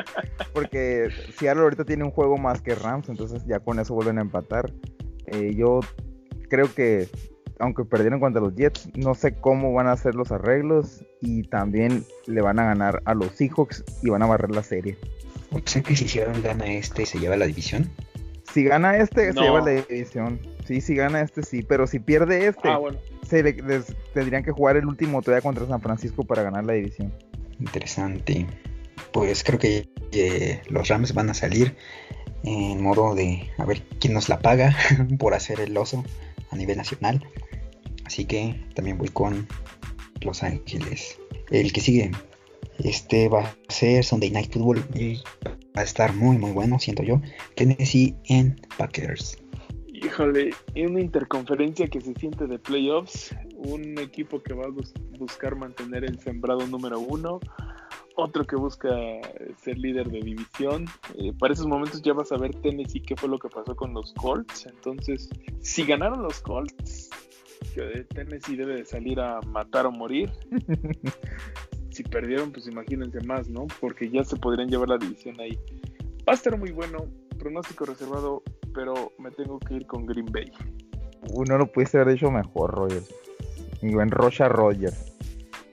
Porque 0.54 1.10
Seattle 1.38 1.64
ahorita 1.64 1.86
tiene 1.86 2.04
un 2.04 2.12
juego 2.12 2.38
más 2.38 2.62
que 2.62 2.76
Rams, 2.76 3.10
entonces 3.10 3.46
ya 3.46 3.60
con 3.60 3.80
eso 3.80 3.94
vuelven 3.94 4.18
a 4.18 4.22
empatar. 4.22 4.72
Eh, 5.28 5.54
yo 5.56 5.80
creo 6.50 6.74
que, 6.74 7.08
aunque 7.60 7.86
perdieron 7.86 8.20
contra 8.20 8.42
los 8.42 8.56
Jets, 8.56 8.90
no 8.96 9.14
sé 9.16 9.36
cómo 9.36 9.74
van 9.74 9.88
a 9.88 9.94
hacer 9.94 10.16
los 10.16 10.32
arreglos 10.32 11.04
y 11.22 11.44
también 11.44 12.04
le 12.28 12.42
van 12.42 12.60
a 12.60 12.66
ganar 12.66 13.02
a 13.06 13.14
los 13.14 13.28
Seahawks 13.32 13.84
y 14.04 14.10
van 14.10 14.22
a 14.24 14.26
barrer 14.28 14.52
la 14.52 14.64
serie. 14.64 14.98
O 15.52 15.60
sea 15.66 15.82
que 15.82 15.96
si 15.96 16.08
Seattle 16.08 16.42
gana 16.42 16.66
este, 16.74 17.06
se 17.06 17.20
lleva 17.20 17.36
la 17.38 17.46
división. 17.46 17.90
Si 18.54 18.64
gana 18.66 18.98
este, 18.98 19.28
No. 19.28 19.34
se 19.34 19.42
lleva 19.48 19.62
la 19.62 19.72
división. 19.72 20.40
Sí, 20.66 20.82
si 20.82 20.96
gana 20.96 21.22
este, 21.22 21.42
sí, 21.44 21.62
pero 21.64 21.88
si 21.88 22.00
pierde 22.00 22.48
este, 22.48 22.68
Ah, 22.70 22.78
bueno. 22.78 22.98
Se 23.32 23.84
tendrían 24.14 24.44
que 24.44 24.52
jugar 24.52 24.76
el 24.76 24.86
último 24.86 25.22
todavía 25.22 25.42
contra 25.42 25.66
San 25.66 25.82
Francisco 25.82 26.26
para 26.26 26.44
ganar 26.44 26.66
la 26.66 26.74
división. 26.74 27.14
Interesante. 27.60 28.46
Pues 29.14 29.44
creo 29.44 29.58
que 29.58 29.90
eh, 30.12 30.62
los 30.70 30.90
Rams 30.90 31.14
van 31.14 31.30
a 31.30 31.34
salir 31.34 31.76
en 32.44 32.82
modo 32.82 33.16
de 33.16 33.50
a 33.58 33.66
ver 33.66 33.84
quién 34.00 34.14
nos 34.14 34.28
la 34.28 34.40
paga 34.40 34.76
por 35.20 35.34
hacer 35.34 35.62
el 35.62 35.78
oso 35.78 36.04
a 36.50 36.56
nivel 36.58 36.78
nacional. 36.78 37.26
Así 38.06 38.26
que 38.26 38.62
también 38.76 38.98
voy 38.98 39.08
con 39.08 39.48
Los 40.20 40.44
Ángeles. 40.44 41.18
El 41.50 41.72
que 41.72 41.80
sigue, 41.80 42.12
este 42.80 43.30
va 43.30 43.42
a 43.44 43.56
ser 43.70 44.04
Sunday 44.04 44.32
Night 44.32 44.52
Football. 44.52 44.84
y 44.94 45.24
va 45.76 45.82
a 45.82 45.84
estar 45.84 46.14
muy 46.14 46.38
muy 46.38 46.52
bueno, 46.52 46.80
siento 46.80 47.04
yo. 47.04 47.22
Tennessee 47.56 48.18
en 48.26 48.60
Packers. 48.78 49.41
Híjole, 50.04 50.52
en 50.74 50.92
una 50.92 51.02
interconferencia 51.02 51.88
que 51.88 52.02
se 52.02 52.14
siente 52.16 52.48
de 52.48 52.58
playoffs, 52.58 53.36
un 53.56 54.00
equipo 54.00 54.42
que 54.42 54.54
va 54.54 54.66
a 54.66 54.70
bus- 54.70 54.94
buscar 55.20 55.56
mantener 55.56 56.04
el 56.04 56.20
sembrado 56.20 56.66
número 56.66 57.00
uno, 57.00 57.40
otro 58.16 58.46
que 58.46 58.56
busca 58.56 58.90
ser 59.64 59.78
líder 59.78 60.10
de 60.10 60.22
división. 60.22 60.86
Eh, 61.18 61.34
para 61.38 61.54
esos 61.54 61.68
momentos 61.68 62.02
ya 62.02 62.14
vas 62.14 62.32
a 62.32 62.38
ver 62.38 62.54
Tennessee 62.56 63.02
qué 63.02 63.16
fue 63.16 63.30
lo 63.30 63.38
que 63.38 63.50
pasó 63.50 63.76
con 63.76 63.94
los 63.94 64.14
Colts. 64.14 64.66
Entonces, 64.66 65.30
si 65.62 65.86
ganaron 65.86 66.24
los 66.24 66.42
Colts, 66.42 67.10
que 67.76 68.06
Tennessee 68.14 68.56
debe 68.56 68.76
de 68.78 68.86
salir 68.86 69.20
a 69.20 69.40
matar 69.42 69.86
o 69.86 69.92
morir. 69.92 70.32
si 71.92 72.04
perdieron, 72.04 72.52
pues 72.52 72.68
imagínense 72.68 73.22
más, 73.22 73.50
¿no? 73.50 73.68
Porque 73.80 74.10
ya 74.10 74.24
se 74.24 74.36
podrían 74.36 74.70
llevar 74.70 74.90
la 74.90 74.98
división 74.98 75.40
ahí. 75.40 75.58
Va 76.28 76.34
a 76.34 76.36
estar 76.36 76.58
muy 76.58 76.72
bueno, 76.72 77.06
pronóstico 77.38 77.86
reservado, 77.86 78.44
pero 78.74 79.12
me 79.18 79.32
tengo 79.32 79.60
que 79.60 79.76
ir 79.76 79.88
con 79.88 80.06
Green 80.06 80.28
Bay. 80.32 80.52
Uy, 81.30 81.46
no 81.48 81.58
lo 81.58 81.72
pudiste 81.72 82.00
haber 82.00 82.14
dicho 82.14 82.32
mejor, 82.32 82.72
Rogers. 82.72 83.14
Mi 83.82 83.94
buen 83.94 84.10
Rocha 84.12 84.50
Rogers. 84.50 85.14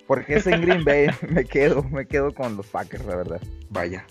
Porque 0.06 0.36
es 0.36 0.46
en 0.46 0.62
Green 0.62 0.84
Bay, 0.84 1.08
me 1.28 1.44
quedo, 1.44 1.82
me 1.84 2.06
quedo 2.06 2.32
con 2.34 2.56
los 2.56 2.66
Packers, 2.66 3.04
la 3.06 3.16
verdad. 3.16 3.40
Vaya. 3.70 4.04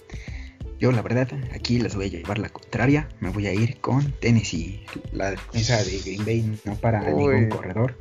Yo 0.79 0.91
la 0.91 1.01
verdad 1.01 1.27
aquí 1.55 1.79
les 1.79 1.95
voy 1.95 2.05
a 2.05 2.09
llevar 2.09 2.37
la 2.37 2.49
contraria. 2.49 3.07
Me 3.19 3.29
voy 3.29 3.47
a 3.47 3.53
ir 3.53 3.79
con 3.81 4.11
Tennessee. 4.19 4.85
La 5.11 5.31
defensa 5.31 5.83
de 5.83 5.99
Green 5.99 6.25
Bay 6.25 6.59
no 6.65 6.75
para 6.75 7.01
Uy. 7.01 7.33
ningún 7.33 7.49
corredor. 7.49 7.97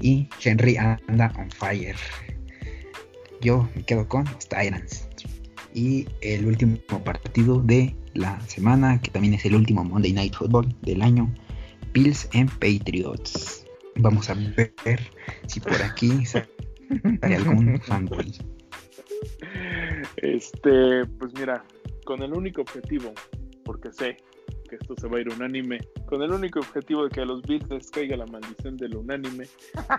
Y 0.00 0.28
Henry 0.42 0.76
anda 0.76 1.32
on 1.38 1.50
fire. 1.50 1.96
Yo 3.40 3.68
me 3.76 3.84
quedo 3.84 4.08
con 4.08 4.24
los 4.24 4.48
Tyrants. 4.48 5.05
Y 5.76 6.08
el 6.22 6.46
último 6.46 6.78
partido 7.04 7.60
de 7.60 7.94
la 8.14 8.40
semana, 8.40 8.98
que 8.98 9.10
también 9.10 9.34
es 9.34 9.44
el 9.44 9.54
último 9.54 9.84
Monday 9.84 10.10
Night 10.14 10.34
Football 10.34 10.74
del 10.80 11.02
año. 11.02 11.30
Bills 11.92 12.30
en 12.32 12.46
Patriots. 12.48 13.66
Vamos 13.96 14.30
a 14.30 14.34
ver 14.34 14.72
si 15.46 15.60
por 15.60 15.82
aquí 15.82 16.24
sale 16.24 16.46
algún 17.34 17.78
fanboy. 17.82 18.32
Este, 20.16 21.04
pues 21.18 21.34
mira, 21.38 21.62
con 22.06 22.22
el 22.22 22.32
único 22.32 22.62
objetivo, 22.62 23.12
porque 23.62 23.92
sé 23.92 24.16
que 24.66 24.76
esto 24.76 24.94
se 25.00 25.08
va 25.08 25.18
a 25.18 25.20
ir 25.20 25.28
unánime, 25.28 25.78
con 26.06 26.22
el 26.22 26.32
único 26.32 26.60
objetivo 26.60 27.04
de 27.04 27.10
que 27.10 27.20
a 27.20 27.24
los 27.24 27.42
Bills 27.42 27.68
les 27.70 27.90
caiga 27.90 28.16
la 28.16 28.26
maldición 28.26 28.76
del 28.76 28.96
unánime, 28.96 29.46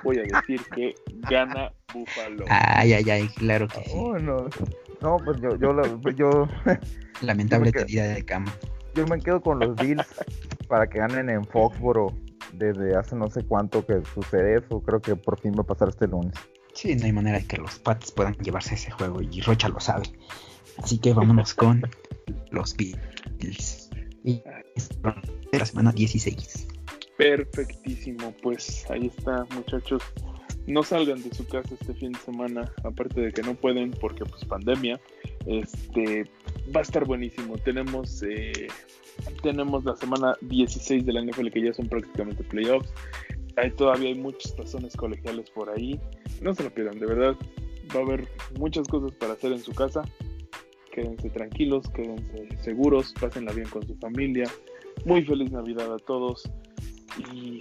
voy 0.03 0.19
a 0.19 0.23
decir 0.23 0.61
que 0.75 0.95
gana 1.29 1.71
Buffalo. 1.93 2.45
Ay, 2.49 2.93
ay, 2.93 3.09
ay, 3.09 3.27
claro 3.35 3.67
que 3.67 3.83
sí. 3.83 3.91
Oh, 3.95 4.17
no. 4.17 4.47
No, 5.01 5.17
pues 5.23 5.39
yo, 5.41 5.55
yo, 5.57 5.73
yo, 6.15 6.47
Lamentable 7.21 7.71
tendida 7.71 8.07
de 8.07 8.25
cama. 8.25 8.51
yo 8.95 9.05
me 9.07 9.19
quedo 9.19 9.41
con 9.41 9.59
los 9.59 9.75
Bills 9.75 10.07
para 10.67 10.87
que 10.87 10.99
ganen 10.99 11.29
en 11.29 11.45
Foxboro 11.45 12.13
desde 12.53 12.95
hace 12.95 13.15
no 13.15 13.29
sé 13.29 13.43
cuánto 13.43 13.85
que 13.85 14.01
sucede 14.13 14.57
eso. 14.57 14.81
Creo 14.81 15.01
que 15.01 15.15
por 15.15 15.39
fin 15.39 15.53
va 15.53 15.61
a 15.61 15.65
pasar 15.65 15.89
este 15.89 16.07
lunes. 16.07 16.33
Sí, 16.73 16.95
no 16.95 17.05
hay 17.05 17.11
manera 17.11 17.39
de 17.39 17.45
que 17.45 17.57
los 17.57 17.79
Pats 17.79 18.11
puedan 18.11 18.33
llevarse 18.35 18.75
ese 18.75 18.91
juego 18.91 19.21
y 19.21 19.41
Rocha 19.41 19.69
lo 19.69 19.79
sabe. 19.79 20.05
Así 20.77 20.99
que 20.99 21.13
vámonos 21.13 21.53
con 21.53 21.81
los 22.51 22.75
Bills. 22.75 23.76
Y 24.23 24.41
la 25.51 25.65
semana 25.65 25.91
16. 25.91 26.67
Perfectísimo, 27.17 28.33
pues 28.43 28.85
ahí 28.89 29.07
está, 29.07 29.45
muchachos. 29.55 30.03
No 30.67 30.83
salgan 30.83 31.23
de 31.23 31.33
su 31.33 31.47
casa 31.47 31.75
este 31.79 31.93
fin 31.93 32.11
de 32.11 32.19
semana, 32.19 32.71
aparte 32.83 33.21
de 33.21 33.31
que 33.31 33.41
no 33.41 33.55
pueden 33.55 33.91
porque 33.91 34.25
pues 34.25 34.43
pandemia. 34.45 34.99
Este 35.45 36.29
va 36.75 36.81
a 36.81 36.83
estar 36.83 37.05
buenísimo. 37.05 37.57
Tenemos 37.57 38.21
eh, 38.23 38.67
tenemos 39.41 39.85
la 39.85 39.95
semana 39.95 40.35
16 40.41 41.05
de 41.05 41.13
la 41.13 41.21
NFL 41.23 41.47
que 41.49 41.61
ya 41.63 41.73
son 41.73 41.87
prácticamente 41.87 42.43
playoffs. 42.43 42.89
Hay 43.55 43.71
todavía 43.71 44.09
hay 44.09 44.15
muchas 44.15 44.55
razones 44.57 44.95
colegiales 44.95 45.49
por 45.49 45.69
ahí. 45.69 45.99
No 46.41 46.53
se 46.53 46.63
lo 46.63 46.69
pierdan, 46.73 46.99
de 46.99 47.05
verdad. 47.07 47.35
Va 47.95 48.01
a 48.01 48.03
haber 48.03 48.27
muchas 48.59 48.87
cosas 48.87 49.11
para 49.13 49.33
hacer 49.33 49.53
en 49.53 49.59
su 49.59 49.73
casa. 49.73 50.03
Quédense 50.97 51.29
tranquilos, 51.29 51.87
quédense 51.91 52.57
seguros, 52.63 53.13
pásenla 53.21 53.53
bien 53.53 53.69
con 53.69 53.85
su 53.85 53.95
familia. 53.97 54.45
Muy 55.05 55.23
feliz 55.23 55.51
Navidad 55.51 55.93
a 55.93 55.99
todos. 55.99 56.49
Y 57.31 57.59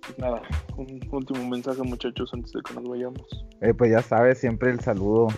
pues 0.00 0.18
nada, 0.18 0.42
un 0.76 1.00
último 1.12 1.48
mensaje 1.48 1.80
muchachos 1.84 2.34
antes 2.34 2.50
de 2.50 2.60
que 2.62 2.74
nos 2.74 2.82
vayamos. 2.82 3.46
Eh, 3.60 3.72
pues 3.74 3.92
ya 3.92 4.02
sabes, 4.02 4.38
siempre 4.38 4.72
el 4.72 4.80
saludo 4.80 5.28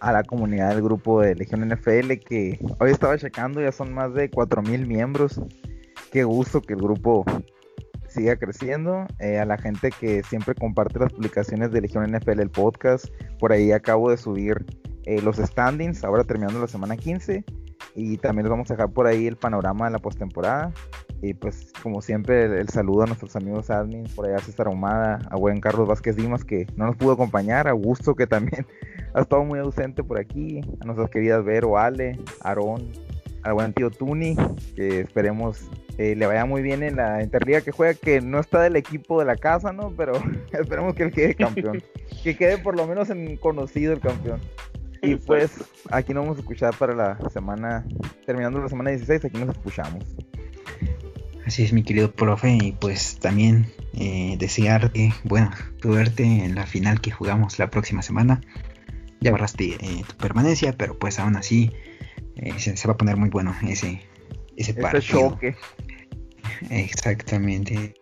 a 0.00 0.12
la 0.12 0.22
comunidad 0.24 0.74
del 0.74 0.82
grupo 0.82 1.22
de 1.22 1.36
Legión 1.36 1.66
NFL 1.66 2.18
que 2.18 2.60
hoy 2.80 2.90
estaba 2.90 3.16
checando, 3.16 3.62
ya 3.62 3.72
son 3.72 3.94
más 3.94 4.12
de 4.12 4.30
4.000 4.30 4.86
miembros. 4.86 5.40
Qué 6.12 6.24
gusto 6.24 6.60
que 6.60 6.74
el 6.74 6.80
grupo 6.80 7.24
siga 8.08 8.36
creciendo. 8.36 9.06
Eh, 9.20 9.38
a 9.38 9.46
la 9.46 9.56
gente 9.56 9.88
que 9.98 10.22
siempre 10.22 10.54
comparte 10.54 10.98
las 10.98 11.14
publicaciones 11.14 11.72
de 11.72 11.80
Legión 11.80 12.04
NFL, 12.12 12.40
el 12.40 12.50
podcast. 12.50 13.06
Por 13.38 13.52
ahí 13.52 13.72
acabo 13.72 14.10
de 14.10 14.18
subir 14.18 14.66
eh, 15.08 15.22
los 15.22 15.36
standings, 15.36 16.04
ahora 16.04 16.22
terminando 16.22 16.60
la 16.60 16.68
semana 16.68 16.94
15. 16.94 17.42
Y 17.94 18.18
también 18.18 18.44
les 18.44 18.50
vamos 18.50 18.70
a 18.70 18.74
dejar 18.74 18.90
por 18.90 19.06
ahí 19.06 19.26
el 19.26 19.36
panorama 19.36 19.86
de 19.86 19.92
la 19.92 19.98
postemporada. 19.98 20.70
Y 21.22 21.32
pues, 21.32 21.72
como 21.82 22.02
siempre, 22.02 22.44
el, 22.44 22.68
saludo 22.68 23.04
a 23.04 23.06
nuestros 23.06 23.34
amigos 23.34 23.70
admins, 23.70 24.12
por 24.12 24.26
allá 24.26 24.38
César 24.38 24.66
Ahumada, 24.66 25.20
a 25.30 25.36
buen 25.36 25.60
Carlos 25.60 25.88
Vázquez 25.88 26.14
Dimas, 26.14 26.44
que 26.44 26.66
no 26.76 26.84
nos 26.84 26.96
pudo 26.96 27.12
acompañar, 27.12 27.68
a 27.68 27.72
Gusto, 27.72 28.14
que 28.14 28.26
también 28.26 28.66
ha 29.14 29.22
estado 29.22 29.42
muy 29.44 29.58
ausente 29.58 30.04
por 30.04 30.18
aquí, 30.18 30.60
a 30.80 30.84
nuestras 30.84 31.08
queridas 31.08 31.42
Vero, 31.42 31.78
Ale, 31.78 32.20
Aarón, 32.42 32.92
al 33.44 33.54
buen 33.54 33.72
tío 33.72 33.90
Tuni, 33.90 34.36
que 34.76 35.00
esperemos 35.00 35.70
eh, 35.98 36.14
le 36.14 36.26
vaya 36.26 36.44
muy 36.44 36.62
bien 36.62 36.84
en 36.84 36.96
la 36.96 37.24
Interliga 37.24 37.60
que 37.60 37.72
juega, 37.72 37.94
que 37.94 38.20
no 38.20 38.38
está 38.38 38.62
del 38.62 38.76
equipo 38.76 39.18
de 39.18 39.26
la 39.26 39.36
casa, 39.36 39.72
¿no? 39.72 39.92
Pero 39.96 40.12
esperemos 40.52 40.94
que 40.94 41.02
él 41.02 41.12
quede 41.12 41.34
campeón, 41.34 41.82
que 42.22 42.36
quede 42.36 42.58
por 42.58 42.76
lo 42.76 42.86
menos 42.86 43.10
en 43.10 43.36
conocido 43.36 43.92
el 43.92 44.00
campeón. 44.00 44.40
Y 45.02 45.16
pues 45.26 45.52
aquí 45.90 46.12
nos 46.14 46.24
vamos 46.24 46.38
a 46.38 46.40
escuchar 46.40 46.76
para 46.76 46.94
la 46.94 47.30
semana, 47.30 47.84
terminando 48.26 48.60
la 48.60 48.68
semana 48.68 48.90
16, 48.90 49.24
aquí 49.24 49.38
nos 49.38 49.56
escuchamos. 49.56 50.04
Así 51.48 51.64
es, 51.64 51.72
mi 51.72 51.82
querido 51.82 52.12
profe, 52.12 52.58
y 52.60 52.72
pues 52.72 53.18
también 53.20 53.72
eh, 53.94 54.36
desearte, 54.38 55.14
bueno, 55.24 55.50
suerte 55.80 56.22
en 56.22 56.54
la 56.54 56.66
final 56.66 57.00
que 57.00 57.10
jugamos 57.10 57.58
la 57.58 57.70
próxima 57.70 58.02
semana. 58.02 58.42
Ya 59.20 59.30
borraste 59.30 59.78
eh, 59.80 60.04
tu 60.06 60.14
permanencia, 60.16 60.74
pero 60.76 60.98
pues 60.98 61.18
aún 61.18 61.36
así 61.36 61.72
eh, 62.36 62.52
se, 62.58 62.86
va 62.86 62.94
a 62.94 62.96
poner 62.98 63.16
muy 63.16 63.30
bueno 63.30 63.54
ese, 63.66 64.02
ese, 64.56 64.76
choque. 65.00 65.56
Exactamente. 66.68 67.94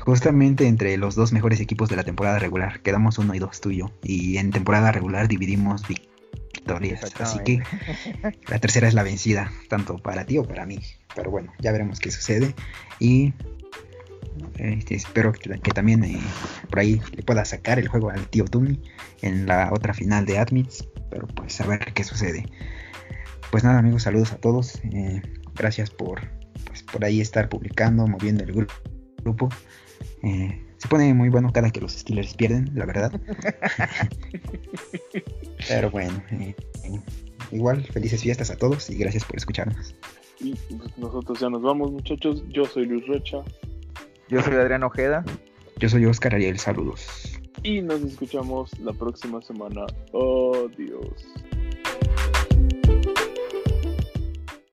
justamente 0.00 0.66
entre 0.66 0.96
los 0.96 1.14
dos 1.14 1.32
mejores 1.32 1.60
equipos 1.60 1.88
de 1.88 1.94
la 1.94 2.02
temporada 2.02 2.40
regular, 2.40 2.80
quedamos 2.82 3.18
uno 3.18 3.32
y 3.32 3.38
dos 3.38 3.60
tuyo. 3.60 3.92
Y 4.02 4.38
en 4.38 4.50
temporada 4.50 4.90
regular 4.90 5.28
dividimos 5.28 5.86
Así 7.20 7.38
que 7.40 7.62
la 8.48 8.58
tercera 8.58 8.88
es 8.88 8.94
la 8.94 9.02
vencida, 9.02 9.50
tanto 9.68 9.98
para 9.98 10.24
ti 10.24 10.38
o 10.38 10.44
para 10.44 10.66
mí. 10.66 10.78
Pero 11.14 11.30
bueno, 11.30 11.52
ya 11.58 11.72
veremos 11.72 11.98
qué 11.98 12.10
sucede. 12.10 12.54
Y 12.98 13.32
este, 14.56 14.94
espero 14.94 15.32
que, 15.32 15.48
también 15.72 16.04
eh, 16.04 16.20
por 16.68 16.80
ahí 16.80 17.00
le 17.14 17.22
pueda 17.22 17.44
sacar 17.44 17.78
el 17.78 17.88
juego 17.88 18.10
al 18.10 18.28
tío 18.28 18.44
Tumi 18.44 18.80
en 19.22 19.46
la 19.46 19.70
otra 19.72 19.94
final 19.94 20.26
de 20.26 20.38
Admits. 20.38 20.88
Pero 21.10 21.26
pues 21.28 21.60
a 21.60 21.66
ver 21.66 21.92
qué 21.94 22.04
sucede. 22.04 22.46
Pues 23.50 23.64
nada 23.64 23.78
amigos, 23.78 24.02
saludos 24.02 24.32
a 24.32 24.36
todos. 24.36 24.80
Eh, 24.92 25.22
gracias 25.54 25.90
por, 25.90 26.20
pues, 26.66 26.82
por 26.82 27.04
ahí 27.04 27.20
estar 27.20 27.48
publicando, 27.48 28.06
moviendo 28.06 28.44
el 28.44 28.52
grupo. 29.22 29.48
Eh, 30.22 30.67
se 30.78 30.88
pone 30.88 31.12
muy 31.12 31.28
bueno 31.28 31.52
cada 31.52 31.70
que 31.70 31.80
los 31.80 31.92
Steelers 31.92 32.34
pierden, 32.34 32.70
la 32.74 32.86
verdad. 32.86 33.20
Pero 35.68 35.90
bueno, 35.90 36.22
eh, 36.30 36.54
igual 37.50 37.84
felices 37.84 38.22
fiestas 38.22 38.50
a 38.50 38.56
todos 38.56 38.88
y 38.88 38.96
gracias 38.96 39.24
por 39.24 39.36
escucharnos. 39.36 39.94
Y 40.40 40.54
pues, 40.54 40.96
nosotros 40.96 41.40
ya 41.40 41.50
nos 41.50 41.62
vamos, 41.62 41.90
muchachos. 41.90 42.44
Yo 42.48 42.64
soy 42.64 42.86
Luis 42.86 43.06
Rocha. 43.06 43.38
Yo 44.28 44.40
soy 44.42 44.54
Adrián 44.54 44.84
Ojeda. 44.84 45.24
Yo 45.78 45.88
soy 45.88 46.06
Oscar 46.06 46.34
Ariel, 46.34 46.58
saludos. 46.58 47.06
Y 47.62 47.82
nos 47.82 48.00
escuchamos 48.02 48.78
la 48.78 48.92
próxima 48.92 49.42
semana. 49.42 49.84
Adiós. 50.12 51.26